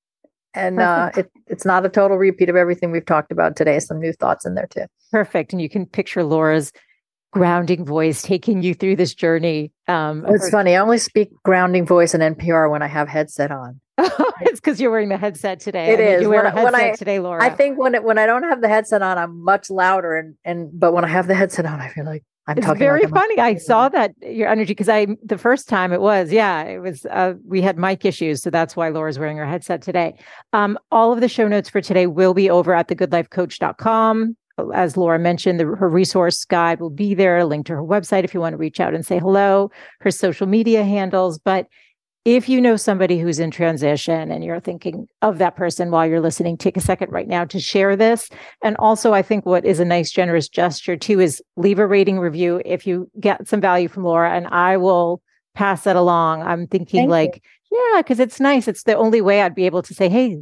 and 0.54 0.80
uh, 0.80 1.12
it, 1.16 1.32
it's 1.48 1.66
not 1.66 1.86
a 1.86 1.90
total 1.90 2.18
repeat 2.18 2.50
of 2.50 2.56
everything 2.56 2.92
we've 2.92 3.06
talked 3.06 3.32
about 3.32 3.56
today. 3.56 3.80
Some 3.80 4.00
new 4.00 4.14
thoughts 4.14 4.46
in 4.46 4.56
there 4.56 4.68
too. 4.68 4.86
Perfect. 5.12 5.54
And 5.54 5.62
you 5.62 5.70
can 5.70 5.86
picture 5.86 6.24
Laura's 6.24 6.72
grounding 7.32 7.86
voice 7.86 8.22
taking 8.22 8.62
you 8.62 8.74
through 8.74 8.98
this 8.98 9.14
journey. 9.16 9.72
Um, 9.88 10.26
it's 10.28 10.46
her- 10.46 10.52
funny. 10.52 10.76
I 10.76 10.80
only 10.80 10.98
speak 10.98 11.30
grounding 11.44 11.86
voice 11.86 12.14
in 12.14 12.22
NPR 12.22 12.70
when 12.70 12.82
I 12.82 12.88
have 12.88 13.08
headset 13.08 13.52
on. 13.52 13.80
it's 14.42 14.60
because 14.60 14.82
you're 14.82 14.92
wearing 14.92 15.10
the 15.10 15.18
headset 15.18 15.60
today. 15.60 15.94
It 15.94 16.00
I 16.00 16.04
is. 16.04 16.22
You 16.22 16.30
wear 16.30 16.44
when, 16.44 16.54
a 16.54 16.60
headset 16.60 16.82
I, 16.82 16.96
today, 16.96 17.20
Laura. 17.20 17.44
I 17.44 17.50
think 17.50 17.78
when 17.78 17.96
it, 17.96 18.04
when 18.04 18.18
I 18.18 18.26
don't 18.26 18.44
have 18.44 18.62
the 18.62 18.68
headset 18.68 19.02
on, 19.02 19.18
I'm 19.18 19.44
much 19.44 19.70
louder, 19.70 20.18
and 20.18 20.36
and 20.44 20.72
but 20.74 20.94
when 20.94 21.06
I 21.06 21.08
have 21.08 21.28
the 21.28 21.36
headset 21.36 21.66
on, 21.66 21.80
I 21.80 21.90
feel 21.90 22.06
like 22.06 22.24
I'm 22.48 22.58
it's 22.58 22.68
very 22.80 23.06
funny. 23.06 23.40
I 23.40 23.56
saw 23.56 23.88
that 23.90 24.14
your 24.22 24.48
energy 24.48 24.72
because 24.72 24.90
I 24.90 25.08
the 25.24 25.38
first 25.38 25.70
time 25.70 25.94
it 25.94 26.02
was 26.02 26.32
yeah 26.32 26.64
it 26.64 26.80
was 26.80 27.06
uh, 27.06 27.36
we 27.46 27.62
had 27.62 27.78
mic 27.78 28.04
issues 28.04 28.42
so 28.42 28.50
that's 28.50 28.76
why 28.76 28.90
Laura's 28.90 29.20
wearing 29.20 29.38
her 29.38 29.46
headset 29.46 29.82
today. 29.82 30.16
Um, 30.52 30.78
all 30.92 31.14
of 31.14 31.22
the 31.22 31.30
show 31.30 31.48
notes 31.48 31.70
for 31.70 31.82
today 31.82 32.08
will 32.08 32.34
be 32.34 32.50
over 32.50 32.74
at 32.74 32.88
thegoodlifecoach.com. 32.88 34.36
As 34.74 34.98
Laura 34.98 35.18
mentioned, 35.18 35.60
the, 35.60 35.66
her 35.66 35.90
resource 35.90 36.44
guide 36.46 36.80
will 36.80 36.90
be 36.90 37.14
there. 37.14 37.38
A 37.38 37.46
link 37.46 37.66
to 37.68 37.74
her 37.74 37.84
website 37.84 38.24
if 38.24 38.34
you 38.34 38.40
want 38.40 38.54
to 38.54 38.58
reach 38.58 38.80
out 38.80 38.94
and 38.94 39.06
say 39.06 39.20
hello. 39.20 39.72
Her 40.02 40.12
social 40.12 40.48
media 40.48 40.84
handles, 40.84 41.40
but 41.40 41.68
if 42.24 42.48
you 42.48 42.62
know 42.62 42.76
somebody 42.76 43.20
who's 43.20 43.40
in 43.40 43.50
transition 43.50 44.32
and 44.32 44.44
you're 44.44 44.60
thinking 44.60 45.08
of 45.22 45.40
that 45.40 45.56
person 45.56 45.90
while 45.90 46.06
you're 46.06 46.22
listening, 46.22 46.56
take 46.56 46.78
a 46.78 46.82
second 46.82 47.12
right 47.12 47.28
now 47.28 47.46
to 47.46 47.60
share 47.60 47.96
this. 47.96 48.30
And 48.64 48.76
also, 48.78 49.14
I 49.14 49.24
think 49.24 49.46
what 49.46 49.66
is 49.66 49.80
a 49.80 49.86
nice, 49.86 50.12
generous 50.12 50.48
gesture 50.48 50.96
too 50.96 51.20
is 51.20 51.42
leave 51.56 51.80
a 51.80 51.88
rating 51.88 52.20
review 52.20 52.62
if 52.64 52.86
you 52.86 53.10
get 53.20 53.48
some 53.48 53.60
value 53.60 53.88
from 53.88 54.04
Laura, 54.04 54.32
and 54.32 54.48
I 54.48 54.78
will 54.78 55.22
pass 55.56 55.84
that 55.84 55.96
along. 55.96 56.44
I'm 56.44 56.68
thinking 56.68 57.02
Thank 57.02 57.10
like, 57.10 57.42
you. 57.72 57.80
yeah, 57.96 58.02
because 58.02 58.20
it's 58.20 58.40
nice. 58.40 58.68
It's 58.68 58.84
the 58.84 58.96
only 58.96 59.22
way 59.22 59.42
I'd 59.42 59.56
be 59.56 59.66
able 59.66 59.82
to 59.82 59.94
say, 59.94 60.08
hey, 60.08 60.38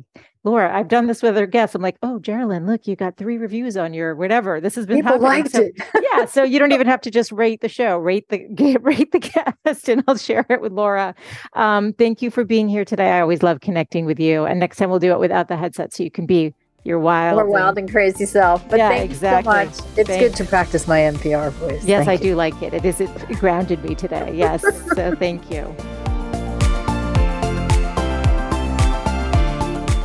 Laura, 0.45 0.73
I've 0.73 0.87
done 0.87 1.07
this 1.07 1.21
with 1.21 1.31
other 1.31 1.45
guests. 1.45 1.75
I'm 1.75 1.81
like, 1.81 1.97
oh, 2.01 2.17
Geraldine, 2.19 2.65
look, 2.65 2.87
you 2.87 2.95
got 2.95 3.17
three 3.17 3.37
reviews 3.37 3.75
on 3.75 3.93
your 3.93 4.15
whatever. 4.15 4.61
This 4.61 4.75
has 4.75 4.85
been 4.85 4.97
people 4.97 5.13
happening. 5.13 5.43
liked 5.43 5.51
so, 5.51 5.61
it. 5.63 5.73
yeah, 6.13 6.25
so 6.25 6.43
you 6.43 6.59
don't 6.59 6.71
even 6.71 6.87
have 6.87 7.01
to 7.01 7.11
just 7.11 7.31
rate 7.33 7.59
the 7.59 7.67
show, 7.67 7.97
rate 7.97 8.29
the 8.29 8.77
rate 8.81 9.11
the 9.11 9.19
guest, 9.19 9.89
and 9.89 10.03
I'll 10.07 10.17
share 10.17 10.45
it 10.49 10.61
with 10.61 10.71
Laura. 10.71 11.13
Um, 11.53 11.91
thank 11.93 12.21
you 12.21 12.31
for 12.31 12.45
being 12.45 12.69
here 12.69 12.85
today. 12.85 13.11
I 13.11 13.19
always 13.19 13.43
love 13.43 13.59
connecting 13.59 14.05
with 14.05 14.19
you, 14.19 14.45
and 14.45 14.59
next 14.61 14.77
time 14.77 14.89
we'll 14.89 14.99
do 14.99 15.11
it 15.11 15.19
without 15.19 15.49
the 15.49 15.57
headset, 15.57 15.93
so 15.93 16.03
you 16.03 16.11
can 16.11 16.25
be 16.25 16.53
your 16.85 16.99
wild, 16.99 17.37
or 17.37 17.45
wild 17.45 17.77
and, 17.77 17.79
and 17.79 17.91
crazy 17.91 18.25
self. 18.25 18.67
But 18.69 18.79
yeah, 18.79 18.89
thank 18.89 19.11
exactly. 19.11 19.59
you 19.59 19.69
so 19.71 19.81
much. 19.83 19.97
It's 19.97 20.09
thank 20.09 20.21
good 20.21 20.35
to 20.35 20.45
practice 20.45 20.87
my 20.87 20.99
NPR 20.99 21.51
voice. 21.51 21.83
Yes, 21.83 22.05
thank 22.05 22.21
I 22.21 22.23
you. 22.23 22.31
do 22.31 22.35
like 22.35 22.61
it. 22.61 22.73
It 22.73 22.85
is 22.85 23.01
it 23.01 23.11
grounded 23.39 23.83
me 23.83 23.93
today. 23.93 24.33
Yes, 24.33 24.61
so 24.95 25.15
thank 25.15 25.51
you. 25.51 25.75